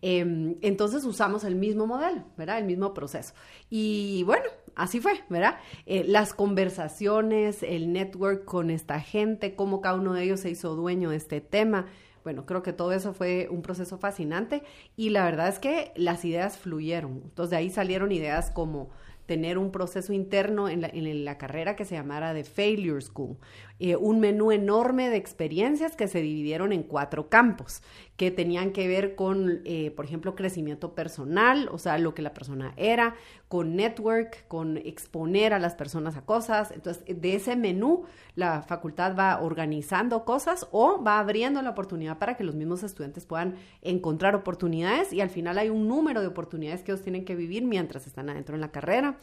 Em, 0.00 0.56
entonces 0.62 1.04
usamos 1.04 1.44
el 1.44 1.54
mismo 1.54 1.86
modelo, 1.86 2.24
¿verdad? 2.36 2.58
El 2.58 2.64
mismo 2.64 2.94
proceso. 2.94 3.34
Y 3.70 4.22
bueno, 4.24 4.44
así 4.74 5.00
fue, 5.00 5.12
¿verdad? 5.28 5.58
Eh, 5.86 6.04
las 6.06 6.34
conversaciones, 6.34 7.62
el 7.62 7.92
network 7.92 8.44
con 8.44 8.70
esta 8.70 8.98
gente, 9.00 9.54
cómo 9.54 9.80
cada 9.80 9.96
uno 9.96 10.14
de 10.14 10.24
ellos 10.24 10.40
se 10.40 10.50
hizo 10.50 10.74
dueño 10.74 11.10
de 11.10 11.16
este 11.16 11.40
tema. 11.40 11.86
Bueno, 12.24 12.46
creo 12.46 12.62
que 12.62 12.72
todo 12.72 12.92
eso 12.92 13.12
fue 13.14 13.48
un 13.50 13.62
proceso 13.62 13.98
fascinante 13.98 14.62
y 14.96 15.10
la 15.10 15.24
verdad 15.24 15.48
es 15.48 15.58
que 15.58 15.92
las 15.96 16.24
ideas 16.24 16.56
fluyeron. 16.56 17.20
Entonces 17.24 17.50
de 17.50 17.56
ahí 17.56 17.70
salieron 17.70 18.12
ideas 18.12 18.50
como 18.50 18.90
tener 19.32 19.56
un 19.56 19.70
proceso 19.70 20.12
interno 20.12 20.68
en 20.68 21.24
la, 21.24 21.38
carrera 21.38 21.74
que 21.74 21.86
se 21.86 21.94
llamara 21.94 22.34
The 22.34 22.44
Failure 22.44 23.00
School, 23.00 23.38
eh, 23.78 23.96
un 23.96 24.20
menú 24.20 24.52
enorme 24.52 25.08
de 25.08 25.16
experiencias 25.16 25.96
que 25.96 26.06
se 26.06 26.20
dividieron 26.20 26.70
en 26.70 26.82
cuatro 26.82 27.30
campos, 27.30 27.80
que 28.18 28.30
tenían 28.30 28.72
que 28.72 28.86
ver 28.88 29.14
con, 29.14 29.62
eh, 29.64 29.90
por 29.92 30.04
ejemplo, 30.04 30.34
crecimiento 30.34 30.94
personal, 30.94 31.70
o 31.72 31.78
sea, 31.78 31.96
lo 31.96 32.14
que 32.14 32.20
la 32.20 32.34
persona 32.34 32.74
era, 32.76 33.14
con 33.48 33.74
network, 33.74 34.46
con 34.48 34.76
exponer 34.76 35.54
a 35.54 35.58
las 35.58 35.74
personas 35.74 36.16
a 36.16 36.26
cosas. 36.26 36.70
Entonces, 36.70 37.02
de 37.06 37.34
ese 37.34 37.56
menú, 37.56 38.04
la 38.34 38.62
facultad 38.62 39.16
va 39.16 39.40
organizando 39.40 40.24
cosas 40.24 40.68
o 40.72 41.02
va 41.02 41.18
abriendo 41.18 41.60
la 41.62 41.70
oportunidad 41.70 42.18
para 42.18 42.36
que 42.36 42.44
los 42.44 42.54
mismos 42.54 42.82
estudiantes 42.82 43.26
puedan 43.26 43.56
encontrar 43.80 44.34
oportunidades 44.34 45.12
y 45.12 45.20
al 45.22 45.30
final 45.30 45.58
hay 45.58 45.70
un 45.70 45.88
número 45.88 46.20
de 46.20 46.26
oportunidades 46.26 46.82
que 46.82 46.92
ellos 46.92 47.02
tienen 47.02 47.24
que 47.24 47.34
vivir 47.34 47.64
mientras 47.64 48.06
están 48.06 48.30
adentro 48.30 48.54
en 48.54 48.60
la 48.60 48.70
carrera. 48.70 49.18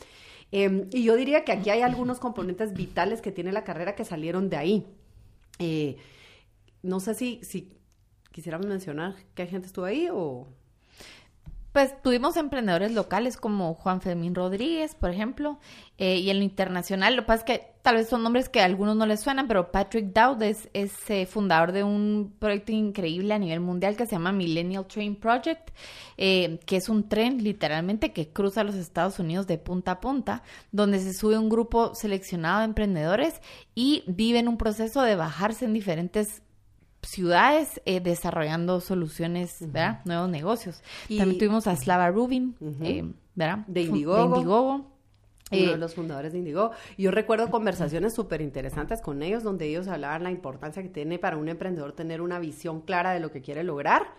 Em, 0.52 0.88
y 0.92 1.04
yo 1.04 1.16
diría 1.16 1.44
que 1.46 1.52
aquí 1.52 1.70
hay 1.70 1.82
algunos 1.82 2.20
componentes 2.20 2.74
vitales 2.74 3.22
que 3.22 3.32
tiene 3.32 3.52
la 3.52 3.64
carrera 3.64 3.96
que 3.96 4.06
salieron 4.06 4.50
de 4.50 4.58
ahí. 4.58 4.88
Eh, 5.60 5.98
no 6.82 7.00
sé 7.00 7.14
si, 7.14 7.40
si 7.44 7.78
quisiéramos 8.32 8.68
mencionar 8.68 9.16
qué 9.36 9.48
gente 9.48 9.68
estuvo 9.68 9.86
ahí 9.86 10.08
o... 10.12 10.48
Pues 11.80 11.96
tuvimos 12.02 12.36
emprendedores 12.36 12.92
locales 12.92 13.38
como 13.38 13.74
Juan 13.74 14.02
Fermín 14.02 14.36
Rodríguez, 14.36 14.96
por 14.96 15.12
ejemplo, 15.12 15.60
eh, 15.98 16.18
y 16.18 16.30
el 16.30 16.44
internacional, 16.44 17.16
lo 17.16 17.22
que 17.22 17.28
pasa 17.28 17.40
es 17.40 17.46
que 17.46 17.68
tal 17.82 17.96
vez 17.96 18.10
son 18.10 18.22
nombres 18.22 18.50
que 18.50 18.60
a 18.60 18.66
algunos 18.66 18.98
no 18.98 19.06
les 19.06 19.22
suenan, 19.22 19.48
pero 19.48 19.72
Patrick 19.72 20.08
Dowd 20.08 20.44
es, 20.44 20.68
eh, 20.74 21.26
fundador 21.26 21.72
de 21.72 21.86
un 21.86 22.36
proyecto 22.38 22.74
increíble 22.74 23.34
a 23.34 23.40
nivel 23.40 23.62
mundial 23.62 23.96
que 23.96 24.06
se 24.06 24.12
llama 24.12 24.34
Millennial 24.34 24.88
Train 24.88 25.16
Project, 25.16 25.70
eh, 26.18 26.60
que 26.66 26.76
es 26.76 26.90
un 26.90 27.08
tren 27.08 27.42
literalmente 27.42 28.12
que 28.12 28.28
cruza 28.28 28.66
los 28.66 28.76
Estados 28.76 29.18
Unidos 29.18 29.48
de 29.48 29.58
punta 29.58 29.92
a 29.92 30.02
punta, 30.02 30.44
donde 30.74 31.00
se 31.00 31.14
sube 31.14 31.38
un 31.38 31.48
grupo 31.48 31.96
seleccionado 31.96 32.60
de 32.60 32.66
emprendedores 32.66 33.42
y 33.74 34.04
viven 34.06 34.50
un 34.50 34.58
proceso 34.58 35.02
de 35.02 35.16
bajarse 35.16 35.64
en 35.64 35.72
diferentes 35.72 36.42
ciudades 37.02 37.82
eh, 37.86 38.00
desarrollando 38.00 38.82
soluciones, 38.82 39.58
¿verdad? 39.60 40.02
Nuevos 40.06 40.30
negocios. 40.30 40.82
También 41.08 41.38
tuvimos 41.38 41.68
a 41.68 41.76
Slava 41.76 42.10
Rubin, 42.10 42.56
eh, 42.82 43.12
¿verdad? 43.36 43.60
De 43.68 43.82
Indiegogo. 43.82 44.36
uno 44.38 44.90
de 45.52 45.74
eh, 45.74 45.78
los 45.78 45.96
fundadores 45.96 46.32
de 46.32 46.40
Indigo. 46.40 46.72
Yo 46.98 47.12
recuerdo 47.12 47.50
conversaciones 47.50 48.14
súper 48.14 48.42
interesantes 48.42 49.02
con 49.02 49.24
ellos 49.24 49.44
donde 49.44 49.68
ellos 49.68 49.88
hablaban 49.88 50.24
la 50.24 50.32
importancia 50.32 50.84
que 50.84 50.90
tiene 50.90 51.18
para 51.18 51.38
un 51.38 51.50
emprendedor 51.50 51.94
tener 51.94 52.22
una 52.22 52.40
visión 52.40 52.82
clara 52.82 53.14
de 53.14 53.20
lo 53.20 53.32
que 53.32 53.42
quiere 53.42 53.64
lograr 53.64 54.14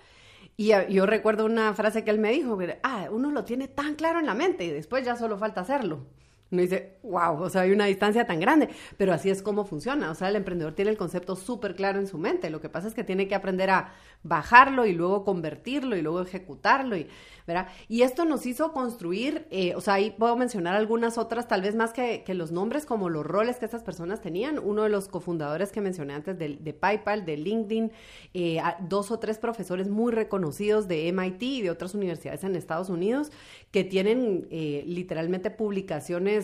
Y 0.57 0.73
yo 0.89 1.07
recuerdo 1.07 1.45
una 1.45 1.73
frase 1.75 2.03
que 2.03 2.11
él 2.11 2.19
me 2.19 2.33
dijo, 2.33 2.59
ah, 2.83 3.09
uno 3.13 3.31
lo 3.31 3.45
tiene 3.45 3.69
tan 3.69 3.95
claro 3.95 4.19
en 4.19 4.27
la 4.27 4.35
mente 4.35 4.65
y 4.65 4.71
después 4.71 5.05
ya 5.05 5.17
solo 5.17 5.39
falta 5.39 5.61
hacerlo. 5.61 6.07
Uno 6.51 6.63
dice, 6.63 6.97
wow, 7.03 7.41
o 7.41 7.49
sea, 7.49 7.63
hay 7.63 7.71
una 7.71 7.85
distancia 7.85 8.27
tan 8.27 8.41
grande, 8.41 8.69
pero 8.97 9.13
así 9.13 9.31
es 9.31 9.41
como 9.43 9.65
funciona. 9.65 10.11
O 10.11 10.15
sea, 10.15 10.29
el 10.29 10.37
emprendedor 10.37 10.75
tiene 10.75 10.91
el 10.91 10.97
concepto 10.97 11.37
súper 11.37 11.75
claro 11.75 12.01
en 12.01 12.07
su 12.07 12.19
mente. 12.19 12.51
Lo 12.51 12.61
que 12.61 12.69
pasa 12.69 12.89
es 12.89 12.95
que 12.95 13.05
tiene 13.05 13.29
que 13.29 13.35
aprender 13.35 13.71
a 13.71 13.93
bajarlo 14.23 14.85
y 14.85 14.93
luego 14.93 15.25
convertirlo 15.25 15.97
y 15.97 16.03
luego 16.03 16.21
ejecutarlo. 16.21 16.97
Y, 16.97 17.07
¿verdad? 17.47 17.69
y 17.89 18.03
esto 18.03 18.25
nos 18.25 18.47
hizo 18.47 18.73
construir, 18.73 19.47
eh, 19.51 19.75
o 19.75 19.81
sea, 19.81 19.95
ahí 19.95 20.11
puedo 20.11 20.37
mencionar 20.37 20.75
algunas 20.75 21.19
otras, 21.19 21.49
tal 21.49 21.63
vez 21.63 21.75
más 21.75 21.93
que, 21.93 22.25
los 22.31 22.53
nombres, 22.53 22.87
como 22.87 23.09
los 23.09 23.27
roles 23.27 23.57
que 23.57 23.65
estas 23.65 23.83
personas 23.83 24.21
tenían. 24.21 24.59
Uno 24.59 24.83
de 24.85 24.89
los 24.89 25.09
cofundadores 25.09 25.73
que 25.73 25.81
mencioné 25.81 26.15
antes 26.15 26.39
de, 26.39 26.59
de 26.61 26.73
PayPal, 26.73 27.25
de 27.25 27.37
LinkedIn, 27.37 27.93
eh, 28.35 28.61
dos 28.81 29.11
o 29.11 29.19
tres 29.19 29.39
profesores 29.39 29.89
muy 29.89 30.13
reconocidos 30.13 30.89
de 30.89 31.09
MIT 31.13 31.43
y 31.43 31.63
de 31.63 31.71
otras 31.71 31.95
universidades 31.95 32.45
en 32.45 32.57
Estados 32.57 32.89
Unidos 32.89 33.31
que 33.71 33.85
tienen 33.85 34.47
eh, 34.51 34.85
literalmente 34.87 35.51
publicaciones 35.51 36.40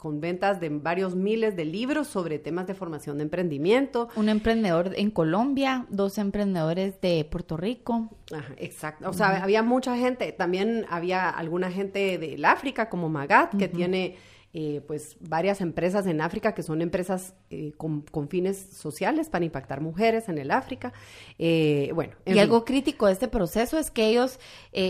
con 0.00 0.20
ventas 0.20 0.60
de 0.60 0.70
varios 0.70 1.14
miles 1.14 1.56
de 1.56 1.66
libros 1.66 2.08
sobre 2.08 2.38
temas 2.38 2.66
de 2.66 2.74
formación 2.74 3.18
de 3.18 3.24
emprendimiento. 3.24 4.08
Un 4.16 4.30
emprendedor 4.30 4.92
en 4.96 5.10
Colombia, 5.10 5.86
dos 5.90 6.16
emprendedores 6.16 7.00
de 7.02 7.26
Puerto 7.30 7.58
Rico. 7.58 8.08
Ajá, 8.32 8.54
exacto. 8.56 9.08
O 9.10 9.12
sea, 9.12 9.42
había 9.42 9.62
mucha 9.62 9.96
gente. 9.96 10.32
También 10.32 10.86
había 10.88 11.28
alguna 11.28 11.70
gente 11.70 12.16
del 12.16 12.44
África, 12.46 12.88
como 12.88 13.10
Magat, 13.10 13.54
que 13.56 13.68
tiene 13.68 14.16
eh, 14.52 14.82
pues 14.84 15.16
varias 15.20 15.60
empresas 15.60 16.08
en 16.08 16.20
África 16.20 16.54
que 16.56 16.64
son 16.64 16.82
empresas 16.82 17.34
eh, 17.50 17.72
con, 17.76 18.04
fines 18.28 18.58
sociales 18.72 19.28
para 19.28 19.44
impactar 19.44 19.80
mujeres 19.80 20.28
en 20.28 20.38
el 20.38 20.50
África. 20.50 20.92
Eh, 21.38 21.92
bueno. 21.94 22.14
Y 22.26 22.36
algo 22.40 22.64
crítico 22.64 23.06
de 23.06 23.12
este 23.12 23.28
proceso 23.28 23.78
es 23.78 23.92
que 23.92 24.08
ellos, 24.08 24.40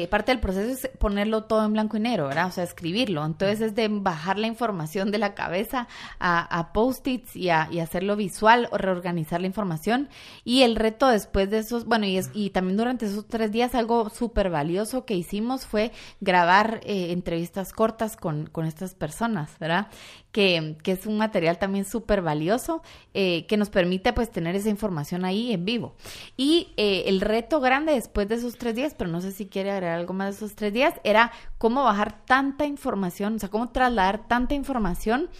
parte 0.08 0.32
del 0.32 0.40
proceso 0.40 0.70
es 0.70 0.90
ponerlo 0.96 1.44
todo 1.44 1.62
en 1.66 1.74
blanco 1.74 1.98
y 1.98 2.00
negro, 2.00 2.28
¿verdad? 2.28 2.46
O 2.46 2.50
sea, 2.50 2.64
escribirlo. 2.64 3.22
Entonces 3.22 3.60
es 3.60 3.74
de 3.74 3.88
bajar 3.88 4.38
la 4.38 4.46
información 4.46 5.10
de 5.10 5.18
la 5.18 5.34
cabeza 5.34 5.88
a, 6.18 6.70
post-its 6.72 7.36
y, 7.36 7.48
y 7.48 7.80
hacerlo 7.80 8.16
visual 8.16 8.66
o 8.72 8.78
reorganizar 8.78 9.42
la 9.42 9.46
información. 9.46 10.08
Y 10.42 10.62
el 10.62 10.74
reto 10.74 11.08
después 11.08 11.50
de 11.50 11.58
esos, 11.58 11.84
bueno, 11.84 12.06
y, 12.06 12.16
es, 12.16 12.30
y 12.32 12.48
también 12.50 12.78
durante 12.78 13.04
esos 13.04 13.26
tres 13.26 13.52
días 13.52 13.74
algo 13.74 14.08
súper 14.08 14.48
valioso 14.48 15.04
que 15.04 15.14
hicimos 15.14 15.66
fue 15.66 15.92
grabar 16.20 16.80
entrevistas 16.84 17.74
cortas 17.74 18.16
con, 18.16 18.46
con 18.46 18.64
estas 18.64 18.94
personas. 18.94 19.49
¿Verdad? 19.58 19.88
Que, 20.32 20.76
es 20.84 21.06
un 21.06 21.18
material 21.18 21.58
también 21.58 21.84
súper 21.84 22.22
valioso 22.22 22.82
eh, 23.14 23.46
que 23.46 23.56
nos 23.56 23.70
permite 23.70 24.12
pues 24.12 24.30
tener 24.30 24.54
esa 24.54 24.68
información 24.68 25.24
ahí 25.24 25.52
en 25.52 25.64
vivo. 25.64 25.94
Y 26.36 26.68
eh, 26.76 27.04
el 27.06 27.20
reto 27.20 27.60
grande 27.60 27.92
después 27.92 28.28
de 28.28 28.36
esos 28.36 28.56
tres 28.56 28.74
días, 28.74 28.94
pero 28.96 29.10
no 29.10 29.20
sé 29.20 29.32
si 29.32 29.46
quiere 29.46 29.70
agregar 29.70 29.98
algo 29.98 30.12
más 30.12 30.28
de 30.28 30.36
esos 30.46 30.56
tres 30.56 30.72
días, 30.72 30.94
era 31.04 31.32
cómo 31.58 31.84
bajar 31.84 32.24
tanta 32.24 32.66
información, 32.66 33.36
o 33.36 33.38
sea, 33.38 33.48
cómo 33.48 33.70
trasladar 33.70 34.28
tanta 34.28 34.54
información 34.54 35.30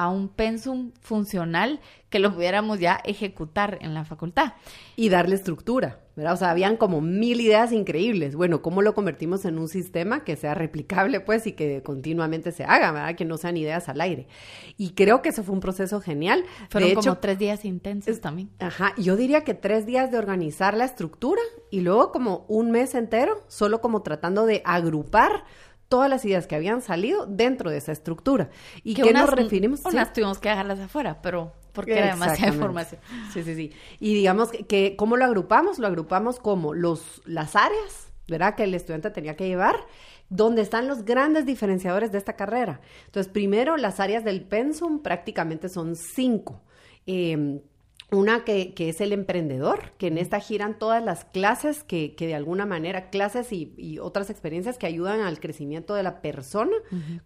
a 0.00 0.08
un 0.08 0.28
pensum 0.28 0.92
funcional 1.02 1.78
que 2.08 2.20
lo 2.20 2.34
pudiéramos 2.34 2.80
ya 2.80 3.02
ejecutar 3.04 3.76
en 3.82 3.92
la 3.92 4.06
facultad. 4.06 4.54
Y 4.96 5.10
darle 5.10 5.34
estructura, 5.34 6.00
¿verdad? 6.16 6.32
O 6.32 6.36
sea, 6.38 6.50
habían 6.50 6.78
como 6.78 7.02
mil 7.02 7.38
ideas 7.38 7.70
increíbles. 7.70 8.34
Bueno, 8.34 8.62
¿cómo 8.62 8.80
lo 8.80 8.94
convertimos 8.94 9.44
en 9.44 9.58
un 9.58 9.68
sistema 9.68 10.24
que 10.24 10.36
sea 10.36 10.54
replicable, 10.54 11.20
pues, 11.20 11.46
y 11.46 11.52
que 11.52 11.82
continuamente 11.82 12.50
se 12.50 12.64
haga, 12.64 12.92
¿verdad? 12.92 13.14
Que 13.14 13.26
no 13.26 13.36
sean 13.36 13.58
ideas 13.58 13.90
al 13.90 14.00
aire. 14.00 14.26
Y 14.78 14.92
creo 14.92 15.20
que 15.20 15.28
eso 15.28 15.42
fue 15.42 15.54
un 15.54 15.60
proceso 15.60 16.00
genial. 16.00 16.44
Fueron 16.70 16.94
como 16.94 17.18
tres 17.18 17.38
días 17.38 17.66
intensos 17.66 18.22
también. 18.22 18.48
Ajá, 18.58 18.94
yo 18.96 19.16
diría 19.16 19.44
que 19.44 19.52
tres 19.52 19.84
días 19.84 20.10
de 20.10 20.16
organizar 20.16 20.74
la 20.74 20.86
estructura 20.86 21.42
y 21.70 21.82
luego 21.82 22.10
como 22.10 22.46
un 22.48 22.70
mes 22.70 22.94
entero, 22.94 23.44
solo 23.48 23.82
como 23.82 24.00
tratando 24.00 24.46
de 24.46 24.62
agrupar 24.64 25.44
todas 25.90 26.08
las 26.08 26.24
ideas 26.24 26.46
que 26.46 26.54
habían 26.54 26.80
salido 26.80 27.26
dentro 27.26 27.68
de 27.68 27.76
esa 27.76 27.90
estructura. 27.90 28.48
¿Y 28.84 28.94
que 28.94 29.12
nos 29.12 29.28
referimos? 29.28 29.84
Unas 29.84 30.12
tuvimos 30.12 30.38
que 30.38 30.48
dejarlas 30.48 30.78
afuera, 30.78 31.20
pero 31.20 31.52
porque 31.72 31.98
era 31.98 32.12
demasiada 32.12 32.54
información. 32.54 33.00
Sí, 33.32 33.42
sí, 33.42 33.54
sí. 33.56 33.72
Y 33.98 34.14
digamos 34.14 34.50
que, 34.52 34.94
¿cómo 34.96 35.16
lo 35.16 35.24
agrupamos? 35.24 35.80
Lo 35.80 35.88
agrupamos 35.88 36.38
como 36.38 36.74
los, 36.74 37.20
las 37.26 37.56
áreas, 37.56 38.12
¿verdad? 38.28 38.54
Que 38.54 38.62
el 38.62 38.74
estudiante 38.74 39.10
tenía 39.10 39.34
que 39.34 39.48
llevar, 39.48 39.74
donde 40.28 40.62
están 40.62 40.86
los 40.86 41.04
grandes 41.04 41.44
diferenciadores 41.44 42.12
de 42.12 42.18
esta 42.18 42.36
carrera. 42.36 42.80
Entonces, 43.06 43.30
primero, 43.32 43.76
las 43.76 43.98
áreas 43.98 44.24
del 44.24 44.42
pensum 44.42 45.02
prácticamente 45.02 45.68
son 45.68 45.96
cinco. 45.96 46.62
Eh, 47.04 47.60
una 48.12 48.44
que, 48.44 48.74
que, 48.74 48.88
es 48.88 49.00
el 49.00 49.12
emprendedor, 49.12 49.92
que 49.98 50.08
en 50.08 50.18
esta 50.18 50.40
giran 50.40 50.78
todas 50.78 51.02
las 51.02 51.24
clases 51.24 51.84
que, 51.84 52.14
que 52.14 52.26
de 52.26 52.34
alguna 52.34 52.66
manera, 52.66 53.10
clases 53.10 53.52
y, 53.52 53.98
otras 54.00 54.30
experiencias 54.30 54.78
que 54.78 54.86
ayudan 54.86 55.20
al 55.20 55.40
crecimiento 55.40 55.94
de 55.94 56.02
la 56.02 56.22
persona 56.22 56.76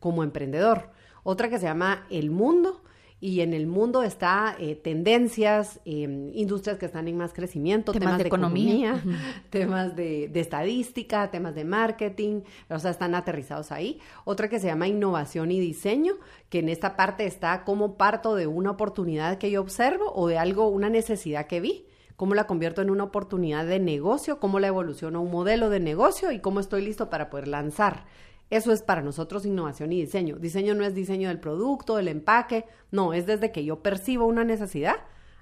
como 0.01 0.23
emprendedor. 0.23 0.91
Otra 1.23 1.49
que 1.49 1.59
se 1.59 1.67
llama 1.67 2.07
El 2.11 2.31
Mundo, 2.31 2.83
y 3.25 3.41
en 3.41 3.55
el 3.55 3.67
mundo 3.67 4.03
está 4.03 4.55
eh, 4.59 4.75
tendencias, 4.75 5.81
em, 5.87 6.31
industrias 6.35 6.77
que 6.77 6.85
están 6.85 7.09
en 7.09 7.17
más 7.17 7.33
crecimiento, 7.33 7.91
temas, 7.91 8.19
de, 8.19 8.27
economía, 8.27 9.03
temas 9.49 9.97
de, 9.97 10.31
estadística, 10.35 11.31
temas 11.31 11.55
de 11.55 11.65
marketing, 11.65 12.43
o 12.69 12.79
sea, 12.79 12.91
están 12.91 13.15
aterrizados 13.15 13.73
ahí. 13.73 13.99
Otra 14.27 14.51
que 14.51 14.61
se 14.61 14.67
llama 14.67 14.89
innovación 14.89 15.53
y 15.53 15.59
diseño, 15.59 16.17
que 16.51 16.59
en 16.59 16.69
esta 16.69 16.97
parte 16.97 17.25
está 17.25 17.65
como 17.65 17.97
parto 17.97 18.35
de 18.35 18.47
una 18.47 18.73
oportunidad 18.73 19.39
que 19.39 19.51
yo 19.51 19.63
observo 19.63 20.13
o 20.15 20.29
de 20.29 20.37
algo, 20.37 20.69
una 20.69 20.91
necesidad 20.91 21.47
que 21.47 21.63
vi 21.63 21.87
cómo 22.17 22.35
la 22.35 22.47
convierto 22.47 22.83
en 22.83 22.91
una 22.91 23.05
oportunidad 23.05 23.65
de 23.65 23.81
negocio, 23.81 24.39
cómo 24.39 24.61
la 24.61 24.67
evoluciono 24.67 25.21
a 25.21 25.23
un 25.23 25.31
modelo 25.31 25.71
de 25.71 25.81
negocio 25.81 26.31
y 26.31 26.41
cómo 26.41 26.61
estoy 26.61 26.85
listo 26.85 27.09
para 27.09 27.31
poder 27.31 27.49
lanzar 27.49 28.05
eso 28.57 28.73
es 28.73 28.83
para 28.83 29.03
nosotros 29.03 29.45
innovación 29.45 29.93
y 29.93 30.01
diseño. 30.01 30.37
Diseño 30.37 30.75
no 30.75 30.85
es 30.85 30.95
diseño 30.95 31.29
del 31.29 31.41
producto, 31.41 31.97
del 31.97 32.09
empaque, 32.09 32.65
no, 32.91 33.13
es 33.13 33.27
desde 33.27 33.51
que 33.51 33.65
yo 33.65 33.81
percibo 33.83 34.27
una 34.27 34.45
necesidad 34.45 34.97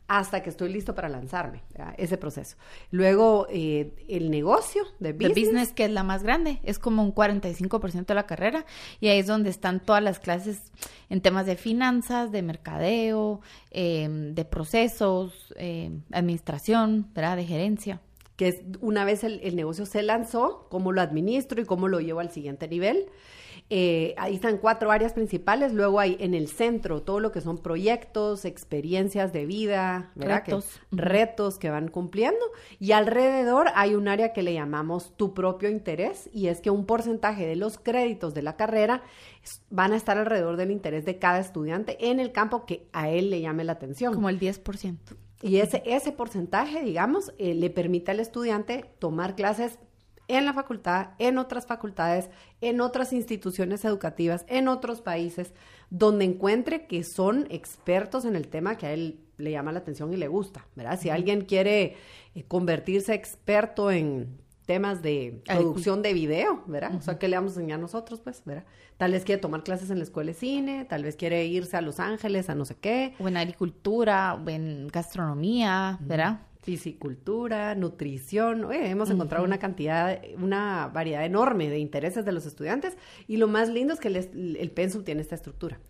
hasta 0.08 0.42
que 0.42 0.50
estoy 0.50 0.70
listo 0.70 0.94
para 0.94 1.08
lanzarme, 1.08 1.62
ese 1.96 2.18
proceso. 2.18 2.56
Luego, 2.90 3.46
eh, 3.50 3.94
el 4.08 4.30
negocio 4.30 4.82
de 4.98 5.12
business. 5.12 5.34
business, 5.34 5.72
que 5.72 5.84
es 5.84 5.90
la 5.90 6.02
más 6.02 6.22
grande, 6.22 6.60
es 6.64 6.78
como 6.78 7.02
un 7.02 7.14
45% 7.14 8.06
de 8.06 8.14
la 8.14 8.26
carrera, 8.26 8.66
y 9.00 9.08
ahí 9.08 9.18
es 9.18 9.26
donde 9.26 9.50
están 9.50 9.80
todas 9.80 10.02
las 10.02 10.18
clases 10.18 10.72
en 11.08 11.20
temas 11.20 11.46
de 11.46 11.56
finanzas, 11.56 12.32
de 12.32 12.42
mercadeo, 12.42 13.40
em, 13.70 14.34
de 14.34 14.44
procesos, 14.44 15.54
em, 15.56 16.02
administración, 16.10 17.08
¿verdad? 17.14 17.36
de 17.36 17.44
gerencia 17.44 18.00
que 18.42 18.48
es 18.48 18.62
una 18.80 19.04
vez 19.04 19.22
el, 19.22 19.54
negocio 19.54 19.86
se 19.86 20.02
lanzó, 20.02 20.66
cómo 20.68 20.90
lo 20.90 21.00
administro 21.00 21.60
y 21.60 21.64
cómo 21.64 21.86
lo 21.86 22.00
llevo 22.00 22.18
al 22.18 22.32
siguiente 22.32 22.66
nivel. 22.66 23.06
Eh, 23.70 24.14
ahí 24.18 24.34
están 24.34 24.58
cuatro 24.58 24.90
áreas 24.90 25.12
principales, 25.12 25.72
luego 25.72 26.00
hay 26.00 26.16
en 26.18 26.34
el 26.34 26.48
centro 26.48 27.02
todo 27.02 27.20
lo 27.20 27.30
que 27.30 27.40
son 27.40 27.58
proyectos, 27.58 28.44
experiencias 28.44 29.32
de 29.32 29.46
vida, 29.46 30.10
retos, 30.16 30.80
retos 30.90 31.60
que 31.60 31.70
van 31.70 31.86
cumpliendo 31.86 32.44
y 32.80 32.90
alrededor 32.92 33.68
hay 33.76 33.94
un 33.94 34.08
área 34.08 34.32
que 34.32 34.42
le 34.42 34.54
llamamos 34.54 35.16
tu 35.16 35.34
propio 35.34 35.70
interés 35.70 36.28
y 36.32 36.48
es 36.48 36.60
que 36.60 36.70
un 36.70 36.84
porcentaje 36.84 37.46
de 37.46 37.54
los 37.54 37.78
créditos 37.78 38.34
de 38.34 38.42
la 38.42 38.56
carrera 38.56 39.04
van 39.70 39.92
a 39.92 39.96
estar 39.96 40.18
alrededor 40.18 40.56
del 40.56 40.72
interés 40.72 41.04
de 41.04 41.20
cada 41.20 41.38
estudiante 41.38 42.10
en 42.10 42.18
el 42.18 42.32
campo 42.32 42.66
que 42.66 42.88
a 42.92 43.08
él 43.08 43.30
le 43.30 43.40
llame 43.40 43.62
la 43.62 43.72
atención. 43.72 44.12
Como 44.12 44.28
el 44.28 44.40
10%. 44.40 44.96
Y 45.42 45.56
ese, 45.58 45.82
ese 45.84 46.12
porcentaje, 46.12 46.82
digamos, 46.82 47.32
eh, 47.38 47.54
le 47.54 47.68
permite 47.68 48.12
al 48.12 48.20
estudiante 48.20 48.84
tomar 48.98 49.34
clases 49.34 49.78
en 50.28 50.46
la 50.46 50.54
facultad, 50.54 51.10
en 51.18 51.36
otras 51.36 51.66
facultades, 51.66 52.30
en 52.60 52.80
otras 52.80 53.12
instituciones 53.12 53.84
educativas, 53.84 54.44
en 54.48 54.68
otros 54.68 55.02
países, 55.02 55.52
donde 55.90 56.24
encuentre 56.24 56.86
que 56.86 57.04
son 57.04 57.46
expertos 57.50 58.24
en 58.24 58.36
el 58.36 58.48
tema 58.48 58.78
que 58.78 58.86
a 58.86 58.92
él 58.92 59.20
le 59.36 59.50
llama 59.50 59.72
la 59.72 59.80
atención 59.80 60.12
y 60.12 60.16
le 60.16 60.28
gusta, 60.28 60.66
¿verdad? 60.76 60.98
Si 61.00 61.10
alguien 61.10 61.42
quiere 61.42 61.96
eh, 62.34 62.44
convertirse 62.46 63.12
experto 63.12 63.90
en 63.90 64.38
temas 64.66 65.02
de 65.02 65.42
producción 65.46 66.02
de 66.02 66.12
video, 66.12 66.62
¿verdad? 66.66 66.94
O 66.96 67.00
sea, 67.00 67.18
¿qué 67.18 67.28
le 67.28 67.36
vamos 67.36 67.52
a 67.52 67.60
enseñar 67.60 67.80
nosotros, 67.80 68.20
pues, 68.20 68.42
¿verdad? 68.44 68.64
Tal 68.96 69.12
vez 69.12 69.24
quiere 69.24 69.40
tomar 69.40 69.64
clases 69.64 69.90
en 69.90 69.98
la 69.98 70.04
escuela 70.04 70.28
de 70.28 70.34
cine, 70.34 70.84
tal 70.84 71.02
vez 71.02 71.16
quiere 71.16 71.44
irse 71.46 71.76
a 71.76 71.80
Los 71.80 71.98
Ángeles, 71.98 72.48
a 72.48 72.54
no 72.54 72.64
sé 72.64 72.76
qué. 72.76 73.14
O 73.18 73.28
en 73.28 73.36
agricultura, 73.36 74.34
o 74.34 74.48
en 74.48 74.88
gastronomía, 74.88 75.98
¿verdad? 76.00 76.40
Fisicultura, 76.62 77.74
nutrición. 77.74 78.72
hemos 78.72 79.10
encontrado 79.10 79.44
una 79.44 79.58
cantidad, 79.58 80.20
una 80.40 80.88
variedad 80.88 81.24
enorme 81.24 81.68
de 81.68 81.78
intereses 81.78 82.24
de 82.24 82.30
los 82.30 82.46
estudiantes 82.46 82.96
y 83.26 83.36
lo 83.36 83.48
más 83.48 83.68
lindo 83.68 83.92
es 83.92 84.00
que 84.00 84.08
el, 84.08 84.56
el 84.56 84.70
pensum 84.70 85.02
tiene 85.02 85.22
esta 85.22 85.34
estructura. 85.34 85.80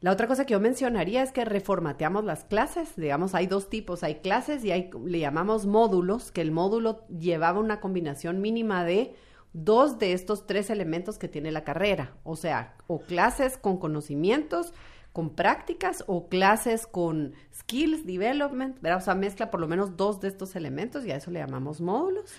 La 0.00 0.12
otra 0.12 0.26
cosa 0.26 0.44
que 0.44 0.52
yo 0.52 0.60
mencionaría 0.60 1.22
es 1.22 1.32
que 1.32 1.44
reformateamos 1.46 2.24
las 2.24 2.44
clases. 2.44 2.94
Digamos, 2.96 3.34
hay 3.34 3.46
dos 3.46 3.70
tipos, 3.70 4.02
hay 4.02 4.16
clases 4.16 4.64
y 4.64 4.70
hay, 4.70 4.90
le 5.04 5.18
llamamos 5.18 5.66
módulos, 5.66 6.30
que 6.30 6.42
el 6.42 6.52
módulo 6.52 7.06
llevaba 7.08 7.58
una 7.58 7.80
combinación 7.80 8.42
mínima 8.42 8.84
de 8.84 9.14
dos 9.54 9.98
de 9.98 10.12
estos 10.12 10.46
tres 10.46 10.70
elementos 10.70 11.18
que 11.18 11.28
tiene 11.28 11.52
la 11.52 11.64
carrera, 11.64 12.16
o 12.24 12.36
sea, 12.36 12.74
o 12.86 13.00
clases 13.00 13.56
con 13.56 13.78
conocimientos, 13.78 14.72
con 15.12 15.30
prácticas 15.30 16.04
o 16.06 16.28
clases 16.28 16.86
con 16.86 17.34
skills 17.54 18.06
development, 18.06 18.80
¿verdad? 18.80 18.98
O 18.98 19.04
sea, 19.04 19.14
mezcla 19.14 19.50
por 19.50 19.60
lo 19.60 19.68
menos 19.68 19.96
dos 19.96 20.20
de 20.20 20.28
estos 20.28 20.56
elementos 20.56 21.04
y 21.04 21.10
a 21.10 21.16
eso 21.16 21.30
le 21.30 21.40
llamamos 21.40 21.80
módulos. 21.80 22.32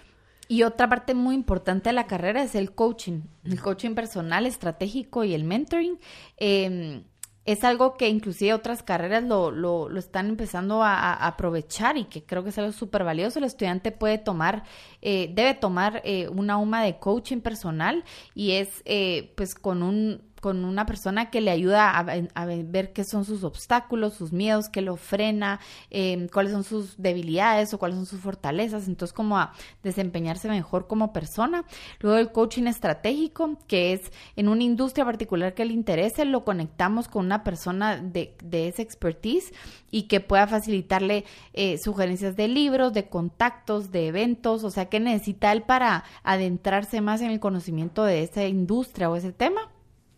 Y 0.48 0.64
otra 0.64 0.90
parte 0.90 1.14
muy 1.14 1.36
importante 1.36 1.90
de 1.90 1.94
la 1.94 2.08
carrera 2.08 2.44
es 2.44 2.56
el 2.56 2.74
coaching, 2.74 3.22
el 3.44 3.62
coaching 3.62 3.96
personal, 3.96 4.46
estratégico 4.46 5.24
y 5.24 5.34
el 5.34 5.44
mentoring. 5.44 6.00
Em, 6.38 7.04
es 7.46 7.64
algo 7.64 7.98
que 7.98 8.08
inclusive 8.08 8.54
otras 8.54 8.84
carreras 8.84 9.24
lo, 9.24 9.52
lo, 9.52 9.90
lo 9.90 10.00
están 10.00 10.30
empezando 10.30 10.82
a, 10.82 11.14
aprovechar 11.14 11.98
y 11.98 12.06
que 12.06 12.24
creo 12.24 12.44
que 12.44 12.50
es 12.50 12.58
algo 12.58 12.72
súper 12.72 13.04
valioso. 13.04 13.40
El 13.40 13.46
estudiante 13.46 13.92
puede 13.92 14.18
tomar, 14.18 14.64
eh, 15.02 15.30
debe 15.34 15.54
tomar 15.54 16.02
eh, 16.06 16.30
una 16.30 16.58
UMA 16.58 16.84
de 16.84 17.00
coaching 17.00 17.40
personal 17.40 18.04
y 18.34 18.52
es 18.54 18.82
eh, 18.86 19.34
pues 19.36 19.56
con 19.56 19.84
un 19.84 20.33
con 20.44 20.66
una 20.66 20.86
persona 20.86 21.30
que 21.30 21.40
le 21.40 21.52
ayuda 21.52 21.98
a, 21.98 22.46
ver 22.46 22.92
qué 22.92 23.06
son 23.06 23.24
sus 23.24 23.46
obstáculos, 23.46 24.14
sus 24.14 24.34
miedos, 24.34 24.68
qué 24.68 24.82
lo 24.82 24.98
frena, 24.98 25.62
em, 25.90 26.28
cuáles 26.28 26.52
son 26.52 26.66
sus 26.66 27.02
debilidades 27.02 27.74
o 27.74 27.78
cuáles 27.80 27.96
son 27.96 28.06
sus 28.06 28.20
fortalezas, 28.20 28.90
entonces 28.90 29.14
como 29.14 29.38
a 29.38 29.54
desempeñarse 29.84 30.50
mejor 30.50 30.86
como 30.88 31.14
persona. 31.14 31.64
Luego 32.02 32.18
el 32.18 32.34
coaching 32.34 32.64
estratégico, 32.64 33.58
que 33.68 33.94
es 33.94 34.12
en 34.36 34.50
una 34.50 34.64
industria 34.64 35.06
particular 35.06 35.54
que 35.54 35.64
le 35.64 35.72
interese, 35.72 36.26
lo 36.26 36.44
conectamos 36.44 37.08
con 37.08 37.26
una 37.26 37.46
persona 37.46 37.96
de, 37.96 38.36
de 38.44 38.68
esa 38.68 38.82
expertise 38.82 39.54
y 39.92 40.10
que 40.10 40.20
pueda 40.20 40.46
facilitarle 40.46 41.24
eh, 41.54 41.78
sugerencias 41.78 42.36
de 42.36 42.50
libros, 42.50 42.92
de 42.92 43.08
contactos, 43.08 43.94
de 43.94 44.08
eventos, 44.08 44.66
o 44.66 44.72
sea, 44.72 44.90
que 44.90 45.00
necesita 45.00 45.54
él 45.54 45.62
para 45.62 46.04
adentrarse 46.24 47.00
más 47.00 47.22
en 47.22 47.32
el 47.32 47.40
conocimiento 47.40 48.04
de 48.04 48.24
esa 48.24 48.46
industria 48.46 49.10
o 49.10 49.16
ese 49.16 49.32
tema. 49.32 49.73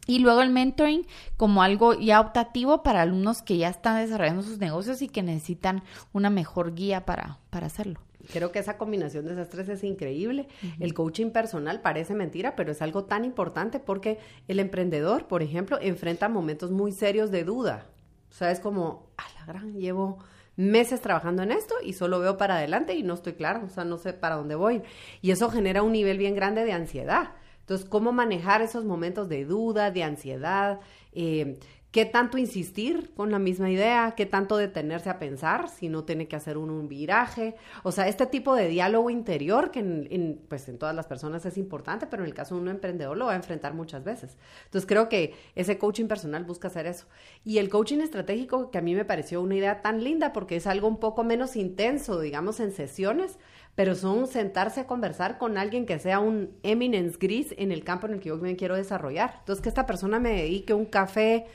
Y 0.05 0.19
luego 0.19 0.41
el 0.41 0.49
mentoring 0.49 1.07
como 1.37 1.63
algo 1.63 1.93
ya 1.93 2.19
optativo 2.19 2.83
para 2.83 3.01
alumnos 3.01 3.41
que 3.41 3.57
ya 3.57 3.69
están 3.69 4.01
desarrollando 4.01 4.43
sus 4.43 4.59
negocios 4.59 5.01
y 5.01 5.07
que 5.07 5.23
necesitan 5.23 5.83
una 6.13 6.29
mejor 6.29 6.75
guía 6.75 7.05
para, 7.05 7.39
para 7.49 7.67
hacerlo. 7.67 7.99
Creo 8.31 8.51
que 8.51 8.59
esa 8.59 8.77
combinación 8.77 9.25
de 9.25 9.33
esas 9.33 9.49
tres 9.49 9.69
es 9.69 9.83
increíble. 9.83 10.47
El 10.79 10.93
coaching 10.93 11.29
personal 11.29 11.81
parece 11.81 12.15
mentira, 12.15 12.55
pero 12.55 12.71
es 12.71 12.81
algo 12.81 13.05
tan 13.05 13.23
importante 13.23 13.79
porque 13.79 14.19
el 14.47 14.59
emprendedor, 14.59 15.27
por 15.27 15.43
ejemplo, 15.43 15.77
enfrenta 15.81 16.29
momentos 16.29 16.71
muy 16.71 16.91
serios 16.91 17.31
de 17.31 17.43
duda. 17.43 17.85
O 18.31 18.33
sea, 18.33 18.51
es 18.51 18.59
como, 18.59 19.11
a 19.17 19.23
la 19.39 19.45
gran, 19.45 19.73
llevo 19.73 20.19
meses 20.57 21.01
trabajando 21.01 21.43
en 21.43 21.51
esto 21.51 21.75
y 21.83 21.93
solo 21.93 22.19
veo 22.19 22.37
para 22.37 22.55
adelante 22.55 22.95
y 22.95 23.03
no 23.03 23.13
estoy 23.13 23.33
claro, 23.33 23.63
o 23.65 23.69
sea, 23.69 23.83
no 23.83 23.97
sé 23.97 24.13
para 24.13 24.35
dónde 24.35 24.55
voy. 24.55 24.81
Y 25.21 25.31
eso 25.31 25.49
genera 25.49 25.83
un 25.83 25.91
nivel 25.91 26.17
bien 26.17 26.35
grande 26.35 26.63
de 26.63 26.73
ansiedad. 26.73 27.31
Entonces, 27.65 27.89
¿cómo 27.89 28.11
manejar 28.11 28.61
esos 28.61 28.85
momentos 28.85 29.27
de 29.27 29.43
duda, 29.43 29.89
de 29.89 30.03
ansiedad? 30.03 30.79
Eh, 31.13 31.57
¿Qué 31.95 32.03
tanto 32.03 32.37
insistir 32.37 33.13
con 33.15 33.31
la 33.31 33.39
misma 33.39 33.71
idea? 33.71 34.15
¿Qué 34.17 34.25
tanto 34.25 34.57
detenerse 34.57 35.09
a 35.09 35.17
pensar 35.17 35.69
si 35.69 35.87
no 35.87 36.03
tiene 36.03 36.27
que 36.27 36.35
hacer 36.35 36.57
un, 36.57 36.89
viraje? 36.89 37.55
O 37.83 37.93
sea, 37.93 38.09
este 38.09 38.25
tipo 38.25 38.53
de 38.53 38.67
diálogo 38.67 39.09
interior 39.09 39.71
que 39.71 39.79
en, 39.79 40.41
pues 40.49 40.67
en 40.67 40.77
todas 40.77 40.93
las 40.93 41.07
personas 41.07 41.45
es 41.45 41.57
importante, 41.57 42.05
pero 42.05 42.23
en 42.23 42.27
el 42.27 42.35
caso 42.35 42.55
de 42.55 42.61
un 42.61 42.67
emprendedor 42.67 43.15
lo 43.15 43.27
va 43.27 43.31
a 43.31 43.37
enfrentar 43.37 43.73
muchas 43.73 44.03
veces. 44.03 44.37
Entonces 44.65 44.85
creo 44.85 45.07
que 45.07 45.35
ese 45.55 45.77
coaching 45.77 46.07
personal 46.07 46.43
busca 46.43 46.67
hacer 46.67 46.85
eso. 46.85 47.05
Y 47.45 47.59
el 47.59 47.69
coaching 47.69 47.99
estratégico, 47.99 48.71
que 48.71 48.77
a 48.77 48.81
mí 48.81 48.93
me 48.93 49.05
pareció 49.05 49.41
una 49.41 49.55
idea 49.55 49.81
tan 49.81 50.03
linda 50.03 50.33
porque 50.33 50.57
es 50.57 50.67
algo 50.67 50.89
un 50.89 50.99
poco 50.99 51.23
menos 51.23 51.55
intenso, 51.55 52.19
digamos, 52.19 52.59
en 52.59 52.73
sesiones, 52.73 53.39
pero 53.75 53.93
son 53.93 54.27
sentarse 54.27 54.81
a 54.81 54.87
conversar 54.87 55.37
con 55.37 55.57
alguien 55.57 55.85
que 55.85 55.99
sea 55.99 56.19
un 56.19 56.51
eminence 56.63 57.17
gris 57.19 57.53
en 57.57 57.71
el 57.71 57.83
campo 57.83 58.07
en 58.07 58.13
el 58.13 58.19
que 58.19 58.29
yo 58.29 58.37
me 58.37 58.55
quiero 58.55 58.75
desarrollar. 58.75 59.35
Entonces, 59.39 59.61
que 59.61 59.69
esta 59.69 59.85
persona 59.85 60.19
me 60.19 60.31
dedique 60.31 60.73
un 60.73 60.85
café 60.85 61.45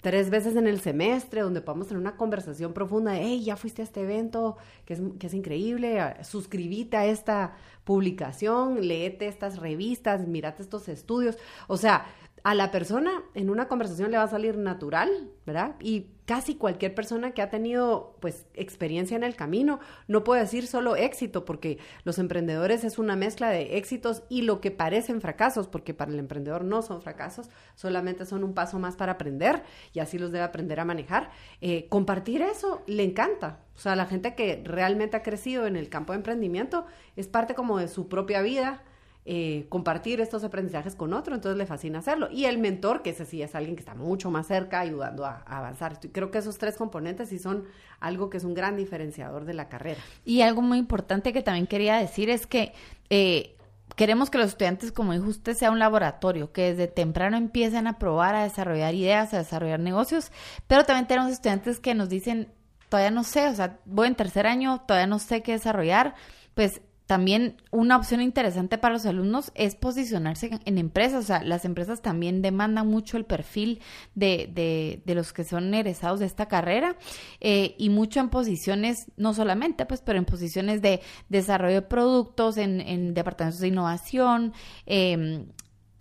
tres 0.00 0.30
veces 0.30 0.54
en 0.54 0.68
el 0.68 0.80
semestre, 0.80 1.40
donde 1.40 1.60
podamos 1.60 1.88
tener 1.88 2.00
una 2.00 2.16
conversación 2.16 2.72
profunda 2.72 3.12
de, 3.12 3.22
hey, 3.22 3.42
ya 3.42 3.56
fuiste 3.56 3.82
a 3.82 3.84
este 3.84 4.02
evento, 4.02 4.56
que 4.84 4.94
es, 4.94 5.00
que 5.18 5.26
es 5.26 5.34
increíble, 5.34 6.14
suscribite 6.22 6.96
a 6.96 7.06
esta 7.06 7.54
publicación, 7.82 8.86
léete 8.86 9.26
estas 9.26 9.58
revistas, 9.58 10.28
mírate 10.28 10.62
estos 10.62 10.88
estudios. 10.88 11.36
O 11.66 11.76
sea, 11.76 12.06
a 12.46 12.54
la 12.54 12.70
persona 12.70 13.24
en 13.34 13.50
una 13.50 13.66
conversación 13.66 14.12
le 14.12 14.18
va 14.18 14.22
a 14.22 14.28
salir 14.28 14.56
natural, 14.56 15.32
¿verdad? 15.44 15.74
Y 15.80 16.12
casi 16.26 16.54
cualquier 16.54 16.94
persona 16.94 17.32
que 17.32 17.42
ha 17.42 17.50
tenido 17.50 18.14
pues 18.20 18.46
experiencia 18.54 19.16
en 19.16 19.24
el 19.24 19.34
camino 19.34 19.80
no 20.06 20.22
puede 20.22 20.42
decir 20.42 20.68
solo 20.68 20.94
éxito 20.94 21.44
porque 21.44 21.78
los 22.04 22.20
emprendedores 22.20 22.84
es 22.84 23.00
una 23.00 23.16
mezcla 23.16 23.50
de 23.50 23.76
éxitos 23.76 24.22
y 24.28 24.42
lo 24.42 24.60
que 24.60 24.70
parecen 24.70 25.20
fracasos 25.20 25.66
porque 25.66 25.92
para 25.92 26.12
el 26.12 26.20
emprendedor 26.20 26.62
no 26.62 26.82
son 26.82 27.02
fracasos 27.02 27.50
solamente 27.74 28.24
son 28.24 28.44
un 28.44 28.54
paso 28.54 28.78
más 28.78 28.94
para 28.94 29.12
aprender 29.12 29.64
y 29.92 29.98
así 29.98 30.16
los 30.16 30.30
debe 30.30 30.44
aprender 30.44 30.78
a 30.78 30.84
manejar 30.84 31.30
eh, 31.60 31.88
compartir 31.88 32.42
eso 32.42 32.84
le 32.86 33.02
encanta 33.02 33.58
o 33.74 33.78
sea 33.80 33.96
la 33.96 34.06
gente 34.06 34.36
que 34.36 34.62
realmente 34.64 35.16
ha 35.16 35.24
crecido 35.24 35.66
en 35.66 35.74
el 35.74 35.88
campo 35.88 36.12
de 36.12 36.18
emprendimiento 36.18 36.86
es 37.16 37.26
parte 37.26 37.56
como 37.56 37.78
de 37.78 37.88
su 37.88 38.08
propia 38.08 38.40
vida 38.40 38.84
eh, 39.28 39.66
compartir 39.68 40.20
estos 40.20 40.44
aprendizajes 40.44 40.94
con 40.94 41.12
otro, 41.12 41.34
entonces 41.34 41.58
le 41.58 41.66
fascina 41.66 41.98
hacerlo. 41.98 42.28
Y 42.30 42.44
el 42.44 42.58
mentor, 42.58 43.02
que 43.02 43.10
ese 43.10 43.24
sí 43.24 43.42
es 43.42 43.56
alguien 43.56 43.74
que 43.74 43.80
está 43.80 43.96
mucho 43.96 44.30
más 44.30 44.46
cerca, 44.46 44.78
ayudando 44.78 45.24
a, 45.24 45.42
avanzar. 45.46 45.98
Creo 46.12 46.30
que 46.30 46.38
esos 46.38 46.58
tres 46.58 46.76
componentes 46.76 47.30
sí 47.30 47.40
son 47.40 47.64
algo 47.98 48.30
que 48.30 48.36
es 48.36 48.44
un 48.44 48.54
gran 48.54 48.76
diferenciador 48.76 49.44
de 49.44 49.54
la 49.54 49.68
carrera. 49.68 50.00
Y 50.24 50.42
algo 50.42 50.62
muy 50.62 50.78
importante 50.78 51.32
que 51.32 51.42
también 51.42 51.66
quería 51.66 51.96
decir 51.96 52.30
es 52.30 52.46
que... 52.46 52.72
Eh, 53.10 53.56
queremos 53.96 54.30
que 54.30 54.38
los 54.38 54.48
estudiantes, 54.48 54.92
como 54.92 55.12
dijo 55.12 55.26
usted, 55.26 55.54
sea 55.54 55.70
un 55.70 55.78
laboratorio, 55.78 56.52
que 56.52 56.74
desde 56.74 56.86
temprano 56.86 57.36
empiecen 57.36 57.86
a 57.86 57.98
probar, 57.98 58.34
a 58.34 58.44
desarrollar 58.44 58.94
ideas, 58.94 59.32
a 59.32 59.38
desarrollar 59.38 59.80
negocios, 59.80 60.30
pero 60.66 60.84
también 60.84 61.06
tenemos 61.06 61.32
estudiantes 61.32 61.80
que 61.80 61.94
nos 61.94 62.08
dicen, 62.08 62.52
todavía 62.88 63.10
no 63.10 63.24
sé, 63.24 63.48
o 63.48 63.54
sea, 63.54 63.78
voy 63.86 64.08
en 64.08 64.14
tercer 64.14 64.46
año, 64.46 64.82
todavía 64.86 65.06
no 65.06 65.18
sé 65.18 65.42
qué 65.42 65.52
desarrollar, 65.52 66.14
pues 66.54 66.82
también 67.06 67.56
una 67.70 67.96
opción 67.96 68.20
interesante 68.20 68.78
para 68.78 68.94
los 68.94 69.06
alumnos 69.06 69.52
es 69.54 69.76
posicionarse 69.76 70.58
en 70.64 70.78
empresas. 70.78 71.24
O 71.24 71.26
sea, 71.26 71.42
las 71.44 71.64
empresas 71.64 72.02
también 72.02 72.42
demandan 72.42 72.88
mucho 72.88 73.16
el 73.16 73.24
perfil 73.24 73.80
de, 74.14 74.50
de, 74.52 75.02
de 75.04 75.14
los 75.14 75.32
que 75.32 75.44
son 75.44 75.72
egresados 75.72 76.20
de 76.20 76.26
esta 76.26 76.46
carrera 76.46 76.96
eh, 77.40 77.76
y 77.78 77.90
mucho 77.90 78.18
en 78.18 78.28
posiciones, 78.28 79.06
no 79.16 79.34
solamente, 79.34 79.86
pues, 79.86 80.00
pero 80.00 80.18
en 80.18 80.24
posiciones 80.24 80.82
de 80.82 81.00
desarrollo 81.28 81.76
de 81.76 81.82
productos, 81.82 82.56
en, 82.56 82.80
en 82.80 83.14
departamentos 83.14 83.60
de 83.60 83.68
innovación, 83.68 84.52
em, 84.84 85.46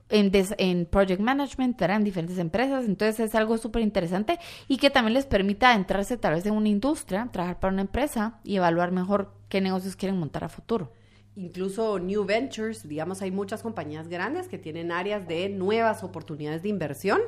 en, 0.09 0.31
en, 0.57 0.85
project 0.85 1.21
management, 1.21 1.81
en 1.81 2.03
diferentes 2.03 2.37
empresas. 2.37 2.85
Entonces 2.85 3.19
es 3.19 3.35
algo 3.35 3.57
súper 3.57 3.81
interesante 3.81 4.39
y 4.67 4.77
que 4.77 4.89
también 4.89 5.13
les 5.13 5.25
permita 5.25 5.73
entrarse 5.73 6.17
tal 6.17 6.35
vez 6.35 6.45
en 6.45 6.53
una 6.53 6.69
industria, 6.69 7.29
trabajar 7.31 7.59
para 7.59 7.73
una 7.73 7.81
empresa 7.81 8.39
y 8.43 8.55
evaluar 8.55 8.91
mejor 8.91 9.33
qué 9.49 9.61
negocios 9.61 9.95
quieren 9.95 10.17
montar 10.17 10.43
a 10.43 10.49
futuro. 10.49 10.91
Incluso 11.35 11.99
New 11.99 12.23
Ventures, 12.23 12.87
digamos, 12.87 13.21
hay 13.21 13.31
muchas 13.31 13.61
compañías 13.61 14.07
grandes 14.07 14.47
que 14.47 14.57
tienen 14.57 14.91
áreas 14.91 15.27
de 15.27 15.49
nuevas 15.49 16.03
oportunidades 16.03 16.63
de 16.63 16.69
inversión 16.69 17.19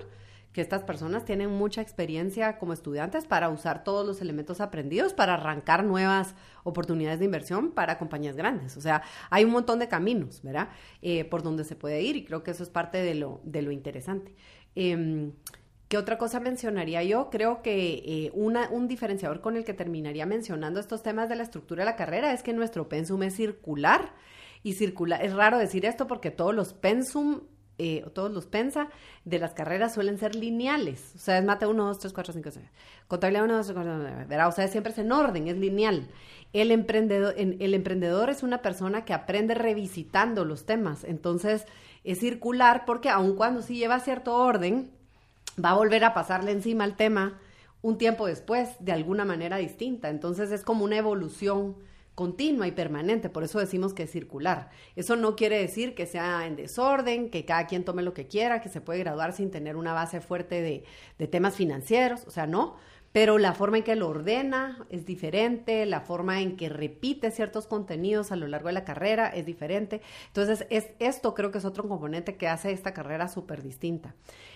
que 0.58 0.62
estas 0.64 0.82
personas 0.82 1.24
tienen 1.24 1.52
mucha 1.52 1.84
experiencia 1.84 2.58
como 2.58 2.74
estudiantes 2.74 3.28
para 3.28 3.48
usar 3.50 3.84
todos 3.84 4.08
los 4.08 4.22
elementos 4.22 4.60
aprendidos 4.60 5.14
para 5.14 5.36
arrancar 5.36 5.84
nuevas 5.84 6.34
oportunidades 6.64 7.20
de 7.20 7.26
inversión 7.26 7.70
para 7.70 8.00
compañías 8.00 8.36
grandes. 8.36 8.76
O 8.76 8.82
sea, 8.82 9.04
hay 9.30 9.46
un 9.46 9.52
montón 9.52 9.78
de 9.78 9.88
caminos, 9.88 10.42
¿verdad? 10.42 10.70
Eh, 11.04 11.26
por 11.26 11.44
donde 11.44 11.64
se 11.64 11.76
puede 11.76 12.02
ir 12.02 12.16
y 12.16 12.26
creo 12.26 12.42
que 12.42 12.50
eso 12.50 12.64
es 12.64 12.70
parte 12.70 12.98
de 12.98 13.14
lo, 13.14 13.40
de 13.44 13.62
lo 13.62 13.70
interesante. 13.70 14.34
Em, 14.74 15.34
¿Qué 15.90 16.00
otra 16.00 16.18
cosa 16.18 16.40
mencionaría 16.40 17.04
yo? 17.04 17.30
Creo 17.30 17.62
que 17.62 18.02
eh, 18.04 18.32
un 18.34 18.88
diferenciador 18.88 19.42
con 19.42 19.58
el 19.58 19.64
que 19.64 19.76
terminaría 19.76 20.26
mencionando 20.26 20.80
estos 20.80 21.04
temas 21.04 21.30
de 21.30 21.36
la 21.36 21.44
estructura 21.44 21.84
de 21.84 21.92
la 21.92 21.96
carrera 21.96 22.34
es 22.34 22.42
que 22.42 22.54
nuestro 22.54 22.90
pensum 22.90 23.22
es 23.22 23.36
circular. 23.36 24.16
Y 24.64 24.74
circular, 24.74 25.24
es 25.24 25.36
raro 25.36 25.60
decir 25.60 25.86
esto 25.86 26.08
porque 26.08 26.32
todos 26.32 26.56
los 26.56 26.74
pensum 26.74 27.42
eh, 27.80 28.04
todos 28.14 28.32
los 28.32 28.48
pensa 28.48 28.90
de 29.24 29.38
las 29.40 29.54
carreras 29.54 29.94
suelen 29.94 30.18
ser 30.18 30.36
lineales. 30.36 31.14
O 31.16 31.20
sea, 31.20 31.38
es 31.38 31.46
mate 31.46 31.66
1, 31.66 31.86
2, 31.86 32.00
3, 32.00 32.14
4, 32.14 32.34
5, 32.34 32.52
6. 32.52 32.66
Contabilidad 33.08 33.46
1, 33.46 33.58
2, 33.58 33.66
3, 33.66 33.76
4, 33.76 33.94
5, 33.94 34.26
6. 34.30 34.42
O 34.48 34.52
sea, 34.52 34.68
siempre 34.68 34.92
es 34.94 34.98
en 34.98 35.12
orden, 35.12 35.48
es 35.48 35.58
lineal. 35.58 36.08
El 36.54 36.72
emprendedor, 36.72 37.36
el 37.38 37.74
emprendedor 37.74 38.30
es 38.30 38.42
una 38.42 38.62
persona 38.62 39.06
que 39.06 39.14
aprende 39.14 39.54
revisitando 39.54 40.46
los 40.46 40.66
temas. 40.66 41.04
Entonces, 41.04 41.66
es 42.04 42.20
circular 42.20 42.86
porque 42.86 43.10
aun 43.10 43.36
cuando 43.36 43.62
sí 43.62 43.76
lleva 43.78 44.00
cierto 44.00 44.36
orden, 44.36 44.90
va 45.64 45.72
a 45.72 45.76
volver 45.76 46.04
a 46.04 46.14
pasarle 46.14 46.52
encima 46.52 46.84
al 46.84 46.96
tema 46.96 47.40
un 47.82 47.98
tiempo 47.98 48.26
después 48.26 48.70
de 48.80 48.92
alguna 48.92 49.24
manera 49.24 49.58
distinta. 49.58 50.10
Entonces, 50.10 50.52
es 50.52 50.64
como 50.64 50.84
una 50.84 50.98
evolución 50.98 51.76
continua 52.18 52.66
y 52.66 52.72
permanente, 52.72 53.30
por 53.30 53.44
eso 53.44 53.60
decimos 53.60 53.94
que 53.94 54.02
es 54.02 54.12
circular. 54.12 54.72
Eso 54.96 55.16
no 55.16 55.36
quiere 55.36 55.60
decir 55.60 55.94
que 55.94 56.08
sea 56.08 56.48
en 56.48 56.56
desorden, 56.56 57.30
que 57.30 57.46
cada 57.46 57.68
quien 57.68 57.86
tome 57.86 58.02
lo 58.02 58.16
que 58.16 58.26
quiera, 58.26 58.60
que 58.60 58.70
se 58.70 58.82
puede 58.82 58.98
graduar 59.02 59.34
sin 59.34 59.52
tener 59.52 59.76
una 59.76 59.94
base 59.94 60.20
fuerte 60.20 60.64
de, 60.64 61.28
temas 61.28 61.56
financieros, 61.56 62.26
o 62.26 62.32
sea, 62.32 62.48
no, 62.48 62.76
pero 63.12 63.38
la 63.38 63.54
forma 63.54 63.78
en 63.78 63.84
que 63.84 63.96
lo 63.96 64.10
ordena 64.10 64.84
es 64.90 65.06
diferente, 65.06 65.86
la 65.86 66.02
forma 66.02 66.42
en 66.42 66.58
que 66.58 66.70
repite 66.70 67.30
ciertos 67.30 67.68
contenidos 67.68 68.32
a 68.32 68.36
lo 68.36 68.48
largo 68.48 68.70
de 68.70 68.74
la 68.74 68.84
carrera 68.84 69.28
es 69.28 69.46
diferente. 69.46 70.02
Entonces, 70.26 70.66
es, 70.72 70.88
esto 70.98 71.36
creo 71.36 71.52
que 71.52 71.60
es 71.60 71.66
otro 71.66 71.88
componente 71.88 72.36
que 72.36 72.48
hace 72.48 72.72
esta 72.72 72.96
carrera 72.96 73.28
súper 73.28 73.62
distinta. 73.62 74.16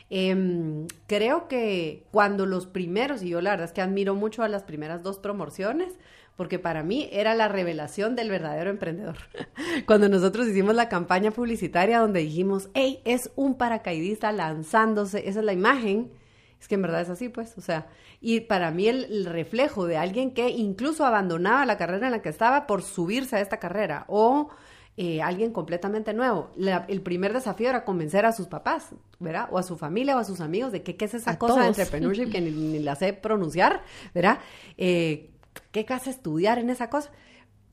Em, 0.09 0.87
creo 1.05 1.47
que 1.47 2.05
cuando 2.11 2.47
los 2.47 2.65
primeros, 2.65 3.21
y 3.21 3.29
yo 3.29 3.39
la 3.39 3.51
verdad 3.51 3.65
es 3.65 3.71
que 3.71 3.81
admiro 3.81 4.15
mucho 4.15 4.41
a 4.41 4.47
las 4.47 4.63
primeras 4.63 5.03
dos 5.03 5.19
promociones, 5.19 5.93
porque 6.35 6.59
para 6.59 6.83
mí 6.83 7.09
era 7.11 7.35
la 7.35 7.47
revelación 7.47 8.15
del 8.15 8.29
verdadero 8.29 8.69
emprendedor. 8.69 9.17
Cuando 9.85 10.09
nosotros 10.09 10.47
hicimos 10.47 10.75
la 10.75 10.89
campaña 10.89 11.31
publicitaria 11.31 11.99
donde 11.99 12.21
dijimos, 12.21 12.69
hey, 12.73 13.01
es 13.05 13.29
un 13.35 13.57
paracaidista 13.57 14.31
lanzándose, 14.31 15.27
esa 15.29 15.39
es 15.39 15.45
la 15.45 15.53
imagen, 15.53 16.11
es 16.59 16.67
que 16.67 16.75
en 16.75 16.83
verdad 16.83 17.01
es 17.01 17.09
así, 17.09 17.29
pues, 17.29 17.57
o 17.57 17.61
sea, 17.61 17.87
y 18.21 18.41
para 18.41 18.69
mí 18.69 18.87
el, 18.87 19.25
reflejo 19.25 19.87
de 19.87 19.97
alguien 19.97 20.31
que 20.31 20.49
incluso 20.49 21.05
abandonaba 21.05 21.65
la 21.65 21.77
carrera 21.77 22.05
en 22.05 22.11
la 22.11 22.21
que 22.21 22.29
estaba 22.29 22.67
por 22.67 22.83
subirse 22.83 23.35
a 23.35 23.41
esta 23.41 23.57
carrera 23.57 24.05
o 24.07 24.49
eh, 24.95 25.23
alguien 25.23 25.51
completamente 25.51 26.13
nuevo. 26.13 26.51
el 26.87 27.01
primer 27.01 27.33
desafío 27.33 27.69
era 27.69 27.83
convencer 27.83 28.25
a 28.25 28.31
sus 28.31 28.47
papás, 28.47 28.89
¿verdad? 29.19 29.47
O 29.51 29.57
a 29.57 29.63
su 29.63 29.75
familia 29.75 30.15
o 30.15 30.19
a 30.19 30.23
sus 30.23 30.39
amigos 30.39 30.71
de 30.71 30.83
que 30.83 30.95
qué 30.97 31.05
es 31.05 31.15
esa 31.15 31.39
cosa 31.39 31.61
de 31.61 31.67
entrepreneurship 31.69 32.31
que 32.31 32.41
ni, 32.41 32.77
la 32.77 32.95
sé 32.95 33.13
pronunciar, 33.13 33.81
¿verdad? 34.13 34.37
Eh, 34.77 35.31
¿Qué 35.71 35.85
casa 35.85 36.09
estudiar 36.09 36.59
en 36.59 36.69
esa 36.69 36.89
cosa? 36.89 37.11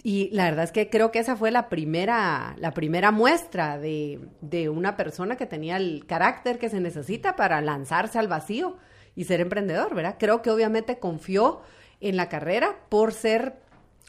Y 0.03 0.31
la 0.31 0.45
verdad 0.45 0.65
es 0.65 0.73
que 0.73 0.91
creo 0.91 1.11
que 1.11 1.19
esa 1.19 1.37
fue 1.37 1.51
la 1.51 1.69
primera, 1.69 2.55
la 2.59 2.73
primera 2.73 3.11
muestra 3.11 3.79
de, 3.79 4.21
de 4.41 4.69
una 4.69 4.97
persona 4.97 5.37
que 5.37 5.47
tenía 5.47 5.77
el 5.77 6.07
carácter 6.07 6.59
que 6.59 6.71
se 6.71 6.81
necesita 6.81 7.35
para 7.35 7.61
lanzarse 7.61 8.19
al 8.19 8.29
vacío 8.29 8.77
y 9.17 9.25
ser 9.25 9.41
emprendedor, 9.41 9.95
¿verdad? 9.95 10.17
Creo 10.19 10.41
que 10.43 10.51
obviamente 10.51 10.99
confió 10.99 11.61
en 12.01 12.17
la 12.17 12.29
carrera 12.29 12.79
por 12.89 13.13
ser 13.13 13.57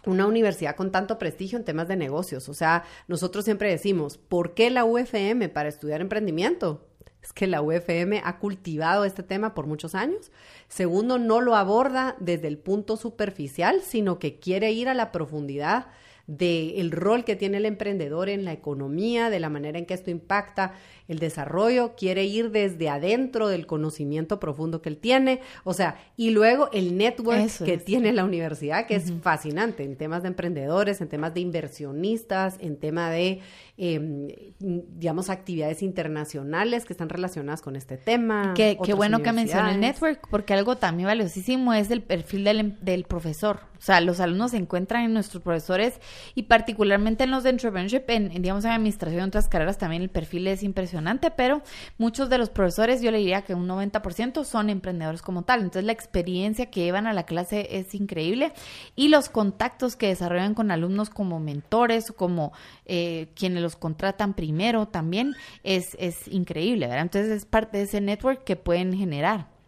una 0.06 0.28
universidad 0.28 0.76
con 0.76 0.92
tanto 0.92 1.18
prestigio 1.18 1.58
en 1.58 1.66
temas 1.66 1.88
de 1.88 1.96
negocios. 1.96 2.48
O 2.50 2.54
sea, 2.54 2.84
nosotros 3.08 3.46
siempre 3.46 3.70
decimos, 3.70 4.18
¿por 4.18 4.54
qué 4.54 4.70
la 4.70 4.86
UFM 4.86 5.50
para 5.50 5.70
estudiar 5.70 6.02
emprendimiento? 6.02 6.89
Es 7.22 7.34
que 7.34 7.48
la 7.48 7.62
UFM 7.62 8.22
ha 8.24 8.40
cultivado 8.40 9.04
este 9.04 9.24
tema 9.24 9.54
por 9.54 9.68
muchos 9.68 9.94
años. 9.94 10.32
Segundo, 10.68 11.20
no 11.20 11.42
lo 11.42 11.56
aborda 11.56 12.16
desde 12.20 12.48
el 12.48 12.58
punto 12.58 12.96
superficial, 12.98 13.82
sino 13.82 14.20
que 14.20 14.40
quiere 14.40 14.72
ir 14.72 14.88
a 14.88 14.94
la 14.94 15.12
profundidad 15.12 15.88
del 16.30 16.92
rol 16.92 17.26
que 17.26 17.36
tiene 17.36 17.58
el 17.58 17.66
emprendedor 17.66 18.30
en 18.30 18.46
la 18.46 18.54
economía, 18.54 19.32
de 19.32 19.40
la 19.40 19.50
manera 19.50 19.80
en 19.80 19.88
que 19.88 19.96
esto 19.96 20.12
impacta 20.12 20.74
el 21.08 21.18
desarrollo, 21.18 21.96
quiere 21.96 22.26
ir 22.26 22.52
desde 22.52 22.88
adentro 22.88 23.48
del 23.48 23.66
conocimiento 23.66 24.40
profundo 24.40 24.80
que 24.80 24.90
él 24.90 24.98
tiene, 24.98 25.42
o 25.64 25.74
sea, 25.74 25.98
y 26.18 26.30
luego 26.30 26.70
el 26.72 26.98
network 26.98 27.50
que 27.66 27.80
tiene 27.80 28.14
la 28.14 28.24
universidad, 28.26 28.86
que 28.86 28.94
es 28.94 29.12
fascinante 29.24 29.84
en 29.84 29.96
temas 29.96 30.22
de 30.22 30.28
emprendedores, 30.28 31.02
en 31.02 31.10
temas 31.10 31.34
de 31.34 31.40
inversionistas, 31.40 32.58
en 32.60 32.78
tema 32.78 33.10
de, 33.10 33.40
em, 33.78 34.28
digamos, 34.60 35.32
actividades 35.32 35.82
internacionales 35.82 36.86
que 36.86 36.94
están 36.94 37.10
relacionadas 37.10 37.64
con 37.64 37.76
este 37.76 37.98
tema. 37.98 38.54
Qué, 38.56 38.78
qué 38.84 38.94
bueno 38.94 39.24
que 39.24 39.32
menciona 39.32 39.74
el 39.74 39.80
network, 39.80 40.28
porque 40.30 40.54
algo 40.54 40.76
también 40.76 41.08
valiosísimo 41.08 41.74
es 41.74 41.90
el 41.90 42.04
perfil 42.04 42.44
del, 42.44 42.78
del 42.82 43.06
profesor. 43.06 43.62
O 43.80 43.82
sea, 43.82 44.00
los 44.02 44.20
alumnos 44.20 44.52
se 44.52 44.58
encuentran 44.58 45.06
en 45.06 45.14
nuestros 45.14 45.42
profesores 45.42 46.00
y 46.36 46.44
particularmente 46.44 47.24
en 47.24 47.32
los 47.32 47.44
de 47.44 47.52
entrepreneurship, 47.52 48.04
en, 48.08 48.30
digamos, 48.42 48.66
en 48.66 48.72
administración, 48.72 49.22
en 49.22 49.28
otras 49.28 49.48
carreras 49.48 49.78
también 49.78 50.02
el 50.02 50.10
perfil 50.10 50.48
es 50.48 50.64
impresionante, 50.64 51.32
pero 51.32 51.62
muchos 51.98 52.30
de 52.30 52.38
los 52.38 52.50
profesores, 52.50 53.02
yo 53.02 53.12
le 53.12 53.20
diría 53.20 53.42
que 53.42 53.54
un 53.54 53.68
90% 53.68 54.44
son 54.44 54.70
emprendedores 54.70 55.22
como 55.22 55.44
tal. 55.44 55.62
Entonces, 55.62 55.84
la 55.84 55.92
experiencia 55.92 56.70
que 56.70 56.82
llevan 56.82 57.08
a 57.08 57.14
la 57.14 57.24
clase 57.24 57.68
es 57.78 57.94
increíble 57.96 58.54
y 58.96 59.10
los 59.10 59.30
contactos 59.30 59.96
que 59.96 60.08
desarrollan 60.08 60.54
con 60.54 60.72
alumnos 60.72 61.10
como 61.10 61.40
mentores, 61.40 62.12
como 62.12 62.52
eh, 62.86 63.30
quienes 63.36 63.62
los 63.62 63.76
contratan 63.76 64.34
primero 64.34 64.88
también, 64.88 65.34
es, 65.64 65.96
es 66.00 66.28
increíble. 66.28 66.88
Entonces, 66.92 67.32
es 67.32 67.46
parte 67.46 67.78
de 67.78 67.84
ese 67.84 68.02
network 68.02 68.44
que 68.44 68.56
pueden 68.56 68.94
generar. 68.94 69.59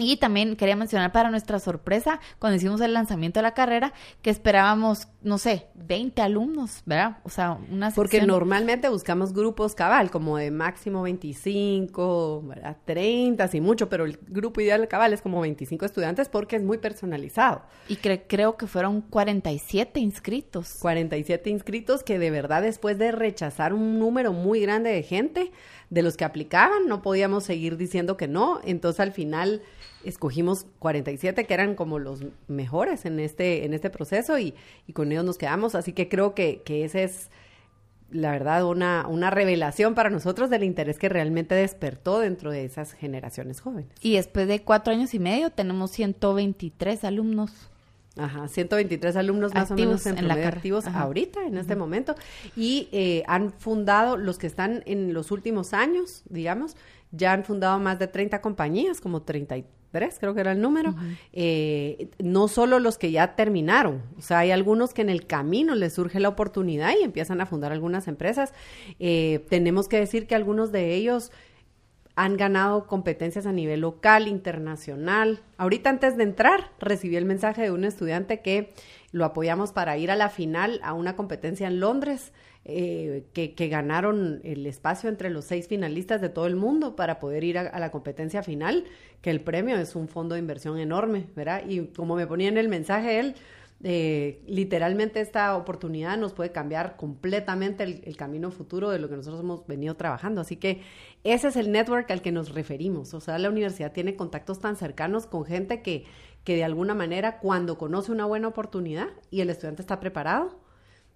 Y 0.00 0.16
también 0.16 0.56
quería 0.56 0.76
mencionar 0.76 1.12
para 1.12 1.30
nuestra 1.30 1.60
sorpresa, 1.60 2.20
cuando 2.38 2.56
hicimos 2.56 2.80
el 2.80 2.94
lanzamiento 2.94 3.38
de 3.38 3.42
la 3.42 3.52
carrera, 3.52 3.92
que 4.22 4.30
esperábamos, 4.30 5.08
no 5.20 5.36
sé, 5.36 5.66
20 5.74 6.22
alumnos, 6.22 6.82
¿verdad? 6.86 7.18
O 7.22 7.28
sea, 7.28 7.58
una 7.70 7.90
Porque 7.90 8.22
normalmente 8.22 8.88
buscamos 8.88 9.34
grupos 9.34 9.74
cabal, 9.74 10.10
como 10.10 10.38
de 10.38 10.50
máximo 10.50 11.02
25, 11.02 12.44
¿verdad? 12.46 12.78
30, 12.86 13.44
así 13.44 13.60
mucho, 13.60 13.90
pero 13.90 14.06
el 14.06 14.18
grupo 14.26 14.62
ideal 14.62 14.88
cabal 14.88 15.12
es 15.12 15.20
como 15.20 15.42
25 15.42 15.84
estudiantes 15.84 16.30
porque 16.30 16.56
es 16.56 16.62
muy 16.62 16.78
personalizado. 16.78 17.62
Y 17.86 17.96
creo 17.96 18.56
que 18.56 18.66
fueron 18.66 19.02
47 19.02 20.00
inscritos. 20.00 20.78
47 20.80 21.50
inscritos 21.50 22.02
que 22.02 22.18
de 22.18 22.30
verdad 22.30 22.62
después 22.62 22.96
de 22.96 23.12
rechazar 23.12 23.74
un 23.74 23.98
número 23.98 24.32
muy 24.32 24.60
grande 24.60 24.88
de 24.90 25.02
gente, 25.02 25.52
de 25.90 26.02
los 26.02 26.16
que 26.16 26.24
aplicaban, 26.24 26.86
no 26.86 27.02
podíamos 27.02 27.44
seguir 27.44 27.76
diciendo 27.76 28.16
que 28.16 28.28
no, 28.28 28.60
entonces 28.64 29.00
al 29.00 29.12
final 29.12 29.60
escogimos 30.04 30.66
47 30.78 31.44
que 31.44 31.54
eran 31.54 31.74
como 31.74 31.98
los 31.98 32.20
mejores 32.48 33.04
en 33.04 33.20
este, 33.20 33.64
en 33.64 33.74
este 33.74 33.90
proceso 33.90 34.38
y, 34.38 34.54
con 34.92 35.12
ellos 35.12 35.24
nos 35.24 35.38
quedamos. 35.38 35.74
Así 35.74 35.92
que 35.92 36.08
creo 36.08 36.34
que, 36.34 36.62
que 36.64 36.84
ese 36.84 37.04
es, 37.04 37.30
la 38.10 38.32
verdad, 38.32 38.64
una, 38.64 39.06
una 39.08 39.30
revelación 39.30 39.94
para 39.94 40.10
nosotros 40.10 40.50
del 40.50 40.64
interés 40.64 40.98
que 40.98 41.08
realmente 41.08 41.54
despertó 41.54 42.18
dentro 42.18 42.50
de 42.50 42.64
esas 42.64 42.92
generaciones 42.92 43.60
jóvenes. 43.60 43.90
Y 44.00 44.16
después 44.16 44.48
de 44.48 44.62
cuatro 44.62 44.92
años 44.92 45.14
y 45.14 45.18
medio 45.18 45.50
tenemos 45.50 45.90
123 45.92 47.04
alumnos. 47.04 47.70
Ajá, 48.20 48.48
123 48.48 49.16
alumnos 49.16 49.54
más 49.54 49.70
o 49.70 49.74
menos 49.74 50.04
en, 50.06 50.28
la 50.28 50.34
activos 50.34 50.86
ahorita, 50.86 51.44
en 51.46 51.56
este 51.56 51.76
momento, 51.76 52.14
y 52.56 52.88
eh, 52.92 53.22
han 53.26 53.52
fundado, 53.52 54.16
los 54.16 54.38
que 54.38 54.46
están 54.46 54.82
en 54.86 55.14
los 55.14 55.30
últimos 55.30 55.72
años, 55.72 56.22
digamos, 56.28 56.76
ya 57.12 57.32
han 57.32 57.44
fundado 57.44 57.78
más 57.78 57.98
de 57.98 58.08
30 58.08 58.40
compañías, 58.40 59.00
como 59.00 59.22
33 59.22 60.18
creo 60.20 60.34
que 60.34 60.40
era 60.40 60.52
el 60.52 60.60
número, 60.60 60.94
eh, 61.32 62.10
no 62.18 62.46
solo 62.46 62.78
los 62.78 62.98
que 62.98 63.10
ya 63.10 63.34
terminaron, 63.34 64.02
o 64.16 64.22
sea, 64.22 64.40
hay 64.40 64.50
algunos 64.52 64.94
que 64.94 65.02
en 65.02 65.10
el 65.10 65.26
camino 65.26 65.74
les 65.74 65.94
surge 65.94 66.20
la 66.20 66.28
oportunidad 66.28 66.92
y 66.98 67.02
empiezan 67.02 67.40
a 67.40 67.46
fundar 67.46 67.72
algunas 67.72 68.06
empresas. 68.06 68.52
Eh, 68.98 69.44
tenemos 69.48 69.88
que 69.88 69.98
decir 69.98 70.26
que 70.26 70.34
algunos 70.34 70.70
de 70.70 70.94
ellos 70.94 71.32
han 72.22 72.36
ganado 72.36 72.86
competencias 72.86 73.46
a 73.46 73.52
nivel 73.52 73.80
local, 73.80 74.28
internacional. 74.28 75.40
Ahorita 75.56 75.88
antes 75.88 76.18
de 76.18 76.24
entrar 76.24 76.70
recibí 76.78 77.16
el 77.16 77.24
mensaje 77.24 77.62
de 77.62 77.70
un 77.70 77.82
estudiante 77.82 78.42
que 78.42 78.74
lo 79.10 79.24
apoyamos 79.24 79.72
para 79.72 79.96
ir 79.96 80.10
a 80.10 80.16
la 80.16 80.28
final 80.28 80.80
a 80.82 80.92
una 80.92 81.16
competencia 81.16 81.66
en 81.66 81.80
Londres 81.80 82.34
eh, 82.66 83.24
que, 83.32 83.68
ganaron 83.68 84.42
el 84.44 84.66
espacio 84.66 85.08
entre 85.08 85.30
los 85.30 85.46
seis 85.46 85.66
finalistas 85.66 86.20
de 86.20 86.28
todo 86.28 86.46
el 86.46 86.56
mundo 86.56 86.94
para 86.94 87.20
poder 87.20 87.42
ir 87.42 87.56
a, 87.56 87.78
la 87.78 87.90
competencia 87.90 88.42
final, 88.42 88.84
que 89.22 89.30
el 89.30 89.40
premio 89.40 89.78
es 89.78 89.96
un 89.96 90.06
fondo 90.06 90.34
de 90.34 90.40
inversión 90.40 90.78
enorme, 90.78 91.28
¿verdad? 91.34 91.62
Y 91.66 91.86
como 91.86 92.16
me 92.16 92.26
ponía 92.26 92.50
en 92.50 92.58
el 92.58 92.68
mensaje 92.68 93.18
él, 93.18 93.34
eh, 93.82 94.42
literalmente 94.46 95.20
esta 95.20 95.56
oportunidad 95.56 96.18
nos 96.18 96.34
puede 96.34 96.52
cambiar 96.52 96.96
completamente 96.96 97.82
el, 97.82 98.16
camino 98.16 98.50
futuro 98.50 98.90
de 98.90 98.98
lo 98.98 99.08
que 99.08 99.16
nosotros 99.16 99.40
hemos 99.40 99.66
venido 99.66 99.96
trabajando. 99.96 100.42
Así 100.42 100.56
que 100.56 100.82
ese 101.24 101.48
es 101.48 101.56
el 101.56 101.72
network 101.72 102.10
al 102.10 102.20
que 102.20 102.30
nos 102.30 102.54
referimos. 102.54 103.14
O 103.14 103.20
sea, 103.20 103.38
la 103.38 103.48
universidad 103.48 103.92
tiene 103.92 104.16
contactos 104.16 104.60
tan 104.60 104.76
cercanos 104.76 105.26
con 105.26 105.46
gente 105.46 105.80
que, 105.80 106.04
que 106.44 106.56
de 106.56 106.64
alguna 106.64 106.94
manera 106.94 107.38
cuando 107.38 107.78
conoce 107.78 108.12
una 108.12 108.26
buena 108.26 108.48
oportunidad 108.48 109.08
y 109.30 109.40
el 109.40 109.48
estudiante 109.48 109.80
está 109.80 109.98
preparado, 109.98 110.59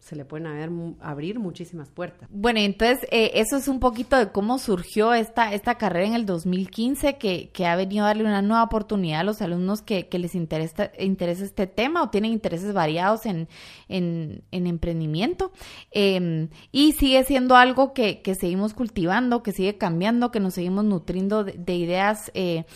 se 0.05 0.17
le 0.17 0.27
pueden 0.27 0.99
abrir 1.01 1.39
muchísimas 1.39 1.89
puertas. 1.89 2.29
Bueno, 2.31 2.61
entonces 2.61 3.09
eh, 3.11 3.31
eso 3.37 3.57
es 3.57 3.69
un 3.69 3.81
poquito 3.81 4.19
de 4.19 4.31
cómo 4.33 4.59
surgió 4.59 5.15
esta, 5.15 5.55
esta 5.55 5.77
carrera 5.77 6.09
en 6.09 6.15
el 6.15 6.27
2015 6.27 7.17
que, 7.17 7.49
que 7.55 7.65
ha 7.65 7.75
venido 7.75 8.05
a 8.05 8.09
darle 8.09 8.25
una 8.25 8.43
nueva 8.43 8.65
oportunidad 8.65 9.21
a 9.21 9.25
los 9.25 9.41
alumnos 9.41 9.81
que, 9.81 10.09
que 10.09 10.19
les 10.19 10.35
interesa, 10.35 10.91
interesa 10.99 11.43
este 11.43 11.67
tema 11.67 12.03
o 12.03 12.11
tienen 12.11 12.33
intereses 12.33 12.75
variados 12.75 13.25
en, 13.25 13.49
en, 13.89 14.43
emprendimiento. 14.53 15.53
Em, 15.91 16.51
y 16.71 16.93
sigue 16.93 17.25
siendo 17.25 17.57
algo 17.57 17.95
que, 17.95 18.21
que, 18.21 18.35
seguimos 18.35 18.75
cultivando, 18.75 19.43
que 19.43 19.53
sigue 19.53 19.79
cambiando, 19.79 20.31
que 20.31 20.41
nos 20.41 20.53
seguimos 20.53 20.85
nutriendo 20.85 21.45
de, 21.45 21.75
ideas. 21.75 22.31
Eh, 22.35 22.67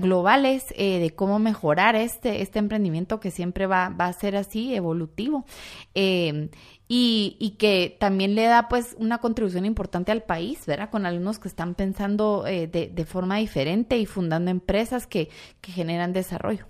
globales 0.00 0.74
eh, 0.76 0.98
de 0.98 1.10
cómo 1.10 1.38
mejorar 1.38 1.94
este, 1.96 2.42
este 2.42 2.58
emprendimiento 2.58 3.20
que 3.20 3.30
siempre 3.30 3.66
va, 3.66 3.88
va 3.88 4.06
a 4.06 4.12
ser 4.12 4.36
así, 4.36 4.74
evolutivo. 4.74 5.44
Eh, 5.94 6.48
y, 6.88 7.36
y, 7.40 7.50
que 7.52 7.96
también 7.98 8.36
le 8.36 8.44
da 8.44 8.68
pues 8.68 8.94
una 8.98 9.18
contribución 9.18 9.64
importante 9.64 10.12
al 10.12 10.22
país, 10.22 10.66
¿verdad? 10.66 10.88
Con 10.88 11.04
alumnos 11.04 11.40
que 11.40 11.48
están 11.48 11.74
pensando 11.74 12.46
eh, 12.46 12.68
de, 12.68 12.86
de, 12.86 13.04
forma 13.04 13.38
diferente 13.38 13.98
y 13.98 14.06
fundando 14.06 14.52
empresas 14.52 15.08
que, 15.08 15.28
que 15.60 15.72
generan 15.72 16.12
desarrollo. 16.12 16.66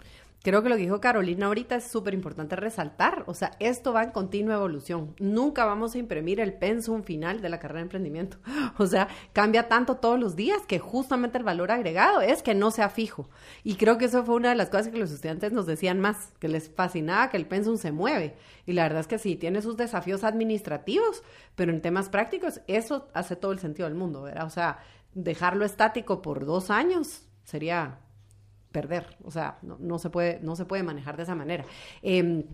Creo 0.47 0.63
que 0.63 0.69
lo 0.69 0.77
que 0.77 0.83
dijo 0.83 1.01
Carolina 1.01 1.47
ahorita 1.47 1.75
es 1.75 1.89
súper 1.91 2.15
importante 2.15 2.55
resaltar. 2.55 3.25
O 3.27 3.35
sea, 3.35 3.51
esto 3.59 3.93
va 3.93 4.05
en 4.05 4.13
continua 4.13 4.55
evolución. 4.55 5.13
Nunca 5.19 5.65
vamos 5.65 5.97
a 5.97 5.99
imprimir 5.99 6.39
el 6.39 6.53
pensum 6.53 7.03
final 7.03 7.41
de 7.41 7.49
la 7.49 7.59
carrera 7.59 7.81
de 7.81 7.87
emprendimiento. 7.87 8.39
O 8.79 8.87
sea, 8.87 9.09
cambia 9.33 9.67
tanto 9.67 9.97
todos 9.97 10.21
los 10.21 10.37
días 10.37 10.63
que 10.69 10.79
justamente 10.79 11.37
el 11.39 11.43
valor 11.43 11.73
agregado 11.73 12.21
es 12.21 12.45
que 12.45 12.55
no 12.55 12.71
sea 12.71 12.91
fijo. 12.91 13.29
Y 13.65 13.75
creo 13.75 13.99
que 13.99 14.05
eso 14.05 14.23
fue 14.25 14.37
una 14.37 14.51
de 14.51 14.55
las 14.55 14.69
cosas 14.69 14.89
que 14.89 14.99
los 14.99 15.11
estudiantes 15.11 15.51
nos 15.51 15.67
decían 15.67 15.99
más, 15.99 16.33
que 16.39 16.47
les 16.47 16.71
fascinaba 16.71 17.29
que 17.29 17.39
el 17.39 17.47
pensum 17.47 17.77
se 17.77 17.91
mueve. 17.91 18.37
Y 18.67 18.75
la 18.75 18.85
verdad 18.85 19.01
es 19.01 19.09
que 19.09 19.19
sí, 19.19 19.35
tiene 19.35 19.63
sus 19.63 19.77
desafíos 19.77 20.23
administrativos, 20.23 21.25
pero 21.57 21.73
en 21.73 21.83
temas 21.83 22.09
prácticos, 22.09 22.61
eso 22.69 23.09
hace 23.15 23.35
todo 23.35 23.51
el 23.51 23.59
sentido 23.59 23.89
del 23.89 23.99
mundo, 23.99 24.23
¿verdad? 24.23 24.47
O 24.47 24.51
sea, 24.51 24.79
dejarlo 25.13 25.65
estático 25.65 26.23
por 26.23 26.45
dos 26.45 26.71
años 26.71 27.27
sería 27.43 27.99
perder, 28.77 29.17
o 29.25 29.31
sea, 29.31 29.57
no, 29.63 29.99
se, 29.99 30.11
puede, 30.11 30.39
no 30.43 30.55
se 30.55 30.67
puede 30.67 30.83
manejar 30.83 31.17
de 31.17 31.23
esa 31.23 31.35
manera. 31.35 31.65
Em, 32.03 32.45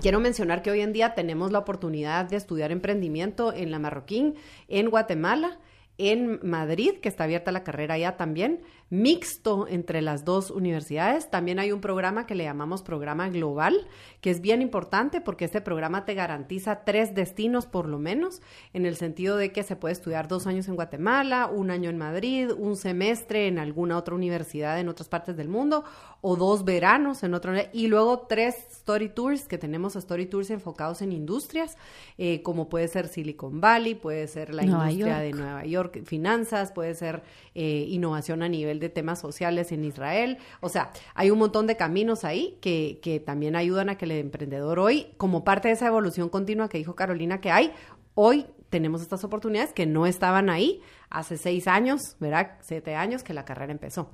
quiero 0.00 0.20
mencionar 0.20 0.62
que 0.62 0.70
hoy 0.70 0.80
en 0.80 0.92
día 0.92 1.16
tenemos 1.16 1.50
la 1.50 1.58
oportunidad 1.58 2.26
de 2.26 2.36
estudiar 2.36 2.70
emprendimiento 2.70 3.52
en 3.52 3.72
la 3.72 3.80
Marroquín, 3.80 4.36
en 4.68 4.90
Guatemala, 4.90 5.58
en 5.98 6.38
Madrid, 6.44 7.00
que 7.02 7.08
está 7.08 7.24
abierta 7.24 7.50
la 7.50 7.64
carrera 7.64 7.98
ya 7.98 8.16
también, 8.16 8.60
mixto 8.92 9.66
entre 9.68 10.02
las 10.02 10.26
dos 10.26 10.50
universidades. 10.50 11.30
También 11.30 11.58
hay 11.58 11.72
un 11.72 11.80
programa 11.80 12.26
que 12.26 12.34
le 12.34 12.44
llamamos 12.44 12.82
programa 12.82 13.30
global, 13.30 13.88
que 14.20 14.30
es 14.30 14.42
bien 14.42 14.60
importante 14.60 15.22
porque 15.22 15.46
este 15.46 15.62
programa 15.62 16.04
te 16.04 16.12
garantiza 16.12 16.84
tres 16.84 17.14
destinos 17.14 17.64
por 17.64 17.88
lo 17.88 17.98
menos, 17.98 18.42
en 18.74 18.84
el 18.84 18.96
sentido 18.96 19.38
de 19.38 19.50
que 19.50 19.62
se 19.62 19.76
puede 19.76 19.94
estudiar 19.94 20.28
dos 20.28 20.46
años 20.46 20.68
en 20.68 20.74
Guatemala, 20.74 21.46
un 21.46 21.70
año 21.70 21.88
en 21.88 21.96
Madrid, 21.96 22.50
un 22.54 22.76
semestre 22.76 23.46
en 23.48 23.58
alguna 23.58 23.96
otra 23.96 24.14
universidad 24.14 24.78
en 24.78 24.90
otras 24.90 25.08
partes 25.08 25.38
del 25.38 25.48
mundo, 25.48 25.84
o 26.20 26.36
dos 26.36 26.66
veranos 26.66 27.22
en 27.22 27.32
otro, 27.32 27.54
y 27.72 27.86
luego 27.86 28.26
tres 28.28 28.56
story 28.72 29.08
tours, 29.08 29.48
que 29.48 29.56
tenemos 29.56 29.96
story 29.96 30.26
tours 30.26 30.50
enfocados 30.50 31.00
en 31.00 31.12
industrias, 31.12 31.78
eh, 32.18 32.42
como 32.42 32.68
puede 32.68 32.88
ser 32.88 33.08
Silicon 33.08 33.58
Valley, 33.58 33.94
puede 33.94 34.28
ser 34.28 34.52
la 34.52 34.64
industria 34.64 35.18
de 35.18 35.32
Nueva 35.32 35.64
York, 35.64 36.04
finanzas, 36.04 36.72
puede 36.72 36.94
ser 36.94 37.22
eh, 37.54 37.86
innovación 37.88 38.42
a 38.42 38.50
nivel 38.50 38.81
de 38.82 38.90
temas 38.90 39.20
sociales 39.20 39.72
en 39.72 39.84
Israel. 39.84 40.38
O 40.60 40.68
sea, 40.68 40.90
hay 41.14 41.30
un 41.30 41.38
montón 41.38 41.66
de 41.66 41.76
caminos 41.76 42.24
ahí 42.24 42.58
que, 42.60 42.98
que 43.02 43.20
también 43.20 43.56
ayudan 43.56 43.88
a 43.88 43.96
que 43.96 44.04
el 44.04 44.12
emprendedor 44.12 44.78
hoy, 44.78 45.06
como 45.16 45.44
parte 45.44 45.68
de 45.68 45.74
esa 45.74 45.86
evolución 45.86 46.28
continua 46.28 46.68
que 46.68 46.78
dijo 46.78 46.94
Carolina 46.94 47.40
que 47.40 47.50
hay, 47.50 47.72
hoy 48.14 48.46
tenemos 48.72 49.02
estas 49.02 49.22
oportunidades 49.22 49.74
que 49.74 49.84
no 49.84 50.06
estaban 50.06 50.48
ahí 50.48 50.80
hace 51.10 51.36
seis 51.36 51.68
años, 51.68 52.16
¿verdad? 52.20 52.52
Siete 52.62 52.94
años 52.94 53.22
que 53.22 53.34
la 53.34 53.44
carrera 53.44 53.70
empezó. 53.70 54.08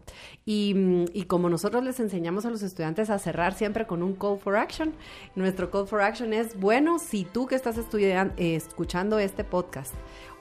Y, 0.45 0.75
y, 1.12 1.25
como 1.25 1.49
nosotros 1.49 1.85
les 1.85 2.01
enseñamos 2.01 2.45
a 2.45 2.51
los 2.51 2.62
estudiantes 2.62 3.09
a 3.09 3.21
cerrar 3.21 3.55
siempre 3.55 3.87
con 3.87 4.03
un 4.03 4.16
call 4.16 4.37
for 4.37 4.57
action, 4.57 4.95
nuestro 5.37 5.71
call 5.71 5.87
for 5.87 6.03
action 6.03 6.33
es, 6.33 6.59
bueno, 6.59 6.99
si 6.99 7.25
tú 7.25 7.47
que 7.47 7.55
estás 7.55 7.79
estudiando, 7.79 8.35
escuchando 8.37 9.21
este 9.21 9.45
podcast 9.45 9.95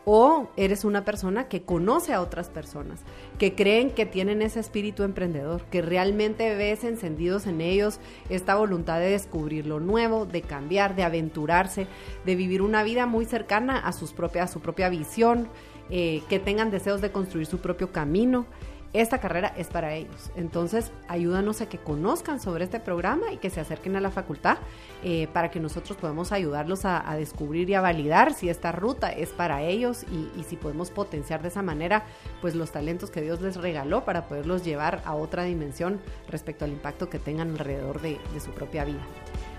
o 0.10 0.48
eres 0.56 0.86
una 0.86 1.04
persona 1.04 1.50
que 1.50 1.64
conoce 1.64 2.14
a 2.14 2.22
otras 2.22 2.48
personas, 2.48 3.02
que 3.38 3.56
creen 3.56 3.92
que 3.92 4.06
tienen 4.06 4.42
ese 4.42 4.62
espíritu 4.62 5.04
emprendedor, 5.04 5.64
que 5.66 5.82
realmente 5.82 6.56
ves 6.56 6.86
encendidos 6.86 7.46
en 7.46 7.60
ellos 7.60 8.00
esta 8.30 8.56
voluntad 8.56 9.00
de 9.00 9.10
descubrir 9.10 9.68
lo 9.68 9.82
nuevo, 9.82 10.26
de 10.26 10.44
cambiar, 10.44 10.96
de 10.96 11.04
aventurarse, 11.04 11.88
de 12.26 12.36
vivir 12.38 12.62
una 12.62 12.84
vida 12.84 13.06
muy 13.06 13.26
cercana 13.26 13.80
a, 13.80 13.92
sus 13.92 14.14
propias, 14.14 14.50
a 14.50 14.54
su 14.54 14.62
propia 14.62 14.88
visión, 14.88 15.50
eh, 15.90 16.24
que 16.30 16.40
tengan 16.40 16.72
deseos 16.72 17.02
de 17.02 17.12
construir 17.12 17.46
su 17.46 17.60
propio 17.60 17.92
camino 17.92 18.46
esta 18.94 19.20
carrera 19.20 19.54
es 19.58 19.68
para 19.68 19.94
ellos. 19.94 20.32
Entonces, 20.36 20.92
ayúdanos 21.08 21.62
a 21.62 21.70
que 21.70 21.78
conozcan 21.78 22.40
sobre 22.40 22.64
este 22.64 22.80
programa 22.80 23.32
y 23.32 23.38
que 23.38 23.50
se 23.50 23.60
acerquen 23.60 23.96
a 23.96 24.02
la 24.02 24.12
facultad 24.12 24.58
eh, 25.04 25.28
para 25.34 25.52
que 25.52 25.60
nosotros 25.60 25.98
podamos 25.98 26.32
ayudarlos 26.32 26.86
a, 26.86 27.04
descubrir 27.18 27.70
y 27.70 27.74
a 27.74 27.82
validar 27.82 28.34
si 28.34 28.50
esta 28.50 28.72
ruta 28.72 29.12
es 29.12 29.30
para 29.30 29.62
ellos 29.62 30.04
y, 30.04 30.44
si 30.44 30.56
podemos 30.56 30.92
potenciar 30.92 31.42
de 31.42 31.50
esa 31.50 31.62
manera 31.62 32.06
pues 32.42 32.56
los 32.56 32.72
talentos 32.72 33.10
que 33.10 33.22
Dios 33.22 33.42
les 33.42 33.58
regaló 33.58 34.06
para 34.06 34.28
poderlos 34.28 34.64
llevar 34.64 35.02
a 35.06 35.16
otra 35.16 35.44
dimensión 35.44 36.00
respecto 36.28 36.64
al 36.66 36.72
impacto 36.72 37.10
que 37.10 37.20
tengan 37.20 37.52
alrededor 37.52 38.02
de 38.02 38.20
su 38.40 38.52
propia 38.52 38.86
vida. 38.86 39.02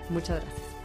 Muchas 0.09 0.41
gracias. 0.43 0.78